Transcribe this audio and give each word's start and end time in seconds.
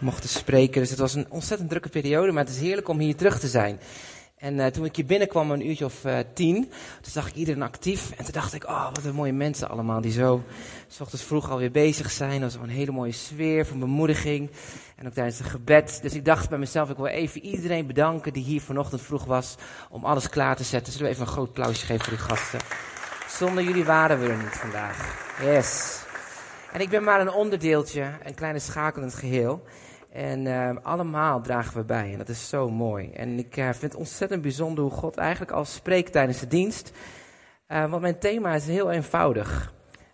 mochten 0.00 0.28
spreken. 0.28 0.80
Dus 0.80 0.90
het 0.90 0.98
was 0.98 1.14
een 1.14 1.26
ontzettend 1.28 1.68
drukke 1.68 1.88
periode, 1.88 2.32
maar 2.32 2.44
het 2.44 2.52
is 2.52 2.60
heerlijk 2.60 2.88
om 2.88 2.98
hier 2.98 3.16
terug 3.16 3.40
te 3.40 3.48
zijn. 3.48 3.78
En 4.42 4.54
uh, 4.58 4.66
toen 4.66 4.84
ik 4.84 4.96
hier 4.96 5.06
binnenkwam, 5.06 5.50
een 5.50 5.66
uurtje 5.66 5.84
of 5.84 6.04
uh, 6.04 6.18
tien, 6.34 6.54
toen 7.00 7.12
zag 7.12 7.28
ik 7.28 7.34
iedereen 7.34 7.62
actief. 7.62 8.10
En 8.10 8.24
toen 8.24 8.32
dacht 8.32 8.54
ik, 8.54 8.64
oh, 8.64 8.84
wat 8.84 9.04
een 9.04 9.14
mooie 9.14 9.32
mensen 9.32 9.68
allemaal, 9.68 10.00
die 10.00 10.12
zo 10.12 10.42
s 10.88 11.00
ochtends 11.00 11.24
vroeg 11.24 11.50
alweer 11.50 11.70
bezig 11.70 12.10
zijn. 12.10 12.40
Dat 12.40 12.52
was 12.52 12.62
een 12.62 12.74
hele 12.74 12.92
mooie 12.92 13.12
sfeer 13.12 13.66
van 13.66 13.78
bemoediging. 13.78 14.50
En 14.96 15.06
ook 15.06 15.12
tijdens 15.12 15.38
het 15.38 15.46
gebed. 15.46 15.98
Dus 16.02 16.14
ik 16.14 16.24
dacht 16.24 16.48
bij 16.48 16.58
mezelf, 16.58 16.90
ik 16.90 16.96
wil 16.96 17.06
even 17.06 17.44
iedereen 17.44 17.86
bedanken 17.86 18.32
die 18.32 18.44
hier 18.44 18.60
vanochtend 18.60 19.02
vroeg 19.02 19.24
was 19.24 19.54
om 19.90 20.04
alles 20.04 20.28
klaar 20.28 20.56
te 20.56 20.64
zetten. 20.64 20.92
Zullen 20.92 21.08
we 21.08 21.12
even 21.14 21.26
een 21.26 21.32
groot 21.32 21.48
applausje 21.48 21.86
geven 21.86 22.04
voor 22.04 22.16
die 22.16 22.26
gasten? 22.26 22.60
Zonder 23.28 23.64
jullie 23.64 23.84
waren 23.84 24.20
we 24.20 24.28
er 24.28 24.36
niet 24.36 24.58
vandaag. 24.58 25.16
Yes. 25.42 26.01
En 26.72 26.80
ik 26.80 26.88
ben 26.88 27.04
maar 27.04 27.20
een 27.20 27.32
onderdeeltje, 27.32 28.10
een 28.24 28.34
kleine 28.34 28.58
schakel 28.58 29.02
in 29.02 29.08
het 29.08 29.16
geheel. 29.16 29.62
En 30.12 30.44
uh, 30.46 30.70
allemaal 30.82 31.40
dragen 31.40 31.76
we 31.76 31.84
bij. 31.84 32.12
En 32.12 32.18
dat 32.18 32.28
is 32.28 32.48
zo 32.48 32.70
mooi. 32.70 33.10
En 33.10 33.38
ik 33.38 33.56
uh, 33.56 33.64
vind 33.64 33.80
het 33.82 33.94
ontzettend 33.94 34.42
bijzonder 34.42 34.84
hoe 34.84 34.92
God 34.92 35.16
eigenlijk 35.16 35.52
al 35.52 35.64
spreekt 35.64 36.12
tijdens 36.12 36.38
de 36.38 36.46
dienst. 36.46 36.92
Uh, 37.68 37.90
want 37.90 38.02
mijn 38.02 38.18
thema 38.18 38.54
is 38.54 38.66
heel 38.66 38.90
eenvoudig. 38.90 39.72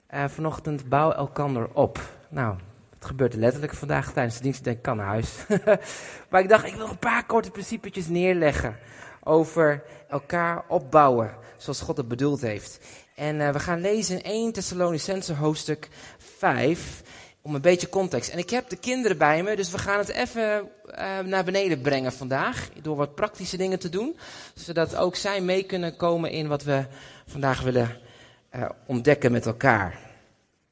vanochtend 0.09 0.89
bouw 0.89 1.13
elkander 1.13 1.69
op. 1.73 2.01
Nou, 2.29 2.57
het 2.95 3.05
gebeurt 3.05 3.35
letterlijk 3.35 3.75
vandaag 3.75 4.13
tijdens 4.13 4.37
de 4.37 4.43
dienst. 4.43 4.59
Ik 4.59 4.65
denk, 4.65 4.83
kan 4.83 4.97
naar 4.97 5.07
huis. 5.07 5.47
maar 6.31 6.41
ik 6.41 6.49
dacht, 6.49 6.67
ik 6.67 6.75
wil 6.75 6.89
een 6.89 6.99
paar 6.99 7.27
korte 7.27 7.51
principetjes 7.51 8.09
neerleggen. 8.09 8.77
Over 9.23 9.83
elkaar 10.09 10.65
opbouwen. 10.69 11.35
Zoals 11.57 11.81
God 11.81 11.97
het 11.97 12.09
bedoeld 12.09 12.41
heeft. 12.41 12.81
En 13.19 13.53
we 13.53 13.61
gaan 13.61 13.81
lezen 13.81 14.17
in 14.17 14.23
1 14.23 14.53
Thessalonicense 14.53 15.35
hoofdstuk 15.35 15.89
5 16.19 17.03
om 17.43 17.55
een 17.55 17.61
beetje 17.61 17.89
context. 17.89 18.31
En 18.31 18.39
ik 18.39 18.51
heb 18.51 18.69
de 18.69 18.77
kinderen 18.77 19.19
bij 19.19 19.43
me, 19.43 19.57
dus 19.57 19.71
we 19.71 19.79
gaan 19.79 19.99
het 19.99 20.09
even 20.09 20.69
uh, 20.91 21.19
naar 21.19 21.45
beneden 21.45 21.81
brengen 21.81 22.13
vandaag. 22.13 22.69
Door 22.83 22.97
wat 22.97 23.15
praktische 23.15 23.57
dingen 23.57 23.79
te 23.79 23.89
doen. 23.89 24.17
Zodat 24.55 24.97
ook 24.97 25.17
zij 25.17 25.41
mee 25.41 25.63
kunnen 25.63 25.97
komen 25.97 26.31
in 26.31 26.49
wat 26.49 26.63
we 26.63 26.85
vandaag 27.27 27.63
willen 27.63 27.97
uh, 28.57 28.69
ontdekken 28.87 29.33
met 29.33 29.47
elkaar. 29.47 29.99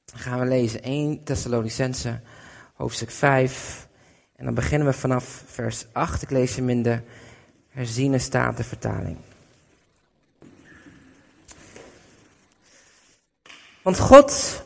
Dan 0.04 0.20
gaan 0.20 0.38
we 0.38 0.46
lezen 0.46 0.82
1 0.82 1.24
Thessalonicense, 1.24 2.20
hoofdstuk 2.74 3.10
5. 3.10 3.88
En 4.36 4.44
dan 4.44 4.54
beginnen 4.54 4.88
we 4.88 4.94
vanaf 4.94 5.42
vers 5.46 5.86
8. 5.92 6.22
Ik 6.22 6.30
lees 6.30 6.56
hem 6.56 6.68
in 6.68 6.82
de 6.82 7.00
herziene 7.68 8.18
statenvertaling. 8.18 9.16
Want 13.86 13.98
God 13.98 14.62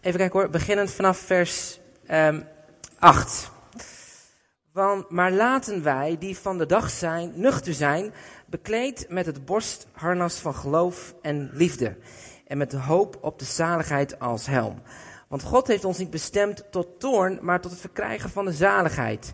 Even 0.00 0.18
kijken 0.18 0.40
hoor, 0.40 0.50
beginnend 0.50 0.90
vanaf 0.90 1.18
vers 1.18 1.80
um, 2.02 2.10
ehm, 2.10 2.40
8. 2.98 3.50
Want, 4.72 5.10
maar 5.10 5.32
laten 5.32 5.82
wij, 5.82 6.16
die 6.18 6.38
van 6.38 6.58
de 6.58 6.66
dag 6.66 6.90
zijn, 6.90 7.32
nuchter 7.34 7.74
zijn, 7.74 8.12
bekleed 8.46 9.06
met 9.08 9.26
het 9.26 9.44
borstharnas 9.44 10.34
van 10.34 10.54
geloof 10.54 11.14
en 11.22 11.50
liefde. 11.52 11.96
En 12.46 12.58
met 12.58 12.70
de 12.70 12.78
hoop 12.78 13.18
op 13.20 13.38
de 13.38 13.44
zaligheid 13.44 14.18
als 14.18 14.46
helm. 14.46 14.82
Want 15.28 15.42
God 15.42 15.66
heeft 15.66 15.84
ons 15.84 15.98
niet 15.98 16.10
bestemd 16.10 16.64
tot 16.70 17.00
toorn, 17.00 17.38
maar 17.42 17.60
tot 17.60 17.70
het 17.70 17.80
verkrijgen 17.80 18.30
van 18.30 18.44
de 18.44 18.52
zaligheid. 18.52 19.32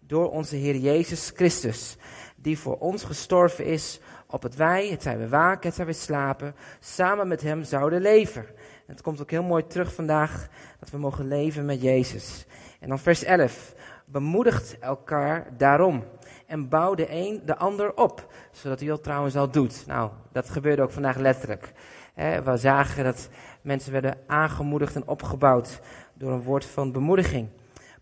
Door 0.00 0.30
onze 0.30 0.56
Heer 0.56 0.76
Jezus 0.76 1.32
Christus, 1.34 1.96
die 2.36 2.58
voor 2.58 2.78
ons 2.78 3.04
gestorven 3.04 3.64
is, 3.64 4.00
op 4.26 4.42
het 4.42 4.56
wij, 4.56 4.88
het 4.88 5.02
zijn 5.02 5.18
we 5.18 5.28
waken, 5.28 5.66
het 5.66 5.74
zijn 5.74 5.86
we 5.86 5.92
slapen, 5.92 6.54
samen 6.80 7.28
met 7.28 7.42
hem 7.42 7.64
zouden 7.64 8.00
leven 8.00 8.46
het 8.86 9.02
komt 9.02 9.20
ook 9.20 9.30
heel 9.30 9.42
mooi 9.42 9.66
terug 9.66 9.94
vandaag 9.94 10.48
dat 10.80 10.90
we 10.90 10.98
mogen 10.98 11.28
leven 11.28 11.64
met 11.64 11.82
Jezus. 11.82 12.46
En 12.80 12.88
dan 12.88 12.98
vers 12.98 13.24
11. 13.24 13.74
Bemoedigt 14.06 14.78
elkaar 14.78 15.46
daarom. 15.56 16.04
En 16.46 16.68
bouw 16.68 16.94
de 16.94 17.06
een 17.10 17.42
de 17.44 17.56
ander 17.56 17.96
op. 17.96 18.32
Zodat 18.50 18.80
u 18.80 18.86
dat 18.86 19.02
trouwens 19.02 19.36
al 19.36 19.50
doet. 19.50 19.84
Nou, 19.86 20.10
dat 20.32 20.50
gebeurde 20.50 20.82
ook 20.82 20.92
vandaag 20.92 21.16
letterlijk. 21.16 21.72
We 22.14 22.56
zagen 22.56 23.04
dat 23.04 23.28
mensen 23.62 23.92
werden 23.92 24.18
aangemoedigd 24.26 24.94
en 24.96 25.08
opgebouwd 25.08 25.80
door 26.14 26.32
een 26.32 26.42
woord 26.42 26.64
van 26.64 26.92
bemoediging. 26.92 27.48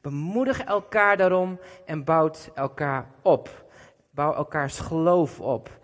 Bemoedig 0.00 0.60
elkaar 0.60 1.16
daarom 1.16 1.58
en 1.86 2.04
bouwt 2.04 2.50
elkaar 2.54 3.06
op. 3.22 3.64
Bouw 4.10 4.34
elkaars 4.34 4.78
geloof 4.78 5.40
op. 5.40 5.80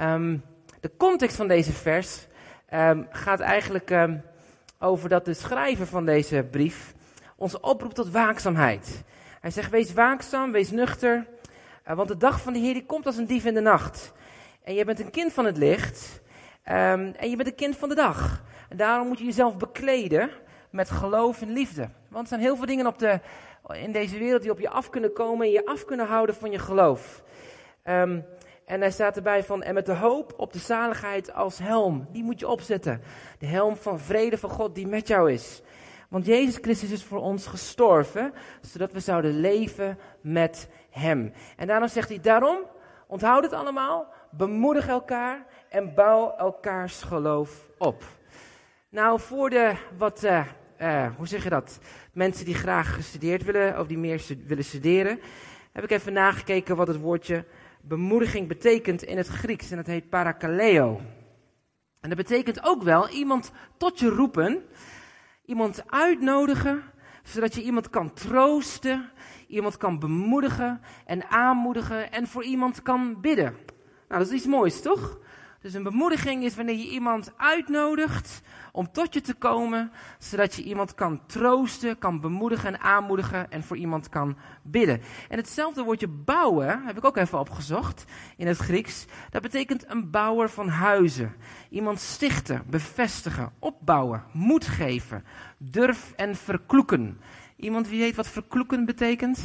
Um, 0.00 0.42
de 0.80 0.90
context 0.96 1.36
van 1.36 1.48
deze 1.48 1.72
vers 1.72 2.26
um, 2.74 3.06
gaat 3.10 3.40
eigenlijk 3.40 3.90
um, 3.90 4.22
over 4.78 5.08
dat 5.08 5.24
de 5.24 5.34
schrijver 5.34 5.86
van 5.86 6.04
deze 6.04 6.46
brief 6.50 6.94
ons 7.36 7.60
oproept 7.60 7.94
tot 7.94 8.10
waakzaamheid. 8.10 9.02
Hij 9.40 9.50
zegt, 9.50 9.70
wees 9.70 9.92
waakzaam, 9.92 10.52
wees 10.52 10.70
nuchter, 10.70 11.26
uh, 11.88 11.94
want 11.94 12.08
de 12.08 12.16
dag 12.16 12.40
van 12.40 12.52
de 12.52 12.58
Heer 12.58 12.72
die 12.72 12.86
komt 12.86 13.06
als 13.06 13.16
een 13.16 13.26
dief 13.26 13.44
in 13.44 13.54
de 13.54 13.60
nacht. 13.60 14.12
En 14.62 14.74
je 14.74 14.84
bent 14.84 15.00
een 15.00 15.10
kind 15.10 15.32
van 15.32 15.44
het 15.44 15.56
licht 15.56 16.20
en 16.62 17.30
je 17.30 17.36
bent 17.36 17.48
een 17.48 17.54
kind 17.54 17.76
van 17.76 17.88
de 17.88 17.94
dag. 17.94 18.42
En 18.68 18.76
daarom 18.76 19.08
moet 19.08 19.18
je 19.18 19.24
jezelf 19.24 19.56
bekleden 19.56 20.30
met 20.70 20.90
geloof 20.90 21.42
en 21.42 21.52
liefde. 21.52 21.88
Want 22.08 22.22
er 22.22 22.28
zijn 22.28 22.40
heel 22.40 22.56
veel 22.56 22.66
dingen 22.66 22.86
op 22.86 22.98
de, 22.98 23.20
in 23.72 23.92
deze 23.92 24.18
wereld 24.18 24.42
die 24.42 24.50
op 24.50 24.60
je 24.60 24.70
af 24.70 24.90
kunnen 24.90 25.12
komen 25.12 25.46
en 25.46 25.52
je 25.52 25.66
af 25.66 25.84
kunnen 25.84 26.06
houden 26.06 26.34
van 26.34 26.50
je 26.50 26.58
geloof. 26.58 27.22
Um, 27.84 28.24
en 28.70 28.80
hij 28.80 28.90
staat 28.90 29.16
erbij 29.16 29.44
van, 29.44 29.62
en 29.62 29.74
met 29.74 29.86
de 29.86 29.94
hoop 29.94 30.34
op 30.36 30.52
de 30.52 30.58
zaligheid 30.58 31.34
als 31.34 31.58
helm. 31.58 32.06
Die 32.12 32.22
moet 32.22 32.40
je 32.40 32.48
opzetten. 32.48 33.00
De 33.38 33.46
helm 33.46 33.76
van 33.76 34.00
vrede 34.00 34.38
van 34.38 34.50
God 34.50 34.74
die 34.74 34.86
met 34.86 35.08
jou 35.08 35.32
is. 35.32 35.62
Want 36.08 36.26
Jezus 36.26 36.58
Christus 36.60 36.90
is 36.90 37.04
voor 37.04 37.20
ons 37.20 37.46
gestorven, 37.46 38.32
zodat 38.60 38.92
we 38.92 39.00
zouden 39.00 39.40
leven 39.40 39.98
met 40.20 40.68
Hem. 40.90 41.32
En 41.56 41.66
daarom 41.66 41.88
zegt 41.88 42.08
hij, 42.08 42.20
daarom, 42.20 42.58
onthoud 43.06 43.42
het 43.42 43.52
allemaal, 43.52 44.12
bemoedig 44.30 44.88
elkaar 44.88 45.46
en 45.68 45.94
bouw 45.94 46.34
elkaars 46.36 47.02
geloof 47.02 47.68
op. 47.78 48.04
Nou, 48.88 49.20
voor 49.20 49.50
de 49.50 49.72
wat, 49.98 50.24
uh, 50.24 50.46
uh, 50.78 51.06
hoe 51.16 51.26
zeg 51.26 51.42
je 51.42 51.50
dat, 51.50 51.78
mensen 52.12 52.44
die 52.44 52.54
graag 52.54 52.94
gestudeerd 52.94 53.44
willen, 53.44 53.78
of 53.78 53.86
die 53.86 53.98
meer 53.98 54.22
willen 54.46 54.64
studeren, 54.64 55.20
heb 55.72 55.84
ik 55.84 55.90
even 55.90 56.12
nagekeken 56.12 56.76
wat 56.76 56.86
het 56.86 57.00
woordje 57.00 57.44
bemoediging 57.82 58.48
betekent 58.48 59.02
in 59.02 59.16
het 59.16 59.26
Grieks. 59.26 59.70
En 59.70 59.76
dat 59.76 59.86
heet 59.86 60.08
parakaleo. 60.08 61.00
En 62.00 62.08
dat 62.08 62.18
betekent 62.18 62.64
ook 62.64 62.82
wel 62.82 63.08
iemand 63.08 63.52
tot 63.76 63.98
je 63.98 64.08
roepen, 64.08 64.64
iemand 65.44 65.82
uitnodigen, 65.86 66.82
zodat 67.22 67.54
je 67.54 67.62
iemand 67.62 67.90
kan 67.90 68.12
troosten, 68.12 69.10
iemand 69.46 69.76
kan 69.76 69.98
bemoedigen 69.98 70.80
en 71.06 71.30
aanmoedigen 71.30 72.12
en 72.12 72.26
voor 72.26 72.44
iemand 72.44 72.82
kan 72.82 73.20
bidden. 73.20 73.56
Nou, 74.08 74.22
dat 74.22 74.26
is 74.26 74.36
iets 74.36 74.46
moois, 74.46 74.80
toch? 74.80 75.19
Dus 75.60 75.74
een 75.74 75.82
bemoediging 75.82 76.44
is 76.44 76.54
wanneer 76.54 76.76
je 76.76 76.90
iemand 76.90 77.32
uitnodigt 77.36 78.42
om 78.72 78.92
tot 78.92 79.14
je 79.14 79.20
te 79.20 79.34
komen, 79.34 79.92
zodat 80.18 80.54
je 80.54 80.62
iemand 80.62 80.94
kan 80.94 81.26
troosten, 81.26 81.98
kan 81.98 82.20
bemoedigen 82.20 82.68
en 82.68 82.80
aanmoedigen 82.80 83.50
en 83.50 83.62
voor 83.62 83.76
iemand 83.76 84.08
kan 84.08 84.36
bidden. 84.62 85.02
En 85.28 85.36
hetzelfde 85.36 85.82
woordje 85.82 86.08
bouwen, 86.08 86.82
heb 86.84 86.96
ik 86.96 87.04
ook 87.04 87.16
even 87.16 87.38
opgezocht 87.38 88.04
in 88.36 88.46
het 88.46 88.56
Grieks, 88.56 89.04
dat 89.30 89.42
betekent 89.42 89.90
een 89.90 90.10
bouwer 90.10 90.50
van 90.50 90.68
huizen. 90.68 91.34
Iemand 91.70 92.00
stichten, 92.00 92.62
bevestigen, 92.66 93.52
opbouwen, 93.58 94.24
moed 94.32 94.66
geven, 94.66 95.24
durf 95.58 96.12
en 96.16 96.36
verkloeken. 96.36 97.20
Iemand 97.56 97.88
wie 97.88 98.00
weet 98.00 98.16
wat 98.16 98.28
verkloeken 98.28 98.84
betekent? 98.84 99.40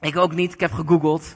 Ik 0.00 0.16
ook 0.16 0.34
niet, 0.34 0.52
ik 0.52 0.60
heb 0.60 0.72
gegoogeld. 0.72 1.34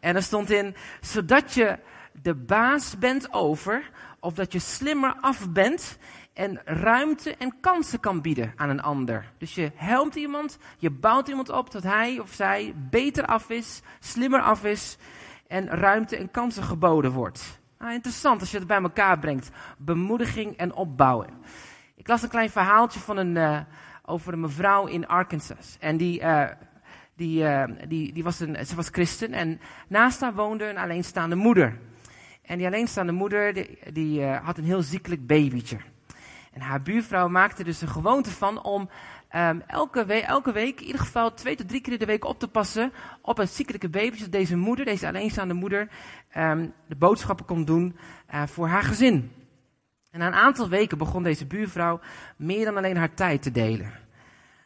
En 0.00 0.16
er 0.16 0.22
stond 0.22 0.50
in, 0.50 0.74
zodat 1.00 1.54
je 1.54 1.78
de 2.22 2.34
baas 2.34 2.98
bent 2.98 3.32
over, 3.32 3.90
of 4.20 4.34
dat 4.34 4.52
je 4.52 4.58
slimmer 4.58 5.16
af 5.20 5.50
bent 5.50 5.98
en 6.32 6.60
ruimte 6.64 7.36
en 7.36 7.60
kansen 7.60 8.00
kan 8.00 8.20
bieden 8.20 8.52
aan 8.56 8.68
een 8.68 8.82
ander. 8.82 9.32
Dus 9.38 9.54
je 9.54 9.72
helpt 9.74 10.14
iemand, 10.14 10.58
je 10.78 10.90
bouwt 10.90 11.28
iemand 11.28 11.48
op 11.48 11.70
dat 11.70 11.82
hij 11.82 12.18
of 12.18 12.32
zij 12.32 12.74
beter 12.76 13.24
af 13.26 13.50
is, 13.50 13.82
slimmer 14.00 14.40
af 14.40 14.64
is 14.64 14.96
en 15.46 15.68
ruimte 15.68 16.16
en 16.16 16.30
kansen 16.30 16.62
geboden 16.62 17.12
wordt. 17.12 17.60
Nou, 17.78 17.92
interessant 17.92 18.40
als 18.40 18.50
je 18.50 18.58
het 18.58 18.66
bij 18.66 18.82
elkaar 18.82 19.18
brengt. 19.18 19.50
Bemoediging 19.78 20.56
en 20.56 20.74
opbouwen. 20.74 21.28
Ik 21.94 22.08
las 22.08 22.22
een 22.22 22.28
klein 22.28 22.50
verhaaltje 22.50 23.00
van 23.00 23.16
een, 23.16 23.36
uh, 23.36 23.60
over 24.04 24.32
een 24.32 24.40
mevrouw 24.40 24.86
in 24.86 25.06
Arkansas. 25.06 25.76
En 25.80 25.96
die, 25.96 26.20
uh, 26.20 26.44
die, 27.14 27.42
uh, 27.42 27.64
die, 27.88 28.12
die 28.12 28.24
was 28.24 28.40
een, 28.40 28.66
ze 28.66 28.74
was 28.74 28.88
christen 28.88 29.32
en 29.32 29.60
naast 29.88 30.20
haar 30.20 30.34
woonde 30.34 30.68
een 30.68 30.78
alleenstaande 30.78 31.36
moeder. 31.36 31.78
En 32.46 32.58
die 32.58 32.66
alleenstaande 32.66 33.12
moeder, 33.12 33.66
die, 33.92 34.20
uh, 34.20 34.44
had 34.44 34.58
een 34.58 34.64
heel 34.64 34.82
ziekelijk 34.82 35.26
babytje. 35.26 35.78
En 36.52 36.60
haar 36.60 36.82
buurvrouw 36.82 37.28
maakte 37.28 37.64
dus 37.64 37.80
een 37.80 37.88
gewoonte 37.88 38.30
van 38.30 38.62
om 38.62 38.88
um, 39.36 39.62
elke, 39.66 40.22
elke 40.22 40.52
week, 40.52 40.80
in 40.80 40.86
ieder 40.86 41.00
geval 41.00 41.34
twee 41.34 41.56
tot 41.56 41.68
drie 41.68 41.80
keer 41.80 41.98
de 41.98 42.04
week 42.04 42.24
op 42.24 42.38
te 42.38 42.48
passen 42.48 42.92
op 43.22 43.38
een 43.38 43.48
ziekelijke 43.48 43.88
babytje. 43.88 44.22
Dat 44.22 44.32
deze 44.32 44.56
moeder, 44.56 44.84
deze 44.84 45.06
alleenstaande 45.06 45.54
moeder, 45.54 45.88
um, 46.36 46.72
de 46.88 46.96
boodschappen 46.96 47.46
kon 47.46 47.64
doen 47.64 47.96
uh, 48.34 48.46
voor 48.46 48.68
haar 48.68 48.82
gezin. 48.82 49.32
En 50.10 50.18
na 50.18 50.26
een 50.26 50.34
aantal 50.34 50.68
weken 50.68 50.98
begon 50.98 51.22
deze 51.22 51.46
buurvrouw 51.46 52.00
meer 52.36 52.64
dan 52.64 52.76
alleen 52.76 52.96
haar 52.96 53.14
tijd 53.14 53.42
te 53.42 53.50
delen. 53.50 53.92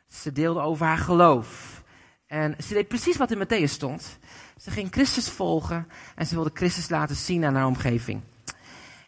Ze 0.09 0.32
deelde 0.32 0.61
over 0.61 0.87
haar 0.87 0.99
geloof. 0.99 1.82
En 2.27 2.55
ze 2.65 2.75
deed 2.75 2.88
precies 2.88 3.17
wat 3.17 3.31
in 3.31 3.47
Matthäus 3.47 3.71
stond. 3.71 4.19
Ze 4.61 4.71
ging 4.71 4.89
Christus 4.91 5.29
volgen 5.29 5.89
en 6.15 6.27
ze 6.27 6.35
wilde 6.35 6.51
Christus 6.55 6.89
laten 6.89 7.17
zien 7.17 7.45
aan 7.45 7.55
haar 7.55 7.67
omgeving. 7.67 8.21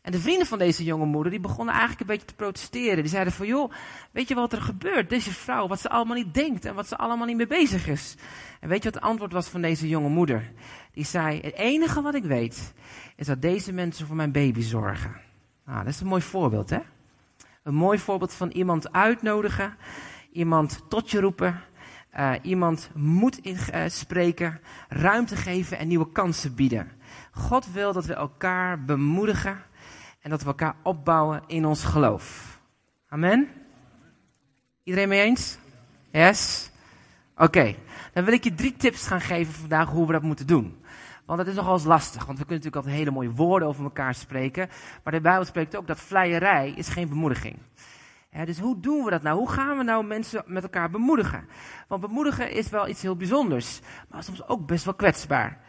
En 0.02 0.12
de 0.12 0.18
vrienden 0.18 0.46
van 0.46 0.58
deze 0.58 0.84
jonge 0.84 1.04
moeder, 1.04 1.30
die 1.30 1.40
begonnen 1.40 1.74
eigenlijk 1.74 2.00
een 2.00 2.06
beetje 2.06 2.26
te 2.26 2.34
protesteren. 2.34 2.96
Die 2.96 3.12
zeiden 3.12 3.32
van, 3.32 3.46
joh, 3.46 3.72
weet 4.10 4.28
je 4.28 4.34
wat 4.34 4.52
er 4.52 4.62
gebeurt? 4.62 5.08
Deze 5.08 5.32
vrouw, 5.32 5.68
wat 5.68 5.80
ze 5.80 5.88
allemaal 5.88 6.16
niet 6.16 6.34
denkt 6.34 6.64
en 6.64 6.74
wat 6.74 6.88
ze 6.88 6.96
allemaal 6.96 7.26
niet 7.26 7.36
mee 7.36 7.46
bezig 7.46 7.88
is. 7.88 8.14
En 8.60 8.68
weet 8.68 8.82
je 8.82 8.90
wat 8.90 8.94
het 8.94 9.10
antwoord 9.10 9.32
was 9.32 9.48
van 9.48 9.60
deze 9.60 9.88
jonge 9.88 10.08
moeder? 10.08 10.52
Die 10.92 11.04
zei, 11.04 11.40
het 11.40 11.54
enige 11.54 12.02
wat 12.02 12.14
ik 12.14 12.24
weet, 12.24 12.72
is 13.16 13.26
dat 13.26 13.42
deze 13.42 13.72
mensen 13.72 14.06
voor 14.06 14.16
mijn 14.16 14.32
baby 14.32 14.60
zorgen. 14.60 15.16
Nou, 15.66 15.78
dat 15.84 15.92
is 15.92 16.00
een 16.00 16.06
mooi 16.06 16.22
voorbeeld, 16.22 16.70
hè? 16.70 16.80
Een 17.62 17.74
mooi 17.74 17.98
voorbeeld 17.98 18.34
van 18.34 18.50
iemand 18.50 18.92
uitnodigen, 18.92 19.76
iemand 20.32 20.84
tot 20.88 21.10
je 21.10 21.20
roepen, 21.20 21.60
uh, 22.18 22.32
iemand 22.42 22.90
moed 22.94 23.38
inspreken, 23.38 24.60
uh, 24.60 24.98
ruimte 25.00 25.36
geven 25.36 25.78
en 25.78 25.88
nieuwe 25.88 26.12
kansen 26.12 26.54
bieden. 26.54 26.90
God 27.32 27.72
wil 27.72 27.92
dat 27.92 28.06
we 28.06 28.14
elkaar 28.14 28.84
bemoedigen 28.84 29.62
en 30.20 30.30
dat 30.30 30.40
we 30.40 30.46
elkaar 30.46 30.76
opbouwen 30.82 31.42
in 31.46 31.66
ons 31.66 31.84
geloof. 31.84 32.58
Amen? 33.08 33.48
Iedereen 34.82 35.08
mee 35.08 35.22
eens? 35.22 35.58
Yes? 36.10 36.70
Oké, 37.36 37.74
dan 38.12 38.24
wil 38.24 38.34
ik 38.34 38.44
je 38.44 38.54
drie 38.54 38.76
tips 38.76 39.06
gaan 39.06 39.20
geven 39.20 39.54
vandaag 39.54 39.88
hoe 39.88 40.06
we 40.06 40.12
dat 40.12 40.22
moeten 40.22 40.46
doen. 40.46 40.80
Want 41.26 41.38
dat 41.38 41.48
is 41.48 41.54
nogal 41.54 41.74
eens 41.74 41.84
lastig, 41.84 42.26
want 42.26 42.38
we 42.38 42.44
kunnen 42.44 42.64
natuurlijk 42.64 42.76
altijd 42.76 42.94
hele 42.94 43.10
mooie 43.10 43.30
woorden 43.30 43.68
over 43.68 43.84
elkaar 43.84 44.14
spreken. 44.14 44.68
Maar 45.04 45.12
de 45.12 45.20
Bijbel 45.20 45.44
spreekt 45.44 45.76
ook 45.76 45.86
dat 45.86 46.00
vleierij 46.00 46.72
is 46.76 46.88
geen 46.88 47.08
bemoediging. 47.08 47.58
Dus 48.44 48.58
hoe 48.58 48.80
doen 48.80 49.04
we 49.04 49.10
dat 49.10 49.22
nou? 49.22 49.38
Hoe 49.38 49.50
gaan 49.50 49.76
we 49.76 49.84
nou 49.84 50.04
mensen 50.04 50.42
met 50.46 50.62
elkaar 50.62 50.90
bemoedigen? 50.90 51.48
Want 51.88 52.00
bemoedigen 52.00 52.50
is 52.50 52.68
wel 52.68 52.88
iets 52.88 53.02
heel 53.02 53.16
bijzonders, 53.16 53.80
maar 54.08 54.22
soms 54.22 54.48
ook 54.48 54.66
best 54.66 54.84
wel 54.84 54.94
kwetsbaar. 54.94 55.60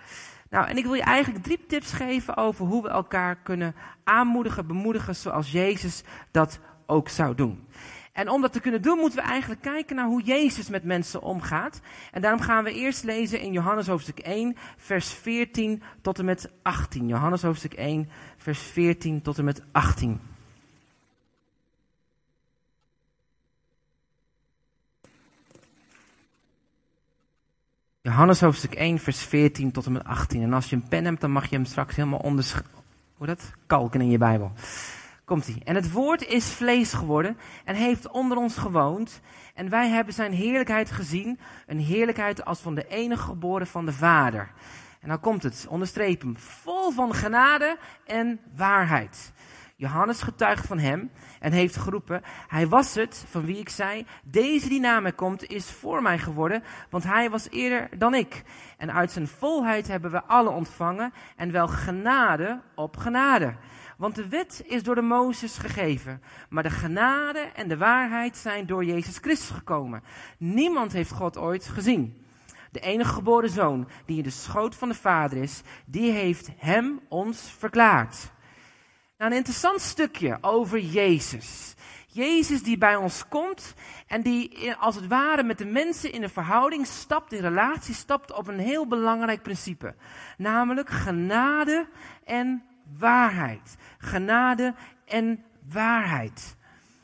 Nou, 0.49 0.67
en 0.67 0.77
ik 0.77 0.83
wil 0.83 0.93
je 0.93 1.01
eigenlijk 1.01 1.43
drie 1.43 1.65
tips 1.65 1.93
geven 1.93 2.37
over 2.37 2.65
hoe 2.65 2.83
we 2.83 2.89
elkaar 2.89 3.35
kunnen 3.35 3.75
aanmoedigen, 4.03 4.67
bemoedigen, 4.67 5.15
zoals 5.15 5.51
Jezus 5.51 6.03
dat 6.31 6.59
ook 6.85 7.09
zou 7.09 7.35
doen. 7.35 7.67
En 8.13 8.29
om 8.29 8.41
dat 8.41 8.53
te 8.53 8.59
kunnen 8.59 8.81
doen, 8.81 8.97
moeten 8.97 9.19
we 9.19 9.25
eigenlijk 9.25 9.61
kijken 9.61 9.95
naar 9.95 10.05
hoe 10.05 10.23
Jezus 10.23 10.69
met 10.69 10.83
mensen 10.83 11.21
omgaat. 11.21 11.81
En 12.11 12.21
daarom 12.21 12.41
gaan 12.41 12.63
we 12.63 12.73
eerst 12.73 13.03
lezen 13.03 13.39
in 13.39 13.51
Johannes 13.51 13.87
hoofdstuk 13.87 14.19
1, 14.19 14.55
vers 14.77 15.13
14 15.13 15.83
tot 16.01 16.19
en 16.19 16.25
met 16.25 16.51
18. 16.61 17.07
Johannes 17.07 17.41
hoofdstuk 17.41 17.73
1, 17.73 18.09
vers 18.37 18.59
14 18.59 19.21
tot 19.21 19.37
en 19.37 19.45
met 19.45 19.63
18. 19.71 20.32
Johannes 28.05 28.41
hoofdstuk 28.41 28.73
1, 28.73 28.99
vers 28.99 29.21
14 29.21 29.71
tot 29.71 29.85
en 29.85 29.91
met 29.91 30.03
18. 30.03 30.41
En 30.41 30.53
als 30.53 30.69
je 30.69 30.75
een 30.75 30.87
pen 30.87 31.05
hebt, 31.05 31.21
dan 31.21 31.31
mag 31.31 31.49
je 31.49 31.55
hem 31.55 31.65
straks 31.65 31.95
helemaal 31.95 32.19
onder, 32.19 32.63
hoe 33.17 33.27
dat? 33.27 33.51
kalken 33.67 34.01
in 34.01 34.09
je 34.09 34.17
Bijbel. 34.17 34.51
Komt 35.25 35.47
ie. 35.47 35.61
En 35.63 35.75
het 35.75 35.91
woord 35.91 36.27
is 36.27 36.45
vlees 36.45 36.93
geworden 36.93 37.37
en 37.65 37.75
heeft 37.75 38.09
onder 38.09 38.37
ons 38.37 38.57
gewoond. 38.57 39.21
En 39.53 39.69
wij 39.69 39.89
hebben 39.89 40.13
zijn 40.13 40.33
heerlijkheid 40.33 40.91
gezien. 40.91 41.39
Een 41.67 41.79
heerlijkheid 41.79 42.45
als 42.45 42.59
van 42.59 42.75
de 42.75 42.87
enige 42.87 43.23
geboren 43.23 43.67
van 43.67 43.85
de 43.85 43.93
Vader. 43.93 44.51
En 44.99 45.07
dan 45.09 45.19
komt 45.19 45.43
het, 45.43 45.65
onderstreep 45.69 46.21
hem, 46.21 46.37
vol 46.37 46.91
van 46.91 47.13
genade 47.13 47.77
en 48.05 48.39
waarheid. 48.55 49.33
Johannes 49.75 50.21
getuigt 50.21 50.67
van 50.67 50.79
hem 50.79 51.11
en 51.39 51.51
heeft 51.51 51.75
geroepen, 51.75 52.21
hij 52.47 52.67
was 52.67 52.95
het 52.95 53.25
van 53.29 53.45
wie 53.45 53.57
ik 53.57 53.69
zei, 53.69 54.05
deze 54.23 54.69
die 54.69 54.79
na 54.79 54.99
mij 54.99 55.13
komt 55.13 55.47
is 55.47 55.71
voor 55.71 56.01
mij 56.01 56.17
geworden, 56.17 56.63
want 56.89 57.03
hij 57.03 57.29
was 57.29 57.49
eerder 57.49 57.89
dan 57.97 58.13
ik. 58.13 58.43
En 58.77 58.93
uit 58.93 59.11
zijn 59.11 59.27
volheid 59.27 59.87
hebben 59.87 60.11
we 60.11 60.23
alle 60.23 60.49
ontvangen 60.49 61.13
en 61.35 61.51
wel 61.51 61.67
genade 61.67 62.61
op 62.75 62.97
genade. 62.97 63.55
Want 63.97 64.15
de 64.15 64.27
wet 64.27 64.63
is 64.65 64.83
door 64.83 64.95
de 64.95 65.01
Mozes 65.01 65.57
gegeven, 65.57 66.21
maar 66.49 66.63
de 66.63 66.69
genade 66.69 67.39
en 67.39 67.67
de 67.67 67.77
waarheid 67.77 68.37
zijn 68.37 68.65
door 68.65 68.85
Jezus 68.85 69.17
Christus 69.17 69.49
gekomen. 69.49 70.03
Niemand 70.37 70.93
heeft 70.93 71.11
God 71.11 71.37
ooit 71.37 71.65
gezien. 71.65 72.25
De 72.71 72.79
enige 72.79 73.13
geboren 73.13 73.49
zoon, 73.49 73.87
die 74.05 74.17
in 74.17 74.23
de 74.23 74.29
schoot 74.29 74.75
van 74.75 74.89
de 74.89 74.95
Vader 74.95 75.37
is, 75.37 75.61
die 75.85 76.11
heeft 76.11 76.49
hem 76.57 76.99
ons 77.09 77.55
verklaard. 77.57 78.31
Nou, 79.23 79.35
een 79.35 79.41
interessant 79.41 79.81
stukje 79.81 80.37
over 80.41 80.79
Jezus. 80.79 81.75
Jezus 82.07 82.63
die 82.63 82.77
bij 82.77 82.95
ons 82.95 83.27
komt 83.27 83.73
en 84.07 84.21
die 84.21 84.73
als 84.73 84.95
het 84.95 85.07
ware 85.07 85.43
met 85.43 85.57
de 85.57 85.65
mensen 85.65 86.11
in 86.11 86.23
een 86.23 86.29
verhouding 86.29 86.87
stapt, 86.87 87.33
in 87.33 87.41
relatie 87.41 87.93
stapt 87.93 88.33
op 88.33 88.47
een 88.47 88.59
heel 88.59 88.87
belangrijk 88.87 89.41
principe. 89.41 89.95
Namelijk 90.37 90.89
genade 90.89 91.87
en 92.25 92.63
waarheid. 92.97 93.75
Genade 93.97 94.73
en 95.05 95.43
waarheid. 95.69 96.55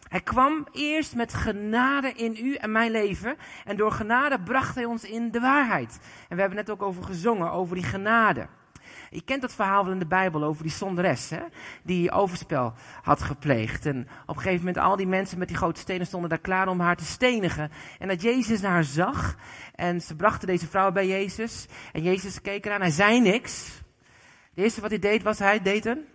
Hij 0.08 0.22
kwam 0.22 0.68
eerst 0.72 1.16
met 1.16 1.34
genade 1.34 2.14
in 2.14 2.46
u 2.46 2.56
en 2.56 2.72
mijn 2.72 2.92
leven. 2.92 3.38
En 3.66 3.78
door 3.78 3.92
genade 3.92 4.40
bracht 4.40 4.76
hij 4.76 4.86
ons 4.86 5.04
in 5.04 5.32
de 5.32 5.40
waarheid. 5.40 6.00
En 6.30 6.36
we 6.36 6.42
hebben 6.42 6.60
net 6.60 6.70
ook 6.70 6.82
over 6.82 7.04
gezongen, 7.04 7.52
over 7.52 7.76
die 7.76 7.86
genade. 7.86 8.48
Je 9.10 9.22
kent 9.22 9.42
dat 9.42 9.54
verhaal 9.54 9.84
wel 9.84 9.94
in 9.94 10.00
de 10.00 10.08
Bijbel 10.08 10.44
over 10.44 10.64
die 10.64 10.72
zonderes, 10.72 11.30
hè? 11.30 11.42
die 11.84 12.12
overspel 12.12 12.74
had 13.02 13.22
gepleegd. 13.22 13.86
En 13.86 14.08
op 14.26 14.36
een 14.36 14.42
gegeven 14.42 14.66
moment 14.66 14.78
al 14.78 14.96
die 14.96 15.08
mensen 15.08 15.40
met 15.40 15.48
die 15.48 15.58
grote 15.58 15.80
stenen 15.80 16.08
stonden 16.08 16.30
daar 16.30 16.40
klaar 16.40 16.68
om 16.68 16.80
haar 16.80 16.96
te 16.96 17.06
stenigen. 17.06 17.72
En 18.00 18.08
dat 18.08 18.22
Jezus 18.22 18.62
naar 18.62 18.72
haar 18.72 18.84
zag. 18.84 19.36
En 19.76 20.02
ze 20.02 20.16
brachten 20.16 20.48
deze 20.48 20.68
vrouw 20.68 20.92
bij 20.92 21.08
Jezus. 21.08 21.68
En 21.92 22.04
Jezus 22.04 22.42
keek 22.42 22.66
eraan, 22.66 22.82
hij 22.82 22.90
zei 22.90 23.22
niks. 23.22 23.82
Het 24.50 24.64
eerste 24.64 24.82
wat 24.82 24.90
hij 24.90 25.00
deed 25.00 25.24
was, 25.24 25.40
hij 25.40 25.62
deed 25.62 25.86
een 25.86 26.06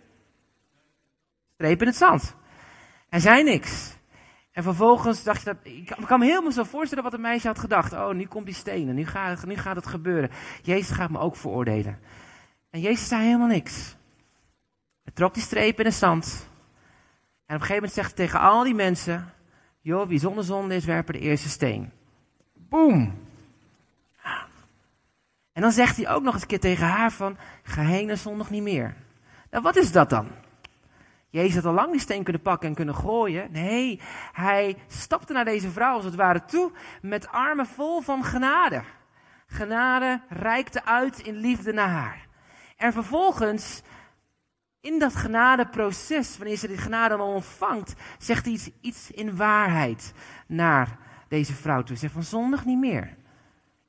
streep 1.53 1.81
in 1.81 1.87
het 1.87 1.95
zand. 1.95 2.35
Hij 3.09 3.19
zei 3.19 3.43
niks. 3.43 3.93
En 4.51 4.63
vervolgens 4.63 5.23
dacht 5.23 5.43
je 5.43 5.45
dat, 5.45 5.57
ik 5.63 6.05
kan 6.05 6.19
me 6.19 6.25
helemaal 6.25 6.51
zo 6.51 6.63
voorstellen 6.63 7.03
wat 7.03 7.13
een 7.13 7.21
meisje 7.21 7.47
had 7.47 7.59
gedacht. 7.59 7.93
Oh, 7.93 8.13
nu 8.13 8.25
komt 8.25 8.45
die 8.45 8.55
stenen, 8.55 8.95
nu 8.95 9.05
gaat, 9.05 9.45
nu 9.45 9.55
gaat 9.55 9.75
het 9.75 9.87
gebeuren. 9.87 10.29
Jezus 10.61 10.95
gaat 10.95 11.09
me 11.09 11.19
ook 11.19 11.35
veroordelen. 11.35 11.99
En 12.75 12.81
Jezus 12.81 13.07
zei 13.07 13.23
helemaal 13.23 13.47
niks. 13.47 13.95
Hij 15.03 15.13
trok 15.13 15.33
die 15.33 15.43
streep 15.43 15.79
in 15.79 15.85
het 15.85 15.93
zand. 15.93 16.25
En 17.45 17.55
op 17.55 17.61
een 17.61 17.67
gegeven 17.67 17.75
moment 17.75 17.93
zegt 17.93 18.17
hij 18.17 18.25
tegen 18.25 18.39
al 18.39 18.63
die 18.63 18.73
mensen: 18.73 19.33
Joh, 19.81 20.07
wie 20.07 20.19
zonder 20.19 20.43
zonde 20.43 20.75
is, 20.75 20.85
werpen 20.85 21.13
de 21.13 21.19
eerste 21.19 21.49
steen. 21.49 21.91
Boom! 22.53 23.27
En 25.53 25.61
dan 25.61 25.71
zegt 25.71 25.97
hij 25.97 26.09
ook 26.09 26.23
nog 26.23 26.33
eens 26.33 26.41
een 26.41 26.47
keer 26.47 26.59
tegen 26.59 26.87
haar 26.87 27.11
van, 27.11 27.37
ga 27.63 27.81
heen 27.81 28.09
en 28.09 28.17
zondig 28.17 28.49
niet 28.49 28.63
meer. 28.63 28.95
Nou, 29.49 29.63
wat 29.63 29.75
is 29.75 29.91
dat 29.91 30.09
dan? 30.09 30.27
Jezus 31.29 31.55
had 31.55 31.65
al 31.65 31.73
lang 31.73 31.91
die 31.91 31.99
steen 31.99 32.23
kunnen 32.23 32.41
pakken 32.41 32.69
en 32.69 32.75
kunnen 32.75 32.95
gooien. 32.95 33.51
Nee, 33.51 33.99
hij 34.31 34.77
stapte 34.87 35.33
naar 35.33 35.45
deze 35.45 35.69
vrouw 35.69 35.95
als 35.95 36.05
het 36.05 36.15
ware 36.15 36.45
toe 36.45 36.71
met 37.01 37.27
armen 37.27 37.65
vol 37.65 38.01
van 38.01 38.23
genade. 38.23 38.83
Genade 39.47 40.21
reikte 40.29 40.85
uit 40.85 41.19
in 41.19 41.35
liefde 41.35 41.73
naar 41.73 41.89
haar. 41.89 42.25
En 42.75 42.93
vervolgens, 42.93 43.81
in 44.79 44.99
dat 44.99 45.15
genadeproces, 45.15 46.37
wanneer 46.37 46.57
ze 46.57 46.67
die 46.67 46.77
genade 46.77 47.15
al 47.15 47.33
ontvangt, 47.33 47.93
zegt 48.17 48.45
hij 48.45 48.53
iets, 48.53 48.69
iets 48.81 49.11
in 49.11 49.35
waarheid 49.35 50.13
naar 50.47 50.97
deze 51.27 51.53
vrouw 51.53 51.83
toe. 51.83 51.97
Zegt 51.97 52.13
van 52.13 52.23
zondig 52.23 52.65
niet 52.65 52.79
meer. 52.79 53.15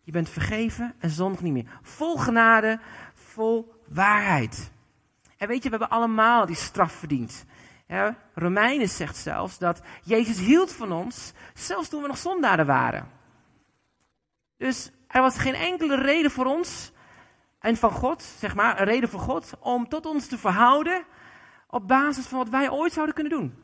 Je 0.02 0.12
bent 0.12 0.28
vergeven 0.28 0.94
en 0.98 1.10
zondig 1.10 1.40
niet 1.40 1.52
meer. 1.52 1.78
Vol 1.82 2.16
genade, 2.16 2.80
vol 3.14 3.74
waarheid. 3.88 4.70
En 5.36 5.48
weet 5.48 5.62
je, 5.62 5.70
we 5.70 5.76
hebben 5.76 5.96
allemaal 5.96 6.46
die 6.46 6.56
straf 6.56 6.92
verdiend. 6.92 7.44
Ja, 7.86 8.16
Romeinen 8.34 8.88
zegt 8.88 9.16
zelfs 9.16 9.58
dat 9.58 9.80
Jezus 10.02 10.38
hield 10.38 10.72
van 10.72 10.92
ons, 10.92 11.32
zelfs 11.54 11.88
toen 11.88 12.02
we 12.02 12.08
nog 12.08 12.18
zondaren 12.18 12.66
waren. 12.66 13.08
Dus 14.56 14.90
er 15.08 15.20
was 15.20 15.38
geen 15.38 15.54
enkele 15.54 15.96
reden 15.96 16.30
voor 16.30 16.46
ons 16.46 16.92
en 17.58 17.76
van 17.76 17.90
God, 17.90 18.22
zeg 18.22 18.54
maar, 18.54 18.80
een 18.80 18.86
reden 18.86 19.08
voor 19.08 19.20
God 19.20 19.52
om 19.60 19.88
tot 19.88 20.06
ons 20.06 20.26
te 20.26 20.38
verhouden 20.38 21.04
op 21.66 21.88
basis 21.88 22.26
van 22.26 22.38
wat 22.38 22.48
wij 22.48 22.70
ooit 22.70 22.92
zouden 22.92 23.14
kunnen 23.14 23.32
doen. 23.32 23.54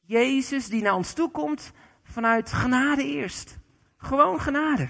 Jezus 0.00 0.68
die 0.68 0.82
naar 0.82 0.94
ons 0.94 1.12
toe 1.12 1.30
komt 1.30 1.72
vanuit 2.02 2.52
genade 2.52 3.04
eerst. 3.04 3.58
Gewoon 3.96 4.40
genade. 4.40 4.88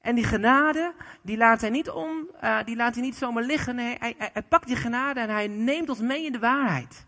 En 0.00 0.14
die 0.14 0.24
genade, 0.24 0.94
die 1.22 1.36
laat 1.36 1.60
hij 1.60 1.70
niet, 1.70 1.90
om, 1.90 2.30
uh, 2.42 2.58
die 2.64 2.76
laat 2.76 2.94
hij 2.94 3.02
niet 3.02 3.16
zomaar 3.16 3.42
liggen. 3.42 3.74
Nee, 3.74 3.96
hij, 3.98 4.14
hij, 4.18 4.30
hij, 4.32 4.42
pakt 4.42 4.66
die 4.66 4.76
genade 4.76 5.20
en 5.20 5.30
hij 5.30 5.46
neemt 5.46 5.88
ons 5.88 5.98
mee 5.98 6.24
in 6.24 6.32
de 6.32 6.38
waarheid. 6.38 7.06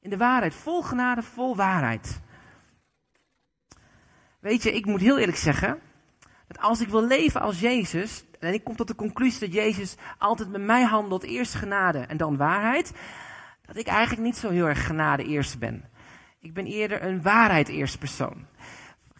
In 0.00 0.10
de 0.10 0.16
waarheid, 0.16 0.54
vol 0.54 0.82
genade, 0.82 1.22
vol 1.22 1.56
waarheid. 1.56 2.20
Weet 4.38 4.62
je, 4.62 4.72
ik 4.72 4.86
moet 4.86 5.00
heel 5.00 5.18
eerlijk 5.18 5.38
zeggen, 5.38 5.80
dat 6.46 6.58
als 6.58 6.80
ik 6.80 6.88
wil 6.88 7.04
leven 7.06 7.40
als 7.40 7.60
Jezus, 7.60 8.24
en 8.42 8.54
ik 8.54 8.64
kom 8.64 8.76
tot 8.76 8.88
de 8.88 8.94
conclusie 8.94 9.40
dat 9.40 9.52
Jezus 9.52 9.96
altijd 10.18 10.50
met 10.50 10.62
mij 10.62 10.82
handelt, 10.82 11.22
eerst 11.22 11.54
genade 11.54 11.98
en 11.98 12.16
dan 12.16 12.36
waarheid, 12.36 12.92
dat 13.66 13.76
ik 13.76 13.86
eigenlijk 13.86 14.22
niet 14.22 14.36
zo 14.36 14.50
heel 14.50 14.68
erg 14.68 14.86
genade 14.86 15.24
eerst 15.24 15.58
ben. 15.58 15.84
Ik 16.40 16.54
ben 16.54 16.66
eerder 16.66 17.04
een 17.04 17.22
waarheid 17.22 17.68
eerst 17.68 17.98
persoon 17.98 18.46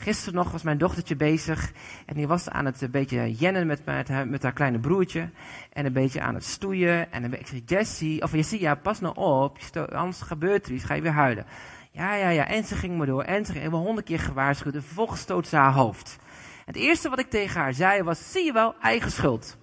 Gisteren 0.02 0.34
nog 0.34 0.50
was 0.50 0.62
mijn 0.62 0.78
dochtertje 0.78 1.16
bezig 1.16 1.72
en 2.06 2.14
die 2.14 2.26
was 2.26 2.48
aan 2.48 2.64
het 2.64 2.80
een 2.80 2.90
beetje 2.90 3.32
jennen 3.32 3.66
met, 3.66 4.42
haar 4.42 4.52
kleine 4.52 4.78
broertje. 4.78 5.30
En 5.72 5.86
een 5.86 5.92
beetje 5.92 6.20
aan 6.20 6.34
het 6.34 6.44
stoeien. 6.44 7.12
En 7.12 7.32
ik 7.32 7.46
zei, 7.46 7.62
Jessie, 7.66 8.22
of 8.22 8.32
Jessie, 8.32 8.60
ja, 8.60 8.74
pas 8.74 9.00
nou 9.00 9.14
op, 9.16 9.58
anders 9.92 10.20
gebeurt 10.20 10.66
er 10.66 10.72
iets, 10.72 10.84
ga 10.84 10.94
je 10.94 11.02
weer 11.02 11.12
huilen. 11.12 11.46
Ja, 11.90 12.14
ja, 12.14 12.28
ja, 12.28 12.46
en 12.46 12.64
ze 12.64 12.74
ging 12.74 12.96
maar 12.96 13.06
door. 13.06 13.22
En 13.22 13.44
ze 13.44 13.52
ging 13.52 13.70
honderd 13.70 14.06
keer 14.06 14.18
gewaarschuwd 14.18 14.74
en 14.74 14.82
vervolgens 14.82 15.20
stoot 15.20 15.46
ze 15.46 15.56
haar 15.56 15.72
hoofd. 15.72 16.18
Het 16.64 16.76
eerste 16.76 17.08
wat 17.08 17.18
ik 17.18 17.30
tegen 17.30 17.60
haar 17.60 17.74
zei 17.74 18.02
was, 18.02 18.32
zie 18.32 18.44
je 18.44 18.52
wel, 18.52 18.74
eigen 18.80 19.10
schuld. 19.10 19.56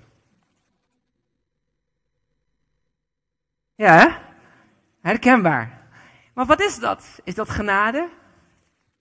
Ja, 3.75 4.21
herkenbaar. 5.01 5.87
Maar 6.33 6.45
wat 6.45 6.61
is 6.61 6.79
dat? 6.79 7.19
Is 7.23 7.35
dat 7.35 7.49
genade? 7.49 8.09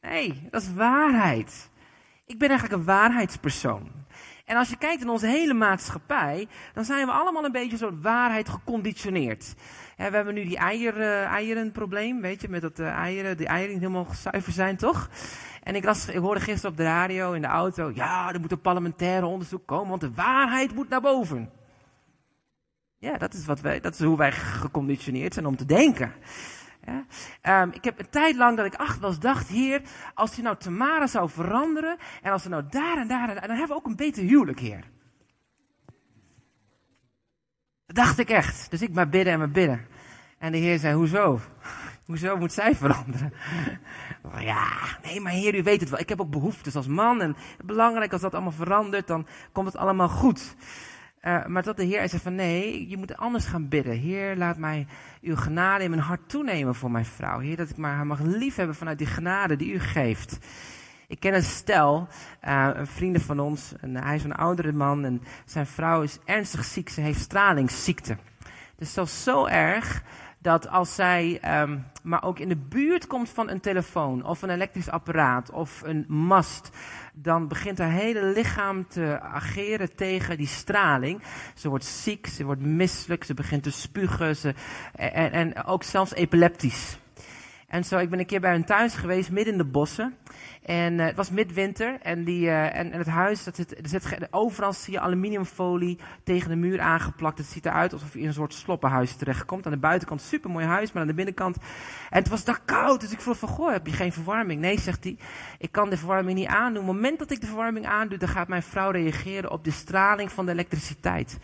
Nee, 0.01 0.49
dat 0.51 0.63
is 0.63 0.73
waarheid. 0.73 1.71
Ik 2.27 2.39
ben 2.39 2.49
eigenlijk 2.49 2.81
een 2.81 2.87
waarheidspersoon. 2.87 3.99
En 4.45 4.57
als 4.57 4.69
je 4.69 4.77
kijkt 4.77 5.03
in 5.03 5.09
onze 5.09 5.27
hele 5.27 5.55
maatschappij, 5.55 6.49
dan 6.75 6.85
zijn 6.85 7.07
we 7.07 7.13
allemaal 7.13 7.45
een 7.45 7.53
beetje 7.53 7.77
zo'n 7.77 8.03
waarheid 8.03 8.49
geconditioneerd. 8.49 9.55
we 9.97 10.03
hebben 10.03 10.35
nu 10.35 10.45
die 10.45 10.57
eier, 10.57 10.97
uh, 10.97 11.25
eierenprobleem, 11.25 12.21
weet 12.21 12.41
je, 12.41 12.49
met 12.49 12.61
dat 12.61 12.79
uh, 12.79 12.89
eieren, 12.89 13.37
die 13.37 13.47
eieren 13.47 13.79
helemaal 13.79 14.07
zuiver 14.15 14.53
zijn, 14.53 14.77
toch? 14.77 15.09
En 15.69 15.75
ik, 15.75 15.85
las, 15.85 16.09
ik 16.09 16.17
hoorde 16.17 16.41
gisteren 16.41 16.71
op 16.71 16.77
de 16.77 16.83
radio, 16.83 17.33
in 17.33 17.41
de 17.41 17.47
auto, 17.47 17.91
ja, 17.95 18.33
er 18.33 18.41
moet 18.41 18.53
een 18.53 18.61
parlementaire 18.61 19.27
onderzoek 19.27 19.67
komen, 19.67 19.89
want 19.89 20.01
de 20.01 20.15
waarheid 20.15 20.75
moet 20.75 20.89
naar 20.89 21.01
boven. 21.01 21.51
Ja, 22.99 23.17
dat 23.19 23.35
is, 23.35 23.47
wat 23.47 23.61
wij, 23.61 23.81
dat 23.81 23.93
is 23.93 24.01
hoe 24.01 24.17
wij 24.17 24.33
geconditioneerd 24.33 25.35
zijn 25.35 25.47
om 25.47 25.57
te 25.57 25.65
denken. 25.65 26.13
Ja? 26.85 27.63
Um, 27.63 27.73
ik 27.73 27.85
heb 27.85 27.99
een 27.99 28.09
tijd 28.09 28.37
lang 28.37 28.57
dat 28.57 28.67
ik 28.67 28.75
acht 28.75 29.01
was, 29.01 29.19
dacht, 29.19 29.49
heer, 29.49 29.83
als 30.15 30.35
je 30.35 30.43
nou 30.43 30.57
Tamara 30.57 31.07
zou 31.07 31.31
veranderen, 31.31 31.97
en 32.23 32.33
als 32.33 32.43
ze 32.43 32.49
nou 32.49 32.63
daar 32.71 32.99
en 32.99 33.09
daar 33.09 33.29
en 33.29 33.35
daar, 33.35 33.47
dan 33.47 33.57
hebben 33.57 33.69
we 33.69 33.83
ook 33.83 33.87
een 33.87 33.97
beter 33.97 34.23
huwelijk, 34.23 34.61
heer. 34.61 34.85
Dat 37.87 37.97
dacht 37.97 38.19
ik 38.19 38.31
echt. 38.31 38.71
Dus 38.71 38.83
ik 38.83 38.93
maar 38.93 39.09
bidden 39.09 39.33
en 39.33 39.39
maar 39.39 39.51
bidden. 39.51 39.87
En 40.39 40.53
de 40.53 40.59
heer 40.59 40.79
zei, 40.79 40.95
hoezo? 40.95 41.41
Hoezo 42.09 42.37
moet 42.37 42.53
zij 42.53 42.75
veranderen? 42.85 43.33
ja, 44.39 44.67
nee, 45.03 45.21
maar 45.21 45.33
heer, 45.33 45.55
u 45.55 45.63
weet 45.63 45.81
het 45.81 45.91
wel. 45.91 45.99
Ik 45.99 46.09
heb 46.09 46.21
ook 46.21 46.31
behoeftes 46.31 46.77
als 46.77 46.87
man. 46.87 47.21
En 47.21 47.37
belangrijk 47.65 48.13
als 48.13 48.21
dat 48.21 48.35
allemaal 48.35 48.53
verandert, 48.53 49.07
dan 49.07 49.27
komt 49.53 49.67
het 49.67 49.77
allemaal 49.77 50.09
goed. 50.09 50.55
Uh, 51.23 51.47
maar 51.47 51.63
tot 51.63 51.77
de 51.77 51.85
Heer 51.85 52.09
zei 52.09 52.23
van 52.23 52.35
nee, 52.35 52.89
je 52.89 52.97
moet 52.97 53.17
anders 53.17 53.45
gaan 53.47 53.69
bidden. 53.69 53.99
Heer, 53.99 54.37
laat 54.37 54.59
mij 54.59 54.87
uw 55.23 55.37
genade 55.37 55.85
in 55.85 55.91
mijn 55.91 56.03
hart 56.03 56.29
toenemen 56.29 56.75
voor 56.75 56.91
mijn 56.91 57.05
vrouw. 57.05 57.39
Heer, 57.39 57.57
dat 57.57 57.71
ik 57.71 57.77
maar 57.77 57.95
haar 57.95 58.07
mag 58.07 58.21
liefhebben 58.21 58.77
vanuit 58.77 58.99
die 58.99 59.07
genade 59.07 59.57
die 59.57 59.73
u 59.73 59.81
geeft. 59.81 60.39
Ik 61.07 61.21
ken 61.21 61.35
een 61.35 61.43
stel, 61.43 62.09
uh, 62.45 62.71
een 62.75 62.87
vrienden 62.87 63.23
van 63.23 63.41
ons, 63.41 63.73
en 63.81 63.97
hij 63.97 64.15
is 64.15 64.25
een 64.25 64.35
oudere 64.35 64.73
man 64.73 65.05
en 65.05 65.23
zijn 65.45 65.67
vrouw 65.67 66.03
is 66.03 66.19
ernstig 66.25 66.65
ziek. 66.65 66.89
Ze 66.89 67.01
heeft 67.01 67.21
stralingsziekte. 67.21 68.17
Dus 68.77 68.93
zelfs 68.93 69.23
zo 69.23 69.47
erg 69.47 70.03
dat 70.39 70.69
als 70.69 70.95
zij 70.95 71.41
um, 71.61 71.87
maar 72.03 72.23
ook 72.23 72.39
in 72.39 72.49
de 72.49 72.57
buurt 72.57 73.07
komt 73.07 73.29
van 73.29 73.51
een 73.51 73.61
telefoon 73.61 74.25
of 74.25 74.43
een 74.43 74.51
elektrisch 74.51 74.91
apparaat 74.91 75.51
of 75.51 75.83
een 75.85 76.05
mast, 76.09 76.71
dan 77.13 77.49
begint 77.49 77.79
haar 77.79 77.91
hele 77.91 78.25
lichaam 78.25 78.87
te 78.89 79.21
ageren 79.21 79.95
tegen 79.95 80.37
die 80.37 80.47
straling. 80.47 81.23
Ze 81.55 81.69
wordt 81.69 81.85
ziek, 81.85 82.27
ze 82.27 82.45
wordt 82.45 82.61
misselijk, 82.61 83.25
ze 83.25 83.35
begint 83.35 83.63
te 83.63 83.71
spugen 83.71 84.37
ze, 84.37 84.55
en, 84.95 85.33
en 85.33 85.65
ook 85.65 85.83
zelfs 85.83 86.15
epileptisch. 86.15 86.99
En 87.69 87.85
zo, 87.85 87.99
ik 87.99 88.11
ben 88.11 88.19
een 88.19 88.27
keer 88.27 88.41
bij 88.41 88.53
hun 88.53 88.65
thuis 88.65 88.95
geweest, 88.95 89.31
midden 89.31 89.53
in 89.53 89.59
de 89.59 89.65
bossen. 89.65 90.15
En 90.63 90.99
uh, 90.99 91.07
het 91.07 91.17
was 91.17 91.31
midwinter 91.31 92.01
en, 92.01 92.25
die, 92.25 92.47
uh, 92.47 92.77
en, 92.77 92.93
het 92.93 93.07
huis, 93.07 93.45
dat 93.45 93.59
er 93.59 93.67
zit, 93.83 94.29
overal 94.31 94.73
zie 94.73 94.93
je 94.93 95.01
aluminiumfolie 95.01 95.99
tegen 96.23 96.49
de 96.49 96.57
muur 96.57 96.81
aangeplakt. 96.81 97.39
Het 97.39 97.47
ziet 97.47 97.67
eruit 97.67 97.93
alsof 97.93 98.13
je 98.13 98.21
in 98.21 98.27
een 98.27 98.33
soort 98.33 98.55
sloppenhuis 98.55 99.17
terechtkomt. 99.17 99.67
Aan 99.67 99.73
de 99.73 99.79
buitenkant 99.79 100.21
super 100.21 100.51
mooi 100.51 100.67
huis, 100.67 100.93
maar 100.93 101.03
aan 101.03 101.09
de 101.09 101.15
binnenkant... 101.15 101.57
En 102.11 102.19
het 102.19 102.29
was 102.29 102.45
daar 102.45 102.61
koud, 102.65 103.01
dus 103.01 103.13
ik 103.13 103.21
vroeg 103.21 103.39
van, 103.39 103.49
goh, 103.49 103.73
heb 103.73 103.87
je 103.87 103.93
geen 103.93 104.13
verwarming? 104.13 104.61
Nee, 104.61 104.81
zegt 104.81 105.05
hij, 105.05 105.17
ik 105.59 105.73
kan 105.73 105.91
de 105.91 105.97
verwarming 105.97 106.39
niet 106.39 106.49
aandoen. 106.49 106.83
Op 106.83 106.89
het 106.89 106.97
moment 106.97 107.19
dat 107.19 107.31
ik 107.31 107.41
de 107.41 107.47
verwarming 107.47 107.87
aandoe, 107.87 108.19
dan 108.19 108.29
gaat 108.29 108.49
mijn 108.49 108.63
vrouw 108.63 108.91
reageren 108.91 109.51
op 109.51 109.65
de 109.65 109.71
straling 109.71 110.33
van 110.33 110.47
de 110.47 110.53
elektriciteit. 110.53 111.39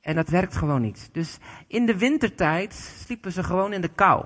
En 0.00 0.14
dat 0.14 0.28
werkt 0.28 0.56
gewoon 0.56 0.82
niet. 0.82 1.08
Dus 1.12 1.38
in 1.66 1.86
de 1.86 1.98
wintertijd 1.98 2.74
sliepen 3.04 3.32
ze 3.32 3.42
gewoon 3.42 3.72
in 3.72 3.80
de 3.80 3.88
kou. 3.88 4.24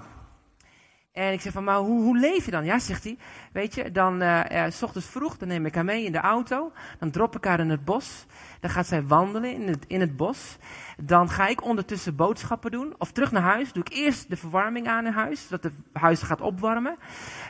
En 1.12 1.32
ik 1.32 1.40
zeg 1.40 1.52
van, 1.52 1.64
maar 1.64 1.76
hoe, 1.76 2.02
hoe 2.02 2.18
leef 2.18 2.44
je 2.44 2.50
dan? 2.50 2.64
Ja, 2.64 2.78
zegt 2.78 3.04
hij. 3.04 3.18
Weet 3.52 3.74
je, 3.74 3.90
dan 3.90 4.22
uh, 4.22 4.66
s 4.68 4.82
ochtends 4.82 5.08
vroeg, 5.08 5.36
dan 5.36 5.48
neem 5.48 5.66
ik 5.66 5.74
haar 5.74 5.84
mee 5.84 6.04
in 6.04 6.12
de 6.12 6.18
auto. 6.18 6.72
Dan 6.98 7.10
drop 7.10 7.36
ik 7.36 7.44
haar 7.44 7.60
in 7.60 7.70
het 7.70 7.84
bos. 7.84 8.26
Dan 8.60 8.70
gaat 8.70 8.86
zij 8.86 9.06
wandelen 9.06 9.52
in 9.54 9.68
het, 9.68 9.84
in 9.86 10.00
het 10.00 10.16
bos. 10.16 10.56
Dan 11.02 11.28
ga 11.28 11.46
ik 11.46 11.64
ondertussen 11.64 12.16
boodschappen 12.16 12.70
doen. 12.70 12.94
Of 12.98 13.12
terug 13.12 13.32
naar 13.32 13.42
huis. 13.42 13.72
Doe 13.72 13.84
ik 13.84 13.92
eerst 13.92 14.30
de 14.30 14.36
verwarming 14.36 14.88
aan 14.88 15.06
in 15.06 15.12
huis. 15.12 15.42
Zodat 15.42 15.62
het 15.62 15.74
huis 15.92 16.22
gaat 16.22 16.40
opwarmen. 16.40 16.96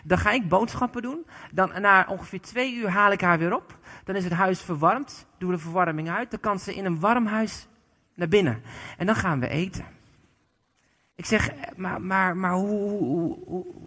Dan 0.04 0.18
ga 0.18 0.30
ik 0.30 0.48
boodschappen 0.48 1.02
doen. 1.02 1.26
Dan 1.52 1.72
na 1.80 2.06
ongeveer 2.08 2.40
twee 2.40 2.74
uur 2.74 2.90
haal 2.90 3.12
ik 3.12 3.20
haar 3.20 3.38
weer 3.38 3.54
op. 3.54 3.78
Dan 4.04 4.16
is 4.16 4.24
het 4.24 4.32
huis 4.32 4.60
verwarmd. 4.60 5.26
Doe 5.38 5.50
de 5.50 5.58
verwarming 5.58 6.10
uit. 6.10 6.30
Dan 6.30 6.40
kan 6.40 6.58
ze 6.58 6.74
in 6.74 6.84
een 6.84 7.00
warm 7.00 7.26
huis 7.26 7.66
naar 8.14 8.28
binnen. 8.28 8.62
En 8.96 9.06
dan 9.06 9.14
gaan 9.14 9.40
we 9.40 9.48
eten. 9.48 9.99
Ik 11.20 11.26
zeg, 11.26 11.50
maar, 11.76 12.00
maar, 12.00 12.36
maar 12.36 12.52
hoe, 12.52 12.88
hoe, 12.98 13.38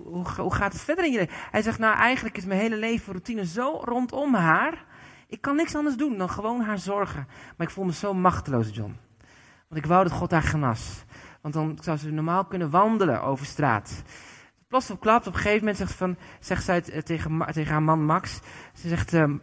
hoe, 0.04 0.28
hoe, 0.38 0.54
gaat 0.54 0.74
het 0.74 0.82
verder 0.82 1.06
in 1.06 1.12
je 1.12 1.18
leven? 1.18 1.36
Hij 1.52 1.62
zegt, 1.62 1.80
nou 1.80 1.96
eigenlijk 1.96 2.38
is 2.38 2.46
mijn 2.46 2.60
hele 2.60 2.78
leven 2.78 3.12
routine 3.12 3.46
zo 3.46 3.82
rondom 3.84 4.34
haar. 4.34 4.86
Ik 5.28 5.42
kan 5.42 5.56
niks 5.56 5.76
anders 5.76 5.96
doen 5.96 6.18
dan 6.18 6.30
gewoon 6.30 6.62
haar 6.62 6.80
zorgen. 6.80 7.28
Maar 7.58 7.68
ik 7.68 7.74
voel 7.74 7.86
me 7.86 7.94
zo 7.94 8.14
machteloos, 8.14 8.70
John. 8.76 8.98
Want 9.68 9.84
ik 9.84 9.86
wou 9.86 10.04
dat 10.04 10.12
God 10.12 10.32
haar 10.32 10.42
genas. 10.42 11.04
Want 11.42 11.54
dan 11.54 11.78
zou 11.82 11.98
ze 11.98 12.12
normaal 12.12 12.46
kunnen 12.46 12.70
wandelen 12.70 13.22
over 13.22 13.46
straat. 13.46 14.04
Plots 14.68 14.92
op 14.92 15.00
klapt, 15.00 15.28
op 15.28 15.34
een 15.34 15.40
gegeven 15.40 15.60
moment 15.60 15.78
zegt, 15.78 15.94
van, 15.94 16.18
zegt 16.40 16.64
zij 16.64 16.82
tegen, 16.82 17.46
tegen 17.52 17.72
haar 17.72 17.84
man 17.84 18.06
Max. 18.06 18.40
Ze 18.74 18.88
zegt, 18.88 19.14
uh, 19.14 19.34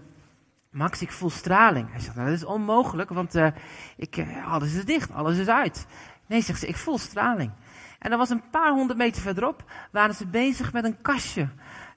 Max, 0.70 1.02
ik 1.02 1.12
voel 1.12 1.30
straling. 1.30 1.90
Hij 1.90 2.00
zegt, 2.00 2.14
nou, 2.14 2.28
dat 2.28 2.36
is 2.36 2.44
onmogelijk, 2.44 3.10
want 3.10 3.36
uh, 3.36 3.46
ik, 3.96 4.24
alles 4.46 4.74
is 4.74 4.84
dicht, 4.84 5.12
alles 5.12 5.38
is 5.38 5.48
uit. 5.48 5.86
Nee, 6.26 6.42
zegt 6.42 6.60
ze, 6.60 6.66
ik 6.66 6.76
voel 6.76 6.98
straling. 6.98 7.52
En 8.00 8.10
dan 8.10 8.18
was 8.18 8.30
een 8.30 8.50
paar 8.50 8.72
honderd 8.72 8.98
meter 8.98 9.22
verderop, 9.22 9.64
waren 9.92 10.14
ze 10.14 10.26
bezig 10.26 10.72
met 10.72 10.84
een 10.84 11.00
kastje 11.02 11.48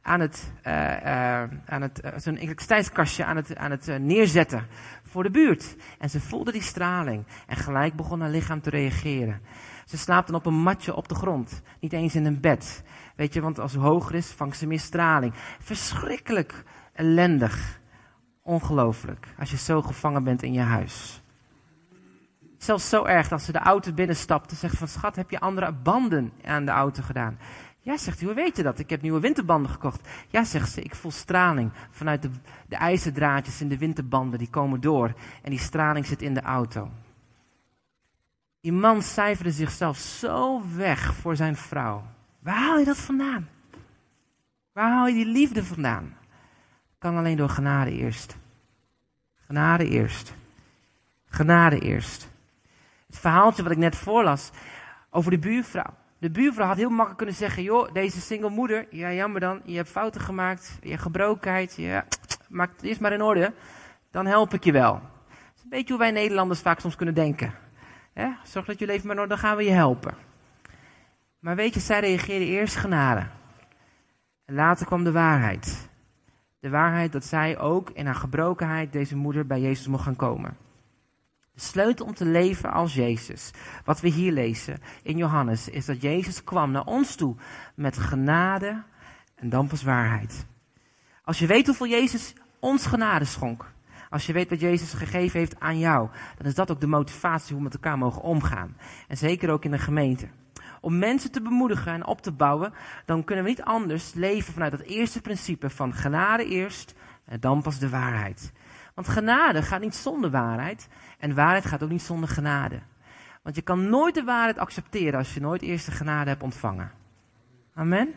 aan 0.02 0.20
het, 0.20 0.54
uh, 0.68 0.74
uh, 0.74 1.44
aan 1.66 1.82
het 1.82 2.02
uh, 2.06 2.12
zo'n 2.16 2.36
elektriciteitskastje 2.36 3.26
aan 3.26 3.36
het, 3.36 3.56
aan 3.56 3.72
het 3.72 4.00
neerzetten 4.00 4.68
voor 5.04 5.24
de 5.24 5.32
buurt. 5.32 5.76
En 6.00 6.10
ze 6.10 6.20
voelde 6.20 6.52
die 6.52 6.62
straling 6.62 7.26
en 7.48 7.56
gelijk 7.56 7.96
begon 7.96 8.22
haar 8.22 8.30
lichaam 8.30 8.62
te 8.62 8.70
reageren. 8.70 9.42
Ze 9.86 9.98
slaapt 9.98 10.28
dan 10.28 10.36
op 10.36 10.46
een 10.46 10.62
matje 10.62 10.96
op 10.96 11.08
de 11.08 11.16
grond, 11.16 11.62
niet 11.80 11.94
eens 11.94 12.16
in 12.16 12.26
een 12.26 12.42
bed. 12.42 12.84
Weet 13.16 13.34
je, 13.34 13.42
want 13.42 13.60
als 13.60 13.74
het 13.74 13.82
hoger 13.82 14.16
is, 14.16 14.32
vangt 14.32 14.58
ze 14.58 14.68
meer 14.68 14.80
straling. 14.80 15.34
Verschrikkelijk 15.60 16.64
ellendig. 16.94 17.82
Ongelooflijk, 18.42 19.28
als 19.40 19.52
je 19.52 19.58
zo 19.58 19.82
gevangen 19.82 20.24
bent 20.24 20.44
in 20.44 20.54
je 20.54 20.62
huis. 20.62 21.23
Zelfs 22.64 22.90
zo 22.90 23.06
erg 23.06 23.28
dat 23.28 23.42
ze 23.42 23.52
de 23.52 23.60
auto 23.60 23.94
binnenstapte. 23.94 24.56
Zegt 24.56 24.78
van, 24.78 24.88
schat, 24.88 25.16
heb 25.16 25.30
je 25.30 25.40
andere 25.40 25.72
banden 25.72 26.34
aan 26.46 26.66
de 26.66 26.72
auto 26.72 27.04
gedaan? 27.04 27.38
Ja, 27.80 27.98
zegt 27.98 28.20
hij, 28.20 28.28
hoe 28.28 28.36
weet 28.36 28.58
je 28.58 28.64
dat? 28.64 28.80
Ik 28.80 28.90
heb 28.90 29.02
nieuwe 29.02 29.20
winterbanden 29.20 29.72
gekocht. 29.72 30.08
Ja, 30.28 30.44
zegt 30.44 30.72
ze, 30.72 30.82
ik 30.82 30.96
voel 30.96 31.12
straling 31.12 31.72
vanuit 31.90 32.22
de, 32.22 32.30
de 32.68 32.76
ijzerdraadjes 32.76 33.62
in 33.62 33.68
de 33.68 33.78
winterbanden. 33.78 34.40
Die 34.40 34.50
komen 34.50 34.82
door 34.82 35.14
en 35.42 35.50
die 35.50 35.60
straling 35.60 36.06
zit 36.06 36.22
in 36.22 36.34
de 36.34 36.42
auto. 36.42 36.92
Die 38.62 38.74
man 38.74 39.02
cijferde 39.02 39.52
zichzelf 39.52 39.98
zo 39.98 40.62
weg 40.76 41.14
voor 41.14 41.36
zijn 41.36 41.56
vrouw. 41.56 42.04
Waar 42.40 42.58
haal 42.58 42.80
je 42.80 42.86
dat 42.86 42.98
vandaan? 42.98 43.50
Waar 44.72 44.92
haal 44.92 45.08
je 45.08 45.14
die 45.14 45.26
liefde 45.26 45.64
vandaan? 45.64 46.18
Kan 46.98 47.18
alleen 47.18 47.38
door 47.38 47.50
genade 47.50 47.92
eerst. 47.92 48.38
Genade 49.46 49.90
eerst. 49.90 50.34
Genade 51.26 51.80
eerst. 51.80 52.32
Het 53.14 53.22
verhaaltje 53.22 53.64
wat 53.64 53.72
ik 53.72 53.78
net 53.78 53.96
voorlas 53.96 54.52
over 55.10 55.32
de 55.32 55.40
buurvrouw. 55.40 55.94
De 56.18 56.32
buurvrouw 56.32 56.68
had 56.68 56.78
heel 56.78 56.90
makkelijk 56.90 57.18
kunnen 57.18 57.36
zeggen: 57.36 57.64
joh, 57.64 57.94
deze 57.94 58.22
single 58.22 58.50
moeder, 58.50 58.88
ja 58.90 59.12
jammer 59.12 59.40
dan, 59.40 59.62
je 59.66 59.76
hebt 59.76 59.90
fouten 59.90 60.22
gemaakt, 60.22 60.78
je 60.82 60.90
hebt 60.90 61.02
gebrokenheid, 61.02 61.76
ja, 61.76 62.06
maak 62.50 62.72
het 62.76 62.84
eerst 62.84 63.00
maar 63.00 63.14
in 63.14 63.22
orde, 63.22 63.54
dan 64.12 64.26
help 64.26 64.54
ik 64.54 64.64
je 64.64 64.72
wel. 64.72 64.94
Dat 64.94 65.56
is 65.56 65.64
een 65.64 65.70
beetje 65.70 65.94
hoe 65.94 66.02
wij 66.02 66.12
Nederlanders 66.12 66.60
vaak 66.60 66.80
soms 66.80 66.96
kunnen 66.96 67.16
denken. 67.16 67.54
Zorg 68.44 68.66
dat 68.66 68.80
je 68.80 68.86
leven 68.86 69.08
maar 69.08 69.16
in 69.16 69.22
orde, 69.22 69.34
dan 69.34 69.44
gaan 69.44 69.58
we 69.58 69.64
je 69.64 69.72
helpen. 69.72 70.14
Maar 71.40 71.56
weet 71.56 71.74
je, 71.74 71.80
zij 71.80 72.00
reageerde 72.00 72.46
eerst 72.46 72.76
genade. 72.76 73.28
En 74.46 74.56
later 74.56 74.86
kwam 74.86 75.04
de 75.04 75.12
waarheid. 75.12 75.90
De 76.60 76.70
waarheid 76.70 77.12
dat 77.12 77.26
zij 77.26 77.60
ook 77.60 77.90
in 77.90 78.06
haar 78.06 78.16
gebrokenheid 78.16 78.94
deze 78.94 79.16
moeder 79.16 79.48
bij 79.48 79.62
Jezus 79.62 79.88
mocht 79.88 80.04
gaan 80.04 80.16
komen. 80.16 80.63
De 81.54 81.62
sleutel 81.62 82.06
om 82.06 82.14
te 82.14 82.26
leven 82.26 82.72
als 82.72 82.94
Jezus, 82.94 83.52
wat 83.86 84.02
we 84.02 84.08
hier 84.08 84.32
lezen 84.32 84.80
in 85.04 85.18
Johannes, 85.18 85.70
is 85.70 85.86
dat 85.86 86.02
Jezus 86.02 86.44
kwam 86.44 86.72
naar 86.72 86.86
ons 86.86 87.16
toe 87.16 87.36
met 87.76 87.98
genade 87.98 88.84
en 89.36 89.50
dan 89.50 89.68
pas 89.68 89.84
waarheid. 89.84 90.46
Als 91.24 91.40
je 91.40 91.48
weet 91.48 91.66
hoeveel 91.66 91.88
Jezus 91.88 92.34
ons 92.60 92.86
genade 92.86 93.26
schonk. 93.26 93.72
Als 94.10 94.26
je 94.26 94.34
weet 94.34 94.50
wat 94.50 94.60
Jezus 94.60 94.94
gegeven 94.94 95.40
heeft 95.40 95.60
aan 95.60 95.80
jou. 95.80 96.10
Dan 96.38 96.46
is 96.46 96.56
dat 96.56 96.72
ook 96.72 96.82
de 96.82 96.88
motivatie 96.88 97.48
hoe 97.48 97.58
we 97.58 97.64
met 97.64 97.74
elkaar 97.74 97.98
mogen 97.98 98.22
omgaan. 98.22 98.78
En 99.08 99.18
zeker 99.18 99.50
ook 99.50 99.66
in 99.66 99.72
de 99.72 99.78
gemeente. 99.78 100.28
Om 100.82 100.98
mensen 100.98 101.32
te 101.32 101.42
bemoedigen 101.42 101.94
en 101.94 102.06
op 102.06 102.22
te 102.22 102.32
bouwen. 102.32 102.74
Dan 103.06 103.24
kunnen 103.24 103.44
we 103.44 103.50
niet 103.50 103.64
anders 103.64 104.14
leven 104.14 104.54
vanuit 104.54 104.72
dat 104.72 104.82
eerste 104.82 105.22
principe 105.22 105.70
van 105.70 105.94
genade 105.94 106.46
eerst. 106.46 106.96
En 107.26 107.40
dan 107.40 107.62
pas 107.62 107.80
de 107.80 107.90
waarheid. 107.90 108.52
Want 108.94 109.08
genade 109.08 109.62
gaat 109.62 109.82
niet 109.82 109.96
zonder 109.96 110.30
waarheid. 110.30 110.88
En 111.20 111.36
waarheid 111.36 111.66
gaat 111.66 111.84
ook 111.84 111.90
niet 111.90 112.02
zonder 112.02 112.30
genade. 112.30 112.80
Want 113.42 113.56
je 113.56 113.62
kan 113.62 113.90
nooit 113.90 114.16
de 114.16 114.24
waarheid 114.24 114.58
accepteren 114.58 115.20
als 115.20 115.34
je 115.34 115.40
nooit 115.40 115.62
eerst 115.62 115.86
de 115.86 115.92
genade 115.92 116.30
hebt 116.30 116.44
ontvangen. 116.44 116.92
Amen. 117.74 118.14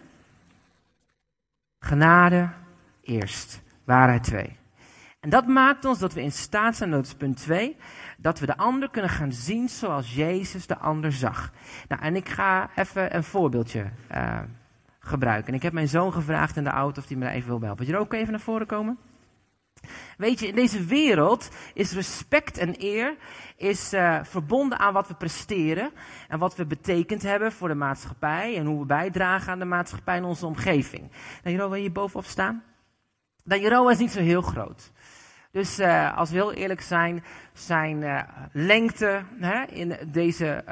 Genade 1.78 2.48
eerst, 3.02 3.62
waarheid 3.84 4.22
twee. 4.22 4.56
En 5.20 5.32
dat 5.32 5.46
maakt 5.46 5.84
ons 5.84 5.98
dat 5.98 6.12
we 6.12 6.22
in 6.22 6.32
staat 6.32 6.76
zijn, 6.76 6.90
dat 6.90 7.06
is 7.06 7.14
punt 7.14 7.36
2, 7.36 7.76
dat 8.18 8.38
we 8.38 8.46
de 8.46 8.56
ander 8.56 8.90
kunnen 8.90 9.10
gaan 9.10 9.32
zien 9.32 9.68
zoals 9.68 10.14
Jezus 10.14 10.66
de 10.66 10.78
ander 10.78 11.12
zag. 11.12 11.52
Nou, 11.88 12.02
en 12.02 12.16
ik 12.16 12.28
ga 12.28 12.70
even 12.74 13.16
een 13.16 13.24
voorbeeldje 13.24 13.90
uh, 14.12 14.40
gebruiken. 14.98 15.54
ik 15.54 15.62
heb 15.62 15.72
mijn 15.72 15.88
zoon 15.88 16.12
gevraagd 16.12 16.56
in 16.56 16.64
de 16.64 16.70
auto 16.70 17.00
of 17.00 17.08
hij 17.08 17.16
me 17.16 17.28
even 17.28 17.48
wil 17.48 17.60
helpen. 17.60 17.78
Wil 17.78 17.86
je 17.86 17.92
er 17.92 18.04
ook 18.04 18.12
even 18.12 18.30
naar 18.30 18.40
voren 18.40 18.66
komen? 18.66 18.98
Weet 20.16 20.40
je, 20.40 20.46
in 20.46 20.54
deze 20.54 20.84
wereld 20.84 21.48
is 21.74 21.92
respect 21.92 22.58
en 22.58 22.74
eer 22.78 23.16
is, 23.56 23.92
uh, 23.94 24.18
verbonden 24.22 24.78
aan 24.78 24.92
wat 24.92 25.08
we 25.08 25.14
presteren 25.14 25.90
en 26.28 26.38
wat 26.38 26.56
we 26.56 26.66
betekend 26.66 27.22
hebben 27.22 27.52
voor 27.52 27.68
de 27.68 27.74
maatschappij 27.74 28.56
en 28.56 28.66
hoe 28.66 28.78
we 28.78 28.86
bijdragen 28.86 29.52
aan 29.52 29.58
de 29.58 29.64
maatschappij 29.64 30.16
en 30.16 30.24
onze 30.24 30.46
omgeving. 30.46 31.10
Jeroen, 31.44 31.70
wil 31.70 31.82
je 31.82 31.90
bovenop 31.90 32.24
staan? 32.24 32.62
Jeroen 33.44 33.90
is 33.90 33.98
niet 33.98 34.12
zo 34.12 34.20
heel 34.20 34.42
groot. 34.42 34.92
Dus 35.50 35.80
uh, 35.80 36.16
als 36.16 36.30
we 36.30 36.36
heel 36.36 36.52
eerlijk 36.52 36.80
zijn, 36.80 37.24
zijn 37.52 38.02
uh, 38.02 38.20
lengte 38.52 39.22
hè, 39.40 39.64
in 39.64 39.96
deze. 40.06 40.64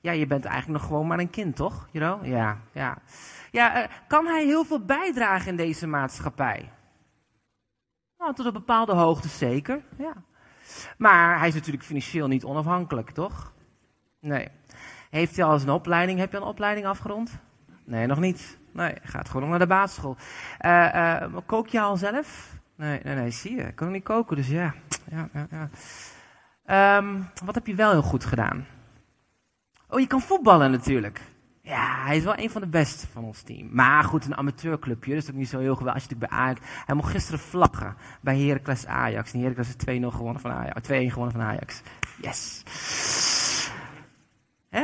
Ja, 0.00 0.12
je 0.12 0.26
bent 0.26 0.44
eigenlijk 0.44 0.78
nog 0.80 0.88
gewoon 0.88 1.06
maar 1.06 1.18
een 1.18 1.30
kind, 1.30 1.56
toch? 1.56 1.88
Jeroen? 1.90 2.28
Ja, 2.28 2.58
ja. 2.72 2.98
Ja, 3.50 3.88
kan 4.08 4.26
hij 4.26 4.44
heel 4.44 4.64
veel 4.64 4.84
bijdragen 4.84 5.48
in 5.48 5.56
deze 5.56 5.86
maatschappij? 5.86 6.70
Nou, 8.22 8.34
tot 8.34 8.46
een 8.46 8.52
bepaalde 8.52 8.92
hoogte 8.92 9.28
zeker, 9.28 9.82
ja. 9.98 10.12
Maar 10.98 11.38
hij 11.38 11.48
is 11.48 11.54
natuurlijk 11.54 11.84
financieel 11.84 12.28
niet 12.28 12.44
onafhankelijk, 12.44 13.10
toch? 13.10 13.52
Nee. 14.20 14.48
Heeft 15.10 15.36
hij 15.36 15.44
al 15.44 15.52
eens 15.52 15.62
een 15.62 15.70
opleiding? 15.70 16.18
Heb 16.18 16.30
je 16.30 16.36
een 16.36 16.42
opleiding 16.42 16.86
afgerond? 16.86 17.38
Nee, 17.84 18.06
nog 18.06 18.18
niet. 18.18 18.58
Nee, 18.72 18.94
gaat 19.02 19.26
gewoon 19.26 19.42
nog 19.42 19.50
naar 19.50 19.58
de 19.58 19.66
basisschool. 19.66 20.16
Uh, 20.60 20.94
uh, 20.94 21.36
kook 21.46 21.68
je 21.68 21.80
al 21.80 21.96
zelf? 21.96 22.56
Nee, 22.76 23.00
nee, 23.02 23.14
nee, 23.14 23.30
zie 23.30 23.56
je. 23.56 23.62
Ik 23.62 23.74
kan 23.74 23.90
niet 23.90 24.04
koken, 24.04 24.36
dus 24.36 24.48
ja. 24.48 24.74
ja, 25.10 25.28
ja, 25.32 25.46
ja. 25.50 26.96
Um, 26.98 27.28
wat 27.44 27.54
heb 27.54 27.66
je 27.66 27.74
wel 27.74 27.90
heel 27.90 28.02
goed 28.02 28.24
gedaan? 28.24 28.66
Oh, 29.88 30.00
je 30.00 30.06
kan 30.06 30.20
voetballen 30.20 30.70
natuurlijk. 30.70 31.20
Ja, 31.64 32.04
hij 32.04 32.16
is 32.16 32.24
wel 32.24 32.38
een 32.38 32.50
van 32.50 32.60
de 32.60 32.66
beste 32.66 33.06
van 33.06 33.24
ons 33.24 33.42
team. 33.42 33.68
Maar 33.72 34.04
goed, 34.04 34.24
een 34.24 34.36
amateurclubje, 34.36 35.14
dus 35.14 35.30
ook 35.30 35.36
niet 35.36 35.48
zo 35.48 35.58
heel 35.58 35.76
geweldig. 35.76 36.02
Als 36.02 36.10
je 36.10 36.16
bij 36.16 36.28
Ajax, 36.28 36.60
hij 36.86 36.94
mocht 36.94 37.10
gisteren 37.10 37.40
vlaggen 37.40 37.96
bij 38.20 38.38
Heracles 38.38 38.86
Ajax. 38.86 39.32
En 39.32 39.40
Heracles 39.40 39.68
is 39.68 40.00
2-0 40.00 40.06
gewonnen 40.06 40.40
van 40.40 40.50
Ajax. 40.50 40.88
2-1 40.88 40.92
gewonnen 40.92 41.32
van 41.32 41.40
Ajax. 41.40 41.82
Yes. 42.20 42.62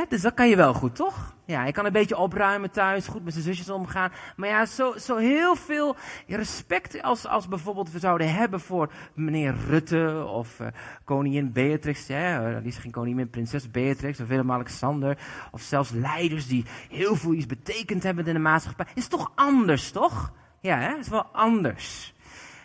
Dus 0.09 0.21
dat 0.21 0.33
kan 0.33 0.49
je 0.49 0.55
wel 0.55 0.73
goed, 0.73 0.95
toch? 0.95 1.35
Ja, 1.45 1.65
je 1.65 1.71
kan 1.71 1.85
een 1.85 1.91
beetje 1.91 2.17
opruimen 2.17 2.71
thuis, 2.71 3.07
goed 3.07 3.23
met 3.23 3.33
zijn 3.33 3.45
zusjes 3.45 3.69
omgaan. 3.69 4.11
Maar 4.35 4.49
ja, 4.49 4.65
zo, 4.65 4.97
zo 4.97 5.17
heel 5.17 5.55
veel 5.55 5.95
respect 6.27 7.01
als, 7.01 7.27
als 7.27 7.47
bijvoorbeeld 7.47 7.91
we 7.91 7.99
zouden 7.99 8.33
hebben 8.33 8.59
voor 8.59 8.91
meneer 9.13 9.55
Rutte 9.67 10.25
of 10.27 10.59
uh, 10.59 10.67
koningin 11.03 11.51
Beatrix. 11.51 12.07
Hè? 12.07 12.59
Die 12.61 12.71
is 12.71 12.77
geen 12.77 12.91
koningin, 12.91 13.29
prinses 13.29 13.71
Beatrix 13.71 14.19
of 14.19 14.27
Willem-Alexander. 14.27 15.17
Of 15.51 15.61
zelfs 15.61 15.89
leiders 15.89 16.47
die 16.47 16.65
heel 16.89 17.15
veel 17.15 17.33
iets 17.33 17.45
betekend 17.45 18.03
hebben 18.03 18.27
in 18.27 18.33
de 18.33 18.39
maatschappij. 18.39 18.85
Is 18.93 19.07
toch 19.07 19.31
anders, 19.35 19.91
toch? 19.91 20.33
Ja, 20.61 20.77
hè? 20.77 20.97
is 20.97 21.07
wel 21.07 21.25
anders. 21.25 22.13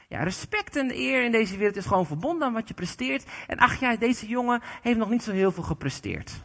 Ja, 0.09 0.22
respect 0.22 0.77
en 0.77 0.90
eer 0.90 1.25
in 1.25 1.33
deze 1.33 1.57
wereld 1.57 1.77
is 1.77 1.87
gewoon 1.87 2.07
verbonden 2.07 2.46
aan 2.46 2.53
wat 2.53 2.68
je 2.68 2.75
presteert. 2.75 3.25
En 3.46 3.59
ach 3.59 3.81
ja, 3.81 3.96
deze 3.96 4.27
jongen 4.27 4.61
heeft 4.83 4.98
nog 4.98 5.11
niet 5.11 5.22
zo 5.22 5.33
heel 5.33 5.53
veel 5.53 5.62
gepresteerd. 5.62 6.44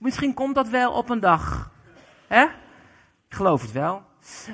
Misschien 0.00 0.34
komt 0.34 0.54
dat 0.54 0.68
wel 0.68 0.92
op 0.92 1.10
een 1.10 1.20
dag. 1.20 1.70
Hè? 2.26 2.42
Ik 3.28 3.34
geloof 3.36 3.62
het 3.62 3.72
wel. 3.72 4.02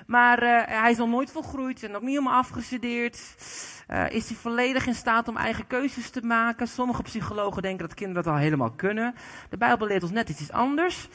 Maar 0.06 0.42
uh, 0.42 0.80
hij 0.80 0.90
is 0.90 0.96
nog 0.96 1.08
nooit 1.08 1.30
volgroeid 1.30 1.82
en 1.82 1.94
ook 1.94 2.02
niet 2.02 2.10
helemaal 2.10 2.38
afgestudeerd. 2.38 3.18
Uh, 3.88 4.10
is 4.10 4.28
hij 4.28 4.36
volledig 4.36 4.86
in 4.86 4.94
staat 4.94 5.28
om 5.28 5.36
eigen 5.36 5.66
keuzes 5.66 6.10
te 6.10 6.22
maken? 6.22 6.68
Sommige 6.68 7.02
psychologen 7.02 7.62
denken 7.62 7.86
dat 7.86 7.96
kinderen 7.96 8.22
dat 8.22 8.32
al 8.32 8.38
helemaal 8.38 8.70
kunnen. 8.70 9.14
De 9.50 9.56
Bijbel 9.56 9.86
leert 9.86 10.02
ons 10.02 10.12
net 10.12 10.28
iets 10.28 10.52
anders. 10.52 11.08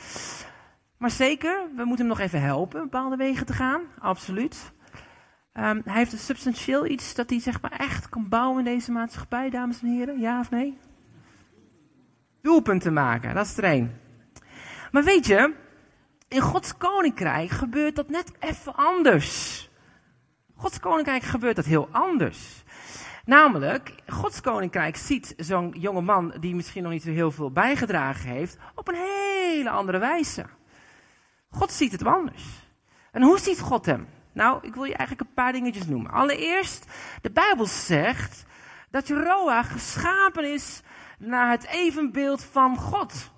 Maar 0.97 1.11
zeker, 1.11 1.67
we 1.75 1.83
moeten 1.83 2.05
hem 2.05 2.17
nog 2.17 2.19
even 2.19 2.41
helpen 2.41 2.81
bepaalde 2.81 3.15
wegen 3.15 3.45
te 3.45 3.53
gaan. 3.53 3.81
Absoluut. 3.99 4.71
Um, 5.53 5.81
hij 5.85 5.97
heeft 5.97 6.13
een 6.13 6.19
substantieel 6.19 6.85
iets 6.85 7.15
dat 7.15 7.29
hij 7.29 7.39
zeg 7.39 7.61
maar 7.61 7.71
echt 7.77 8.09
kan 8.09 8.29
bouwen 8.29 8.57
in 8.57 8.73
deze 8.73 8.91
maatschappij, 8.91 9.49
dames 9.49 9.81
en 9.81 9.87
heren. 9.87 10.19
Ja 10.19 10.39
of 10.39 10.49
nee? 10.49 10.77
Doelpunten 12.41 12.93
maken, 12.93 13.35
dat 13.35 13.45
is 13.45 13.57
er 13.57 13.63
één. 13.63 14.00
Maar 14.91 15.03
weet 15.03 15.25
je, 15.25 15.53
in 16.27 16.41
Gods 16.41 16.77
koninkrijk 16.77 17.49
gebeurt 17.49 17.95
dat 17.95 18.09
net 18.09 18.31
even 18.39 18.75
anders. 18.75 19.69
Gods 20.55 20.79
koninkrijk 20.79 21.23
gebeurt 21.23 21.55
dat 21.55 21.65
heel 21.65 21.89
anders. 21.91 22.63
Namelijk, 23.25 23.95
Gods 24.07 24.41
koninkrijk 24.41 24.95
ziet 24.95 25.33
zo'n 25.37 25.75
jonge 25.77 26.01
man 26.01 26.33
die 26.39 26.55
misschien 26.55 26.83
nog 26.83 26.91
niet 26.91 27.03
zo 27.03 27.11
heel 27.11 27.31
veel 27.31 27.51
bijgedragen 27.51 28.29
heeft, 28.29 28.57
op 28.75 28.87
een 28.87 28.95
hele 28.95 29.69
andere 29.69 29.97
wijze. 29.97 30.45
God 31.49 31.71
ziet 31.71 31.91
het 31.91 32.05
anders. 32.05 32.43
En 33.11 33.21
hoe 33.21 33.39
ziet 33.39 33.59
God 33.59 33.85
hem? 33.85 34.07
Nou, 34.33 34.59
ik 34.61 34.73
wil 34.73 34.83
je 34.83 34.95
eigenlijk 34.95 35.29
een 35.29 35.35
paar 35.35 35.51
dingetjes 35.51 35.87
noemen. 35.87 36.11
Allereerst, 36.11 36.85
de 37.21 37.31
Bijbel 37.31 37.65
zegt 37.65 38.45
dat 38.89 39.07
Jeroa 39.07 39.63
geschapen 39.63 40.53
is 40.53 40.81
naar 41.17 41.49
het 41.49 41.65
evenbeeld 41.67 42.43
van 42.43 42.77
God. 42.77 43.30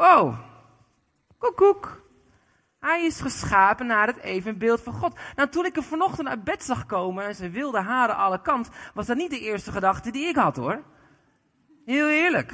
Wow, 0.00 0.34
koekoek. 1.38 2.02
Hij 2.78 3.04
is 3.04 3.20
geschapen 3.20 3.86
naar 3.86 4.06
het 4.06 4.16
evenbeeld 4.16 4.80
van 4.80 4.92
God. 4.92 5.18
Nou, 5.36 5.48
toen 5.48 5.64
ik 5.64 5.74
hem 5.74 5.84
vanochtend 5.84 6.28
uit 6.28 6.44
bed 6.44 6.64
zag 6.64 6.86
komen 6.86 7.24
en 7.24 7.34
zijn 7.34 7.52
wilde 7.52 7.80
haren 7.80 8.16
alle 8.16 8.42
kant, 8.42 8.68
was 8.94 9.06
dat 9.06 9.16
niet 9.16 9.30
de 9.30 9.40
eerste 9.40 9.72
gedachte 9.72 10.10
die 10.10 10.26
ik 10.26 10.36
had 10.36 10.56
hoor. 10.56 10.82
Heel 11.84 12.08
eerlijk. 12.08 12.52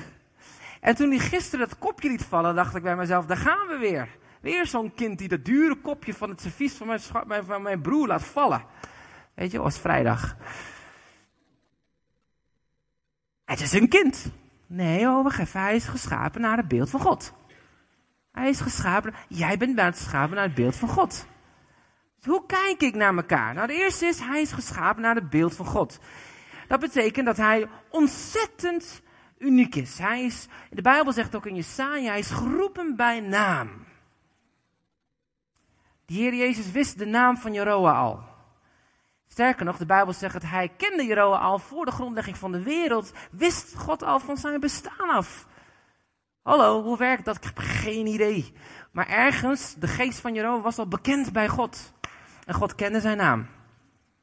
En 0.81 0.95
toen 0.95 1.11
hij 1.11 1.19
gisteren 1.19 1.69
dat 1.69 1.79
kopje 1.79 2.09
liet 2.09 2.25
vallen, 2.25 2.55
dacht 2.55 2.75
ik 2.75 2.83
bij 2.83 2.97
mezelf, 2.97 3.27
daar 3.27 3.37
gaan 3.37 3.67
we 3.67 3.77
weer. 3.77 4.09
Weer 4.41 4.67
zo'n 4.67 4.95
kind 4.95 5.19
die 5.19 5.29
dat 5.29 5.45
dure 5.45 5.77
kopje 5.81 6.15
van 6.15 6.29
het 6.29 6.41
servies 6.41 6.75
van 6.75 6.87
mijn, 7.27 7.45
van 7.45 7.63
mijn 7.63 7.81
broer 7.81 8.07
laat 8.07 8.25
vallen. 8.25 8.65
Weet 9.35 9.51
je, 9.51 9.61
was 9.61 9.79
vrijdag. 9.79 10.37
Het 13.45 13.61
is 13.61 13.73
een 13.73 13.89
kind. 13.89 14.33
Nee, 14.67 15.09
oh, 15.09 15.23
wacht 15.23 15.39
even. 15.39 15.61
Hij 15.61 15.75
is 15.75 15.87
geschapen 15.87 16.41
naar 16.41 16.57
het 16.57 16.69
beeld 16.69 16.91
van 16.91 17.01
God. 17.01 17.33
Hij 18.33 18.49
is 18.49 18.61
geschapen. 18.61 19.15
Jij 19.29 19.57
bent 19.57 19.81
geschapen 19.81 20.35
naar 20.35 20.45
het 20.45 20.55
beeld 20.55 20.77
van 20.77 20.89
God. 20.89 21.27
Dus 22.17 22.27
hoe 22.27 22.47
kijk 22.47 22.81
ik 22.81 22.95
naar 22.95 23.17
elkaar? 23.17 23.55
Nou, 23.55 23.67
de 23.67 23.75
eerste 23.75 24.07
is, 24.07 24.19
hij 24.19 24.41
is 24.41 24.53
geschapen 24.53 25.03
naar 25.03 25.15
het 25.15 25.31
beeld 25.31 25.55
van 25.55 25.67
God. 25.67 26.01
Dat 26.69 26.81
betekent 26.81 27.27
dat 27.27 27.37
hij 27.37 27.69
ontzettend 27.91 29.03
uniek 29.39 29.75
is. 29.75 29.99
Hij 29.99 30.25
is, 30.25 30.49
de 30.71 30.83
Bijbel 30.83 31.13
zegt 31.13 31.37
ook 31.37 31.47
in 31.47 31.55
Jesaja, 31.55 32.11
hij 32.11 32.19
is 32.19 32.31
geroepen 32.31 32.97
bij 32.97 33.21
naam. 33.21 33.85
De 36.07 36.15
Heer 36.15 36.35
Jezus 36.35 36.71
wist 36.71 36.99
de 36.99 37.07
naam 37.07 37.37
van 37.37 37.53
Jeroa 37.53 37.93
al. 37.93 38.36
Sterker 39.29 39.65
nog, 39.65 39.77
de 39.77 39.87
Bijbel 39.87 40.13
zegt 40.13 40.33
dat 40.33 40.43
hij 40.43 40.69
kende 40.77 41.05
Jeroa 41.05 41.39
al 41.39 41.59
voor 41.59 41.85
de 41.85 41.91
grondlegging 41.91 42.39
van 42.39 42.53
de 42.53 42.63
wereld. 42.63 43.13
Wist 43.31 43.75
God 43.77 44.03
al 44.03 44.21
van 44.21 44.37
zijn 44.37 44.61
bestaan 44.61 45.09
af. 45.11 45.47
Hallo, 46.43 46.83
hoe 46.83 46.99
werkt 46.99 47.25
dat? 47.25 47.37
Ik 47.37 47.45
heb 47.45 47.59
geen 47.59 48.07
idee. 48.07 48.53
Maar 48.93 49.09
ergens, 49.09 49.75
de 49.75 49.87
geest 49.87 50.21
van 50.21 50.35
Jeroen 50.35 50.63
was 50.63 50.79
al 50.79 50.89
bekend 50.89 51.33
bij 51.33 51.49
God. 51.49 51.93
En 52.45 52.55
God 52.55 52.75
kende 52.75 53.01
zijn 53.01 53.17
naam. 53.17 53.47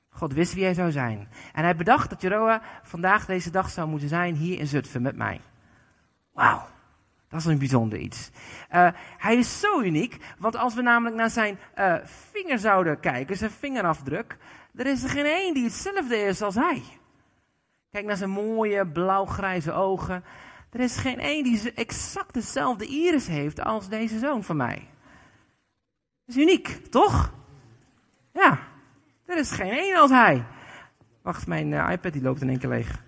God 0.10 0.34
wist 0.34 0.54
wie 0.54 0.64
hij 0.64 0.74
zou 0.74 0.92
zijn. 0.92 1.28
En 1.54 1.64
hij 1.64 1.76
bedacht 1.76 2.10
dat 2.10 2.22
Jeroen 2.22 2.60
vandaag 2.84 3.26
deze 3.26 3.50
dag 3.50 3.70
zou 3.70 3.88
moeten 3.88 4.10
zijn 4.10 4.36
hier 4.36 4.60
in 4.60 4.68
Zutphen 4.68 5.02
met 5.02 5.16
mij. 5.16 5.42
Wauw, 6.34 6.68
dat 7.28 7.40
is 7.40 7.46
een 7.46 7.58
bijzonder 7.58 8.00
iets. 8.00 8.30
Uh, 8.72 8.88
hij 9.18 9.36
is 9.36 9.60
zo 9.60 9.82
uniek, 9.82 10.18
want 10.38 10.56
als 10.56 10.74
we 10.74 10.82
namelijk 10.82 11.16
naar 11.16 11.30
zijn 11.30 11.60
uh, 11.78 11.96
vinger 12.04 12.60
zouden 12.60 13.00
kijken, 13.00 13.38
zijn 13.38 13.52
vingerafdruk, 13.52 14.38
er 14.76 14.86
is 14.86 15.04
er 15.04 15.10
geen 15.10 15.26
één 15.26 15.54
die 15.54 15.64
hetzelfde 15.64 16.18
is 16.18 16.42
als 16.42 16.56
hij. 16.56 16.84
Kijk 17.92 18.06
naar 18.06 18.18
zijn 18.18 18.30
mooie 18.30 18.88
blauw-grijze 18.88 19.72
ogen. 19.72 20.24
Er 20.70 20.80
is 20.80 20.98
geen 20.98 21.20
één 21.20 21.44
die 21.44 21.74
exact 21.74 22.34
dezelfde 22.34 22.86
iris 22.86 23.28
heeft 23.28 23.62
als 23.62 23.90
deze 23.90 24.20
zoon 24.20 24.44
van 24.44 24.58
mij. 24.58 24.88
Dat 26.26 26.36
is 26.36 26.42
uniek, 26.42 26.68
toch? 26.90 27.34
Ja, 28.32 28.60
er 29.26 29.38
is 29.38 29.52
geen 29.52 29.72
één 29.72 29.96
als 29.96 30.12
hij. 30.12 30.46
Wacht, 31.22 31.48
mijn 31.48 31.74
eh, 31.74 31.92
iPad 31.92 32.14
die 32.14 32.22
loopt 32.22 32.42
in 32.42 32.50
één 32.50 32.60
keer 32.60 32.70
leeg. 32.70 33.02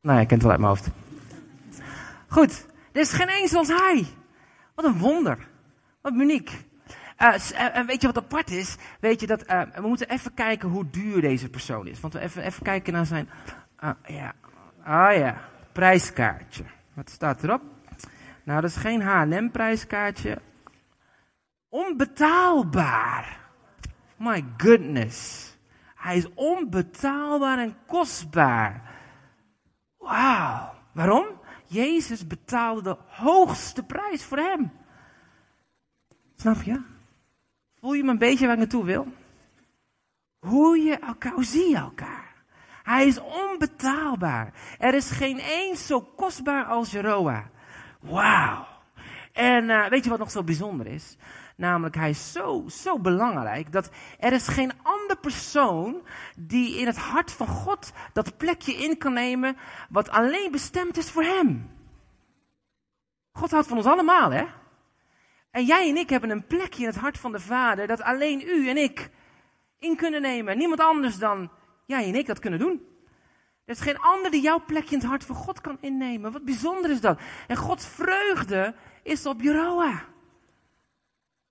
Nou 0.00 0.16
ja, 0.16 0.22
ik 0.22 0.28
ken 0.28 0.36
het 0.36 0.46
wel 0.46 0.52
uit 0.52 0.60
mijn 0.60 0.72
hoofd. 0.72 0.90
Goed, 2.28 2.66
er 2.92 3.00
is 3.00 3.12
geen 3.12 3.28
één 3.28 3.48
zoals 3.48 3.68
hij. 3.68 4.06
Wat 4.74 4.84
een 4.84 4.98
wonder. 4.98 5.48
Wat 6.00 6.12
uniek. 6.12 6.68
Uh, 7.22 7.76
en 7.76 7.86
weet 7.86 8.00
je 8.00 8.06
wat 8.06 8.16
apart 8.16 8.50
is? 8.50 8.76
Weet 9.00 9.20
je 9.20 9.26
dat, 9.26 9.50
uh, 9.50 9.62
we 9.74 9.88
moeten 9.88 10.08
even 10.08 10.34
kijken 10.34 10.68
hoe 10.68 10.90
duur 10.90 11.20
deze 11.20 11.48
persoon 11.48 11.86
is. 11.86 12.00
Want 12.00 12.12
we 12.12 12.20
even, 12.20 12.42
even 12.42 12.62
kijken 12.62 12.92
naar 12.92 13.06
zijn, 13.06 13.28
uh, 13.84 13.90
ja, 14.06 14.32
ah 14.82 15.16
ja, 15.16 15.40
prijskaartje. 15.72 16.64
Wat 16.94 17.10
staat 17.10 17.42
erop? 17.44 17.62
Nou, 18.44 18.60
dat 18.60 18.70
is 18.70 18.76
geen 18.76 19.02
H&M 19.02 19.50
prijskaartje. 19.50 20.38
Onbetaalbaar. 21.68 23.40
My 24.16 24.44
goodness. 24.56 25.48
Hij 25.94 26.16
is 26.16 26.34
onbetaalbaar 26.34 27.58
en 27.58 27.76
kostbaar. 27.86 28.82
Wauw. 29.98 30.74
Waarom? 30.92 31.26
Jezus 31.66 32.26
betaalde 32.26 32.82
de 32.82 32.96
hoogste 33.06 33.82
prijs 33.82 34.24
voor 34.24 34.38
hem. 34.38 34.72
Snap 36.36 36.62
je? 36.62 36.80
Voel 37.80 37.92
je 37.92 38.04
me 38.04 38.10
een 38.10 38.18
beetje 38.18 38.44
waar 38.44 38.54
ik 38.54 38.60
naartoe 38.60 38.84
wil? 38.84 39.06
Hoe 40.38 40.78
je 40.78 40.98
elkaar, 40.98 41.32
hoe 41.32 41.44
zie 41.44 41.68
je 41.68 41.76
elkaar? 41.76 42.34
Hij 42.82 43.06
is 43.06 43.20
onbetaalbaar. 43.20 44.52
Er 44.78 44.94
is 44.94 45.10
geen 45.10 45.40
één 45.40 45.76
zo 45.76 46.00
kostbaar 46.00 46.64
als 46.64 46.90
Jeroa. 46.90 47.50
Wauw. 48.00 48.66
En 49.32 49.64
uh, 49.64 49.86
weet 49.86 50.04
je 50.04 50.10
wat 50.10 50.18
nog 50.18 50.30
zo 50.30 50.44
bijzonder 50.44 50.86
is? 50.86 51.16
Namelijk, 51.56 51.94
hij 51.94 52.10
is 52.10 52.32
zo, 52.32 52.64
zo 52.68 52.98
belangrijk 52.98 53.72
dat 53.72 53.90
er 54.18 54.32
is 54.32 54.48
geen 54.48 54.72
andere 54.82 55.20
persoon 55.20 56.02
die 56.36 56.78
in 56.78 56.86
het 56.86 56.98
hart 56.98 57.32
van 57.32 57.46
God 57.46 57.92
dat 58.12 58.36
plekje 58.36 58.72
in 58.72 58.98
kan 58.98 59.12
nemen 59.12 59.56
wat 59.88 60.10
alleen 60.10 60.50
bestemd 60.50 60.96
is 60.96 61.10
voor 61.10 61.22
hem. 61.22 61.70
God 63.32 63.50
houdt 63.50 63.66
van 63.66 63.76
ons 63.76 63.86
allemaal, 63.86 64.30
hè? 64.30 64.46
En 65.50 65.64
jij 65.64 65.88
en 65.88 65.96
ik 65.96 66.10
hebben 66.10 66.30
een 66.30 66.46
plekje 66.46 66.80
in 66.80 66.88
het 66.88 66.96
hart 66.96 67.18
van 67.18 67.32
de 67.32 67.40
Vader 67.40 67.86
dat 67.86 68.02
alleen 68.02 68.40
u 68.46 68.68
en 68.68 68.76
ik 68.76 69.10
in 69.78 69.96
kunnen 69.96 70.22
nemen. 70.22 70.58
Niemand 70.58 70.80
anders 70.80 71.18
dan 71.18 71.50
jij 71.86 72.04
en 72.08 72.14
ik 72.14 72.26
dat 72.26 72.38
kunnen 72.38 72.58
doen. 72.58 72.88
Er 73.64 73.76
is 73.76 73.80
geen 73.80 73.98
ander 73.98 74.30
die 74.30 74.40
jouw 74.40 74.64
plekje 74.66 74.94
in 74.94 75.00
het 75.00 75.08
hart 75.08 75.24
van 75.24 75.36
God 75.36 75.60
kan 75.60 75.78
innemen. 75.80 76.32
Wat 76.32 76.44
bijzonder 76.44 76.90
is 76.90 77.00
dat. 77.00 77.20
En 77.46 77.56
Gods 77.56 77.86
vreugde 77.86 78.74
is 79.02 79.26
op 79.26 79.40
Jeroa. 79.40 80.04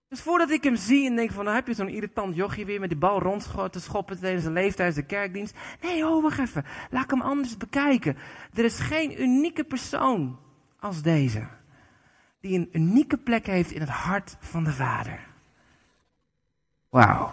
Dus 0.08 0.22
voordat 0.22 0.50
ik 0.50 0.64
hem 0.64 0.76
zie 0.76 1.08
en 1.08 1.16
denk 1.16 1.32
van, 1.32 1.44
nou 1.44 1.56
heb 1.56 1.68
je 1.68 1.74
zo'n 1.74 1.90
irritant 1.90 2.36
jochie 2.36 2.66
weer 2.66 2.80
met 2.80 2.90
die 2.90 2.98
bal 2.98 3.20
rond 3.20 3.52
te 3.72 3.80
schoppen 3.80 4.20
tijdens 4.20 4.44
de 4.44 4.52
leeftijd 4.52 4.96
de 4.96 5.06
kerkdienst. 5.06 5.56
Nee, 5.82 6.08
oh, 6.08 6.24
wacht 6.24 6.40
even. 6.40 6.66
Laat 6.90 7.04
ik 7.04 7.10
hem 7.10 7.22
anders 7.22 7.58
bekijken. 7.58 8.18
Er 8.54 8.64
is 8.64 8.80
geen 8.80 9.22
unieke 9.22 9.64
persoon 9.64 10.40
als 10.80 11.02
deze. 11.02 11.48
Die 12.40 12.58
een 12.58 12.70
unieke 12.72 13.18
plek 13.18 13.46
heeft 13.46 13.72
in 13.72 13.80
het 13.80 13.90
hart 13.90 14.38
van 14.40 14.64
de 14.64 14.74
Vader. 14.74 15.28
Wauw. 16.90 17.32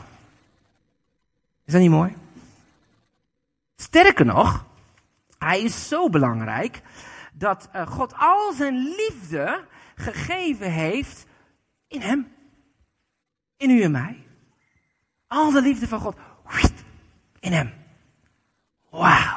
Is 1.65 1.73
dat 1.73 1.83
niet 1.83 1.91
mooi? 1.91 2.17
Sterker 3.77 4.25
nog, 4.25 4.67
hij 5.39 5.63
is 5.63 5.89
zo 5.89 6.09
belangrijk 6.11 6.83
dat 7.33 7.69
uh, 7.75 7.87
God 7.87 8.15
al 8.17 8.53
zijn 8.53 8.75
liefde 8.75 9.65
gegeven 9.95 10.73
heeft 10.73 11.27
in 11.89 12.01
hem. 12.01 12.33
In 13.57 13.71
u 13.71 13.83
en 13.83 13.91
mij. 13.91 14.27
Al 15.27 15.51
de 15.51 15.61
liefde 15.61 15.89
van 15.89 16.01
God. 16.01 16.17
In 17.41 17.53
hem. 17.53 17.73
Wauw. 18.91 19.36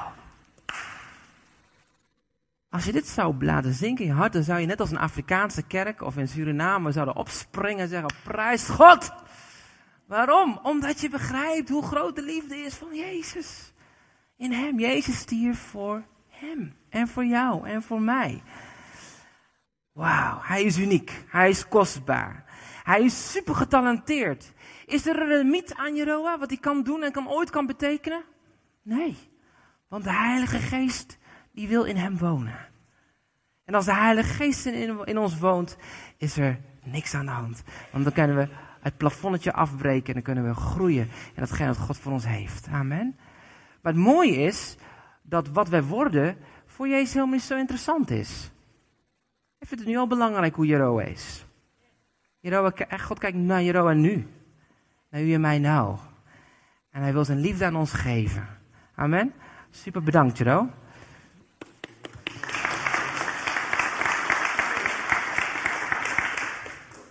Als 2.69 2.85
je 2.85 2.91
dit 2.91 3.07
zou 3.07 3.45
laten 3.45 3.73
zinken 3.73 4.05
in 4.05 4.11
je 4.11 4.17
hart, 4.17 4.33
dan 4.33 4.43
zou 4.43 4.59
je 4.59 4.65
net 4.65 4.79
als 4.79 4.91
een 4.91 4.97
Afrikaanse 4.97 5.61
kerk 5.61 6.01
of 6.01 6.17
in 6.17 6.27
Suriname 6.27 6.91
zouden 6.91 7.15
opspringen 7.15 7.79
en 7.79 7.89
zeggen, 7.89 8.13
prijs 8.23 8.69
God. 8.69 9.11
Waarom? 10.05 10.59
Omdat 10.63 11.01
je 11.01 11.09
begrijpt 11.09 11.69
hoe 11.69 11.83
groot 11.83 12.15
de 12.15 12.21
liefde 12.21 12.57
is 12.57 12.73
van 12.73 12.95
Jezus. 12.95 13.73
In 14.37 14.51
hem. 14.51 14.79
Jezus 14.79 15.17
stierf 15.17 15.59
voor 15.59 16.03
hem. 16.27 16.75
En 16.89 17.07
voor 17.07 17.25
jou 17.25 17.67
en 17.67 17.83
voor 17.83 18.01
mij. 18.01 18.43
Wauw, 19.91 20.39
hij 20.41 20.63
is 20.63 20.77
uniek. 20.77 21.23
Hij 21.27 21.49
is 21.49 21.67
kostbaar. 21.67 22.43
Hij 22.83 23.01
is 23.01 23.31
super 23.31 23.55
getalenteerd. 23.55 24.53
Is 24.85 25.07
er 25.07 25.31
een 25.31 25.49
mythe 25.49 25.77
aan 25.77 25.95
Jeroa 25.95 26.37
wat 26.37 26.49
hij 26.49 26.59
kan 26.59 26.83
doen 26.83 27.03
en 27.03 27.11
kan, 27.11 27.29
ooit 27.29 27.49
kan 27.49 27.65
betekenen? 27.65 28.23
Nee. 28.81 29.17
Want 29.87 30.03
de 30.03 30.13
Heilige 30.13 30.59
Geest, 30.59 31.17
die 31.51 31.67
wil 31.67 31.83
in 31.83 31.95
hem 31.95 32.17
wonen. 32.17 32.67
En 33.65 33.73
als 33.75 33.85
de 33.85 33.93
Heilige 33.93 34.33
Geest 34.33 34.65
in, 34.65 35.05
in 35.05 35.17
ons 35.17 35.37
woont, 35.37 35.77
is 36.17 36.37
er 36.37 36.59
niks 36.83 37.13
aan 37.13 37.25
de 37.25 37.31
hand. 37.31 37.63
Want 37.91 38.03
dan 38.03 38.13
kunnen 38.13 38.35
we 38.35 38.47
het 38.79 38.97
plafonnetje 38.97 39.53
afbreken 39.53 40.07
en 40.07 40.13
dan 40.13 40.21
kunnen 40.21 40.47
we 40.47 40.53
groeien 40.53 41.03
in 41.03 41.33
datgene 41.35 41.67
wat 41.67 41.77
God 41.77 41.97
voor 41.97 42.11
ons 42.11 42.25
heeft. 42.25 42.67
Amen. 42.67 43.15
Maar 43.81 43.93
het 43.93 44.01
mooie 44.01 44.35
is 44.35 44.77
dat 45.21 45.47
wat 45.47 45.69
wij 45.69 45.83
worden 45.83 46.37
voor 46.65 46.87
Jezus 46.87 47.13
helemaal 47.13 47.33
niet 47.33 47.43
zo 47.43 47.57
interessant 47.57 48.09
is. 48.09 48.51
Ik 49.59 49.67
vind 49.67 49.79
het 49.79 49.89
nu 49.89 49.97
al 49.97 50.07
belangrijk 50.07 50.55
hoe 50.55 50.65
Jeroa 50.65 51.03
is. 51.03 51.45
Jeroa, 52.39 52.71
God 52.97 53.19
kijkt 53.19 53.37
naar 53.37 53.61
Jeroa 53.61 53.93
nu. 53.93 54.27
Naar 55.09 55.21
u 55.21 55.33
en 55.33 55.41
mij 55.41 55.59
nou. 55.59 55.97
En 56.89 57.01
hij 57.01 57.13
wil 57.13 57.25
zijn 57.25 57.39
liefde 57.39 57.65
aan 57.65 57.75
ons 57.75 57.91
geven. 57.91 58.47
Amen. 58.95 59.33
Super 59.69 60.03
bedankt, 60.03 60.37
Jero. 60.37 60.69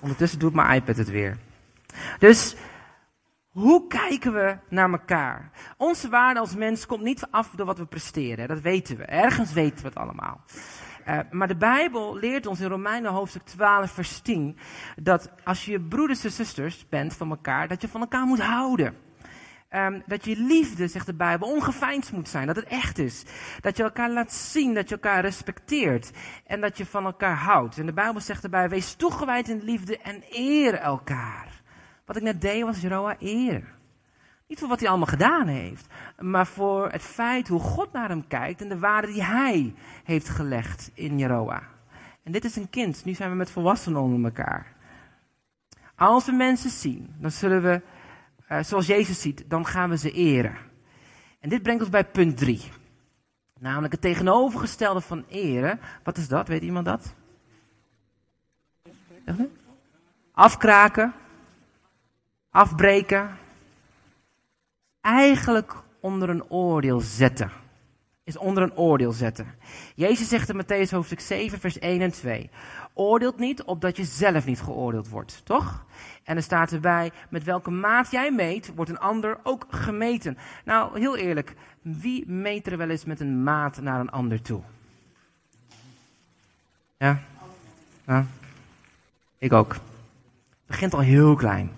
Ondertussen 0.00 0.38
doet 0.38 0.54
mijn 0.54 0.74
iPad 0.74 0.96
het 0.96 1.10
weer. 1.10 1.36
Dus 2.18 2.56
hoe 3.48 3.86
kijken 3.86 4.32
we 4.32 4.56
naar 4.68 4.90
elkaar? 4.90 5.50
Onze 5.76 6.08
waarde 6.08 6.40
als 6.40 6.56
mens 6.56 6.86
komt 6.86 7.02
niet 7.02 7.26
af 7.30 7.50
door 7.56 7.66
wat 7.66 7.78
we 7.78 7.86
presteren. 7.86 8.48
Dat 8.48 8.60
weten 8.60 8.96
we. 8.96 9.04
Ergens 9.04 9.52
weten 9.52 9.82
we 9.82 9.88
het 9.88 9.96
allemaal. 9.96 10.40
Uh, 11.08 11.18
maar 11.30 11.48
de 11.48 11.56
Bijbel 11.56 12.16
leert 12.16 12.46
ons 12.46 12.60
in 12.60 12.68
Romeinen 12.68 13.12
hoofdstuk 13.12 13.42
12, 13.44 13.90
vers 13.90 14.20
10, 14.20 14.58
dat 14.96 15.30
als 15.44 15.64
je 15.64 15.80
broeders 15.80 16.24
en 16.24 16.30
zusters 16.30 16.88
bent 16.88 17.14
van 17.14 17.30
elkaar, 17.30 17.68
dat 17.68 17.80
je 17.80 17.88
van 17.88 18.00
elkaar 18.00 18.26
moet 18.26 18.40
houden. 18.40 18.94
Um, 19.70 20.02
dat 20.06 20.24
je 20.24 20.36
liefde, 20.36 20.88
zegt 20.88 21.06
de 21.06 21.14
Bijbel, 21.14 21.48
ongeveinsd 21.48 22.12
moet 22.12 22.28
zijn. 22.28 22.46
Dat 22.46 22.56
het 22.56 22.64
echt 22.64 22.98
is. 22.98 23.24
Dat 23.60 23.76
je 23.76 23.82
elkaar 23.82 24.10
laat 24.10 24.32
zien, 24.32 24.74
dat 24.74 24.88
je 24.88 24.94
elkaar 24.94 25.20
respecteert. 25.20 26.10
En 26.46 26.60
dat 26.60 26.76
je 26.78 26.86
van 26.86 27.04
elkaar 27.04 27.36
houdt. 27.36 27.78
En 27.78 27.86
de 27.86 27.92
Bijbel 27.92 28.20
zegt 28.20 28.44
erbij, 28.44 28.68
wees 28.68 28.94
toegewijd 28.94 29.48
in 29.48 29.62
liefde 29.62 29.98
en 29.98 30.22
eer 30.30 30.74
elkaar. 30.74 31.62
Wat 32.04 32.16
ik 32.16 32.22
net 32.22 32.40
deed 32.40 32.62
was 32.62 32.80
Jeroa 32.80 33.16
eer. 33.18 33.76
Niet 34.46 34.58
voor 34.58 34.68
wat 34.68 34.80
hij 34.80 34.88
allemaal 34.88 35.06
gedaan 35.06 35.46
heeft, 35.46 35.86
maar 36.18 36.46
voor 36.46 36.90
het 36.90 37.02
feit 37.02 37.48
hoe 37.48 37.60
God 37.60 37.92
naar 37.92 38.08
hem 38.08 38.26
kijkt 38.26 38.62
en 38.62 38.68
de 38.68 38.78
waarde 38.78 39.12
die 39.12 39.24
hij 39.24 39.74
heeft 40.04 40.28
gelegd 40.28 40.90
in 40.94 41.18
Jeroa. 41.18 41.62
En 42.22 42.32
dit 42.32 42.44
is 42.44 42.56
een 42.56 42.70
kind, 42.70 43.04
nu 43.04 43.14
zijn 43.14 43.30
we 43.30 43.36
met 43.36 43.50
volwassenen 43.50 44.00
onder 44.00 44.24
elkaar. 44.24 44.72
Als 45.96 46.26
we 46.26 46.32
mensen 46.32 46.70
zien, 46.70 47.14
dan 47.18 47.30
zullen 47.30 47.62
we, 47.62 47.82
uh, 48.48 48.62
zoals 48.62 48.86
Jezus 48.86 49.20
ziet, 49.20 49.44
dan 49.46 49.66
gaan 49.66 49.90
we 49.90 49.96
ze 49.96 50.12
eren. 50.12 50.56
En 51.40 51.48
dit 51.48 51.62
brengt 51.62 51.80
ons 51.80 51.90
bij 51.90 52.04
punt 52.04 52.36
3. 52.36 52.60
Namelijk 53.58 53.92
het 53.92 54.02
tegenovergestelde 54.02 55.00
van 55.00 55.24
eren. 55.28 55.80
Wat 56.02 56.16
is 56.16 56.28
dat? 56.28 56.48
Weet 56.48 56.62
iemand 56.62 56.86
dat? 56.86 57.14
Afkraken. 60.32 61.14
Afbreken 62.50 63.38
eigenlijk 65.00 65.74
onder 66.00 66.28
een 66.28 66.50
oordeel 66.50 67.00
zetten. 67.00 67.50
Is 68.24 68.36
onder 68.36 68.62
een 68.62 68.76
oordeel 68.76 69.12
zetten. 69.12 69.54
Jezus 69.94 70.28
zegt 70.28 70.48
in 70.48 70.62
Matthäus 70.62 70.90
hoofdstuk 70.90 71.20
7, 71.20 71.58
vers 71.58 71.78
1 71.78 72.00
en 72.00 72.10
2. 72.10 72.50
Oordeelt 72.98 73.38
niet 73.38 73.62
opdat 73.62 73.96
je 73.96 74.04
zelf 74.04 74.46
niet 74.46 74.60
geoordeeld 74.60 75.08
wordt, 75.08 75.40
toch? 75.44 75.84
En 76.24 76.36
er 76.36 76.42
staat 76.42 76.72
erbij, 76.72 77.12
met 77.28 77.44
welke 77.44 77.70
maat 77.70 78.10
jij 78.10 78.32
meet, 78.32 78.74
wordt 78.74 78.90
een 78.90 78.98
ander 78.98 79.38
ook 79.42 79.66
gemeten. 79.68 80.38
Nou, 80.64 80.98
heel 80.98 81.16
eerlijk, 81.16 81.54
wie 81.82 82.28
meet 82.28 82.66
er 82.66 82.76
wel 82.76 82.88
eens 82.88 83.04
met 83.04 83.20
een 83.20 83.42
maat 83.42 83.80
naar 83.80 84.00
een 84.00 84.10
ander 84.10 84.42
toe? 84.42 84.62
Ja? 86.96 87.18
ja? 88.06 88.26
Ik 89.38 89.52
ook. 89.52 89.72
Het 89.72 89.80
begint 90.66 90.94
al 90.94 91.00
heel 91.00 91.34
klein. 91.34 91.70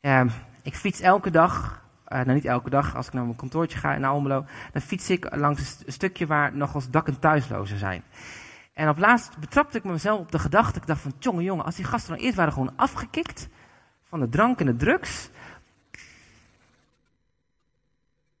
Ja, 0.00 0.26
ik 0.62 0.74
fiets 0.74 1.00
elke 1.00 1.30
dag, 1.30 1.82
uh, 2.08 2.18
nou 2.18 2.32
niet 2.34 2.44
elke 2.44 2.70
dag, 2.70 2.96
als 2.96 3.06
ik 3.06 3.12
naar 3.12 3.24
mijn 3.24 3.36
kantoortje 3.36 3.78
ga 3.78 3.94
in 3.94 4.04
Almelo, 4.04 4.44
dan 4.72 4.82
fiets 4.82 5.10
ik 5.10 5.36
langs 5.36 5.82
een 5.86 5.92
stukje 5.92 6.26
waar 6.26 6.56
nog 6.56 6.74
als 6.74 6.90
dak- 6.90 7.08
en 7.08 7.18
thuislozen 7.18 7.78
zijn. 7.78 8.02
En 8.78 8.88
op 8.88 8.98
laatst 8.98 9.38
betrapte 9.38 9.78
ik 9.78 9.84
mezelf 9.84 10.20
op 10.20 10.32
de 10.32 10.38
gedachte. 10.38 10.78
Ik 10.78 10.86
dacht 10.86 11.00
van, 11.00 11.12
jongen, 11.18 11.44
jongen, 11.44 11.64
als 11.64 11.76
die 11.76 11.84
gasten 11.84 12.12
nou 12.12 12.24
eerst 12.24 12.36
waren 12.36 12.52
gewoon 12.52 12.72
afgekikt 12.76 13.48
van 14.08 14.20
de 14.20 14.28
drank 14.28 14.60
en 14.60 14.66
de 14.66 14.76
drugs. 14.76 15.30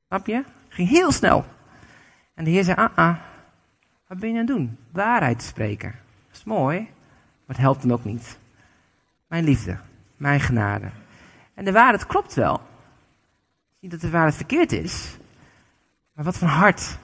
Snap 0.06 0.26
je? 0.26 0.44
Ging 0.68 0.88
heel 0.88 1.12
snel. 1.12 1.44
En 2.34 2.44
de 2.44 2.50
Heer 2.50 2.64
zei, 2.64 2.76
ah, 2.76 2.96
ah, 2.96 3.16
wat 4.06 4.18
ben 4.18 4.28
je 4.28 4.34
aan 4.34 4.46
het 4.46 4.56
doen? 4.56 4.78
Waarheid 4.92 5.42
spreken. 5.42 5.90
Dat 6.26 6.36
is 6.36 6.44
mooi, 6.44 6.78
maar 6.80 7.56
het 7.56 7.56
helpt 7.56 7.82
hem 7.82 7.92
ook 7.92 8.04
niet. 8.04 8.38
Mijn 9.26 9.44
liefde, 9.44 9.78
mijn 10.16 10.40
genade. 10.40 10.90
En 11.54 11.64
de 11.64 11.72
waarheid 11.72 12.06
klopt 12.06 12.34
wel. 12.34 12.60
Niet 13.80 13.90
dat 13.90 14.00
de 14.00 14.10
waarheid 14.10 14.36
verkeerd 14.36 14.72
is, 14.72 15.16
maar 16.12 16.24
wat 16.24 16.38
van 16.38 16.48
hart. 16.48 16.98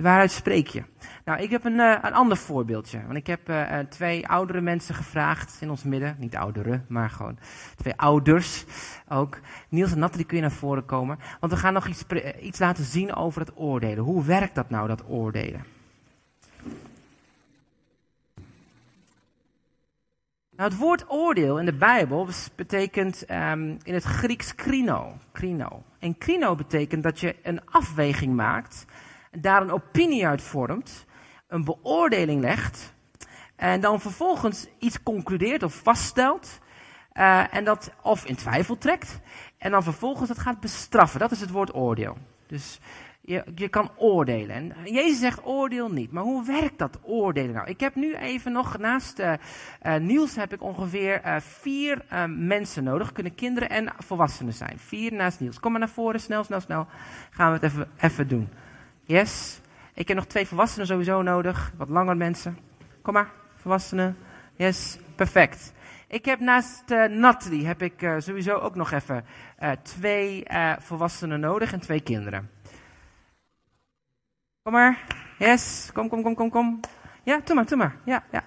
Waaruit 0.00 0.30
spreek 0.30 0.66
je? 0.66 0.82
Nou, 1.24 1.40
ik 1.40 1.50
heb 1.50 1.64
een, 1.64 1.74
uh, 1.78 1.98
een 2.02 2.14
ander 2.14 2.36
voorbeeldje. 2.36 3.02
Want 3.06 3.16
ik 3.16 3.26
heb 3.26 3.48
uh, 3.48 3.78
twee 3.78 4.28
oudere 4.28 4.60
mensen 4.60 4.94
gevraagd 4.94 5.58
in 5.60 5.70
ons 5.70 5.82
midden. 5.82 6.16
Niet 6.18 6.36
ouderen, 6.36 6.84
maar 6.88 7.10
gewoon 7.10 7.38
twee 7.76 7.96
ouders 7.96 8.64
ook. 9.08 9.38
Niels 9.68 9.92
en 9.92 9.98
Nathalie, 9.98 10.26
kun 10.26 10.36
je 10.36 10.42
naar 10.42 10.52
voren 10.52 10.84
komen? 10.84 11.18
Want 11.40 11.52
we 11.52 11.58
gaan 11.58 11.72
nog 11.72 11.86
iets, 11.86 12.04
iets 12.40 12.58
laten 12.58 12.84
zien 12.84 13.14
over 13.14 13.40
het 13.40 13.52
oordelen. 13.54 14.04
Hoe 14.04 14.24
werkt 14.24 14.54
dat 14.54 14.70
nou, 14.70 14.88
dat 14.88 15.04
oordelen? 15.08 15.64
Nou, 20.56 20.70
het 20.70 20.78
woord 20.78 21.04
oordeel 21.08 21.58
in 21.58 21.64
de 21.64 21.76
Bijbel 21.76 22.28
betekent 22.54 23.30
um, 23.30 23.78
in 23.82 23.94
het 23.94 24.02
Grieks 24.02 24.54
krino, 24.54 25.18
krino. 25.32 25.82
En 25.98 26.18
krino 26.18 26.54
betekent 26.54 27.02
dat 27.02 27.20
je 27.20 27.36
een 27.42 27.60
afweging 27.64 28.34
maakt, 28.34 28.86
daar 29.40 29.62
een 29.62 29.70
opinie 29.70 30.26
uit 30.26 30.42
vormt, 30.42 31.04
een 31.48 31.64
beoordeling 31.64 32.40
legt 32.40 32.94
en 33.56 33.80
dan 33.80 34.00
vervolgens 34.00 34.66
iets 34.78 35.02
concludeert 35.02 35.62
of 35.62 35.74
vaststelt 35.74 36.58
uh, 37.12 37.54
en 37.54 37.64
dat 37.64 37.90
of 38.02 38.24
in 38.24 38.36
twijfel 38.36 38.78
trekt 38.78 39.20
en 39.58 39.70
dan 39.70 39.82
vervolgens 39.82 40.28
het 40.28 40.38
gaat 40.38 40.60
bestraffen. 40.60 41.20
Dat 41.20 41.30
is 41.30 41.40
het 41.40 41.50
woord 41.50 41.74
oordeel. 41.74 42.16
Dus 42.46 42.80
je, 43.20 43.44
je 43.54 43.68
kan 43.68 43.90
oordelen. 43.96 44.56
En 44.56 44.92
Jezus 44.92 45.18
zegt 45.18 45.44
oordeel 45.44 45.90
niet. 45.90 46.12
Maar 46.12 46.22
hoe 46.22 46.46
werkt 46.46 46.78
dat 46.78 46.98
oordelen 47.02 47.54
nou? 47.54 47.68
Ik 47.68 47.80
heb 47.80 47.94
nu 47.94 48.14
even 48.14 48.52
nog 48.52 48.78
naast 48.78 49.18
uh, 49.18 49.34
Niels 49.96 50.36
heb 50.36 50.52
ik 50.52 50.62
ongeveer 50.62 51.20
vier 51.38 52.04
mensen 52.28 52.84
nodig. 52.84 53.12
Kunnen 53.12 53.34
kinderen 53.34 53.68
en 53.68 53.92
volwassenen 53.98 54.52
zijn. 54.52 54.78
Vier 54.78 55.12
naast 55.12 55.40
Niels. 55.40 55.60
Kom 55.60 55.70
maar 55.70 55.80
naar 55.80 55.88
voren, 55.88 56.20
snel, 56.20 56.44
snel, 56.44 56.60
snel. 56.60 56.86
Gaan 57.30 57.52
we 57.52 57.54
het 57.54 57.72
even, 57.72 57.88
even 58.00 58.28
doen. 58.28 58.48
Yes. 59.06 59.60
Ik 59.94 60.08
heb 60.08 60.16
nog 60.16 60.26
twee 60.26 60.46
volwassenen 60.46 60.86
sowieso 60.86 61.22
nodig. 61.22 61.72
Wat 61.76 61.88
langer 61.88 62.16
mensen. 62.16 62.58
Kom 63.02 63.14
maar, 63.14 63.30
volwassenen. 63.56 64.16
Yes, 64.56 64.98
perfect. 65.14 65.72
Ik 66.08 66.24
heb 66.24 66.40
naast 66.40 66.90
uh, 66.90 67.04
Natalie 67.04 67.66
heb 67.66 67.82
ik 67.82 68.02
uh, 68.02 68.14
sowieso 68.18 68.54
ook 68.54 68.74
nog 68.74 68.90
even 68.90 69.24
uh, 69.62 69.70
twee 69.70 70.46
volwassenen 70.78 71.40
nodig 71.40 71.72
en 71.72 71.80
twee 71.80 72.00
kinderen. 72.00 72.50
Kom 74.62 74.72
maar. 74.72 75.04
Yes. 75.38 75.90
Kom, 75.92 76.08
kom, 76.08 76.22
kom, 76.22 76.34
kom, 76.34 76.50
kom. 76.50 76.80
Ja, 77.22 77.40
doe 77.44 77.54
maar, 77.54 77.66
doe 77.66 77.76
maar. 77.76 77.96
Ja, 78.04 78.24
ja. 78.30 78.42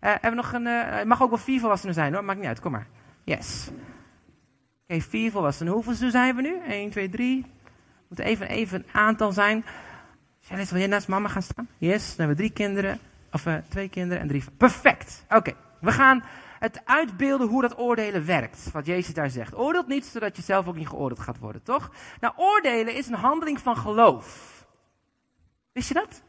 Hebben 0.00 0.30
we 0.30 0.36
nog 0.36 0.52
een. 0.52 0.66
Het 0.66 1.06
mag 1.06 1.22
ook 1.22 1.30
wel 1.30 1.38
vier 1.38 1.60
volwassenen 1.60 1.94
zijn 1.94 2.14
hoor. 2.14 2.24
Maakt 2.24 2.38
niet 2.38 2.48
uit. 2.48 2.60
Kom 2.60 2.72
maar. 2.72 2.86
Yes. 3.24 3.70
Oké, 4.88 5.00
vier 5.00 5.30
volwassenen. 5.30 5.72
Hoeveel 5.72 6.10
zijn 6.10 6.36
we 6.36 6.42
nu? 6.42 6.58
1, 6.68 6.90
2, 6.90 7.08
3. 7.08 7.46
Moet 8.08 8.18
even, 8.18 8.48
even 8.48 8.78
een 8.78 8.92
aantal 8.92 9.32
zijn. 9.32 9.64
Charlotte, 10.46 10.70
wil 10.70 10.80
jij 10.80 10.88
naast 10.88 11.08
mama 11.08 11.28
gaan 11.28 11.42
staan? 11.42 11.68
Yes. 11.78 12.06
Dan 12.06 12.26
hebben 12.26 12.36
we 12.36 12.42
drie 12.42 12.52
kinderen. 12.52 12.98
Of 13.32 13.46
uh, 13.46 13.56
twee 13.68 13.88
kinderen 13.88 14.22
en 14.22 14.28
drie. 14.28 14.44
Perfect. 14.56 15.24
Oké. 15.24 15.36
Okay. 15.36 15.54
We 15.80 15.92
gaan 15.92 16.24
het 16.58 16.80
uitbeelden 16.84 17.48
hoe 17.48 17.62
dat 17.62 17.78
oordelen 17.78 18.26
werkt. 18.26 18.70
Wat 18.72 18.86
Jezus 18.86 19.14
daar 19.14 19.30
zegt. 19.30 19.54
Oordeelt 19.54 19.86
niet 19.86 20.04
zodat 20.04 20.36
je 20.36 20.42
zelf 20.42 20.66
ook 20.66 20.76
niet 20.76 20.88
geoordeeld 20.88 21.20
gaat 21.20 21.38
worden, 21.38 21.62
toch? 21.62 21.90
Nou, 22.20 22.34
oordelen 22.36 22.94
is 22.94 23.06
een 23.06 23.14
handeling 23.14 23.60
van 23.60 23.76
geloof. 23.76 24.52
Wist 25.72 25.88
je 25.88 25.94
dat? 25.94 26.10
Dat 26.10 26.22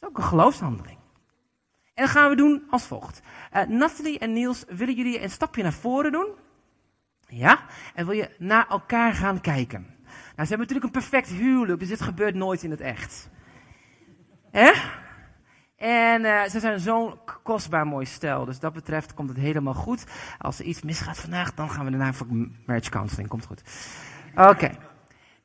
is 0.00 0.08
ook 0.08 0.16
een 0.16 0.22
geloofshandeling. 0.22 0.98
En 1.94 2.04
dat 2.04 2.10
gaan 2.10 2.30
we 2.30 2.36
doen 2.36 2.62
als 2.70 2.84
volgt. 2.84 3.20
Uh, 3.52 3.62
Nathalie 3.62 4.18
en 4.18 4.32
Niels, 4.32 4.64
willen 4.68 4.94
jullie 4.94 5.22
een 5.22 5.30
stapje 5.30 5.62
naar 5.62 5.72
voren 5.72 6.12
doen? 6.12 6.28
Ja? 7.28 7.60
En 7.94 8.06
wil 8.06 8.14
je 8.14 8.34
naar 8.38 8.68
elkaar 8.68 9.12
gaan 9.12 9.40
kijken? 9.40 9.91
Nou, 10.36 10.48
ze 10.48 10.54
hebben 10.54 10.58
natuurlijk 10.58 10.84
een 10.84 11.00
perfect 11.00 11.28
huwelijk, 11.28 11.78
dus 11.78 11.88
dit 11.88 12.00
gebeurt 12.00 12.34
nooit 12.34 12.62
in 12.62 12.70
het 12.70 12.80
echt. 12.80 13.30
Hè? 14.50 14.72
En 15.76 16.24
uh, 16.24 16.42
ze 16.42 16.60
zijn 16.60 16.80
zo'n 16.80 17.18
kostbaar 17.42 17.86
mooi 17.86 18.06
stel. 18.06 18.44
Dus 18.44 18.58
dat 18.58 18.72
betreft 18.72 19.14
komt 19.14 19.28
het 19.28 19.38
helemaal 19.38 19.74
goed. 19.74 20.04
Als 20.38 20.58
er 20.58 20.64
iets 20.64 20.82
misgaat 20.82 21.18
vandaag, 21.18 21.54
dan 21.54 21.70
gaan 21.70 21.84
we 21.84 21.90
daarna 21.90 22.12
voor 22.12 22.26
marriage 22.66 22.90
counseling. 22.90 23.28
Komt 23.28 23.46
goed. 23.46 23.62
Oké. 24.34 24.48
Okay. 24.48 24.78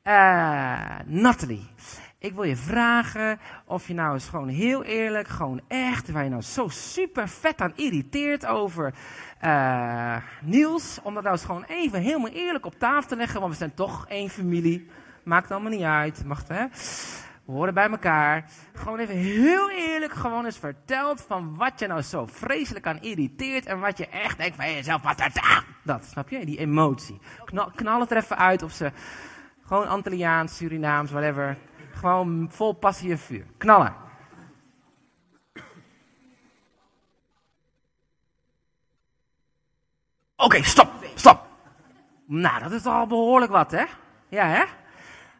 Uh, 0.04 0.98
Nathalie. 1.06 1.68
Ik 2.20 2.34
wil 2.34 2.44
je 2.44 2.56
vragen 2.56 3.38
of 3.64 3.86
je 3.86 3.94
nou 3.94 4.14
eens 4.14 4.28
gewoon 4.28 4.48
heel 4.48 4.84
eerlijk, 4.84 5.28
gewoon 5.28 5.60
echt, 5.68 6.10
waar 6.10 6.24
je 6.24 6.30
nou 6.30 6.42
zo 6.42 6.68
super 6.68 7.28
vet 7.28 7.60
aan 7.60 7.72
irriteert 7.76 8.46
over 8.46 8.94
uh, 9.44 10.16
Niels, 10.42 10.98
om 11.02 11.14
dat 11.14 11.22
nou 11.22 11.34
eens 11.34 11.44
gewoon 11.44 11.64
even 11.64 12.00
helemaal 12.00 12.30
eerlijk 12.30 12.66
op 12.66 12.78
tafel 12.78 13.08
te 13.08 13.16
leggen, 13.16 13.40
want 13.40 13.52
we 13.52 13.58
zijn 13.58 13.74
toch 13.74 14.06
één 14.08 14.30
familie. 14.30 14.90
Maakt 15.22 15.50
allemaal 15.50 15.70
niet 15.70 15.82
uit, 15.82 16.24
mag 16.24 16.48
hè? 16.48 16.66
We 17.44 17.52
horen 17.52 17.74
bij 17.74 17.90
elkaar. 17.90 18.44
Gewoon 18.74 18.98
even 18.98 19.16
heel 19.16 19.70
eerlijk 19.70 20.12
gewoon 20.12 20.44
eens 20.44 20.58
verteld 20.58 21.20
van 21.20 21.56
wat 21.56 21.78
je 21.80 21.86
nou 21.86 22.02
zo 22.02 22.26
vreselijk 22.26 22.86
aan 22.86 23.00
irriteert 23.00 23.66
en 23.66 23.80
wat 23.80 23.98
je 23.98 24.08
echt 24.08 24.38
denkt 24.38 24.56
van 24.56 24.72
jezelf, 24.72 25.02
wat 25.02 25.18
dat, 25.18 25.62
dat, 25.82 26.04
snap 26.04 26.28
je? 26.28 26.46
Die 26.46 26.58
emotie. 26.58 27.18
Knal, 27.44 27.70
knal 27.74 28.00
het 28.00 28.10
er 28.10 28.16
even 28.16 28.38
uit 28.38 28.62
of 28.62 28.72
ze 28.72 28.92
gewoon 29.62 29.88
Antilliaans, 29.88 30.56
Surinaams, 30.56 31.10
whatever. 31.10 31.56
Gewoon 31.98 32.48
vol 32.50 32.72
passie 32.72 33.10
en 33.10 33.18
vuur. 33.18 33.46
Knallen. 33.56 33.94
Oké, 40.36 40.62
stop, 40.62 40.90
stop. 41.14 41.46
Nou, 42.26 42.62
dat 42.62 42.72
is 42.72 42.82
toch 42.82 42.94
al 42.94 43.06
behoorlijk 43.06 43.52
wat, 43.52 43.70
hè? 43.70 43.84
Ja, 44.28 44.46
hè? 44.46 44.64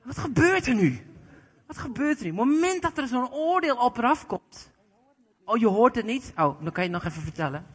Wat 0.02 0.18
gebeurt 0.18 0.66
er 0.66 0.74
nu? 0.74 1.06
Wat 1.66 1.78
gebeurt 1.78 2.18
er 2.18 2.24
nu? 2.24 2.30
Op 2.30 2.38
het 2.38 2.46
moment 2.46 2.82
dat 2.82 2.98
er 2.98 3.06
zo'n 3.06 3.32
oordeel 3.32 3.76
op 3.76 3.98
eraf 3.98 4.26
komt. 4.26 4.70
Oh, 5.44 5.56
je 5.58 5.66
hoort 5.66 5.94
het 5.94 6.04
niet? 6.04 6.32
Oh, 6.36 6.62
dan 6.62 6.72
kan 6.72 6.84
je 6.84 6.90
het 6.90 7.02
nog 7.02 7.04
even 7.04 7.22
vertellen. 7.22 7.66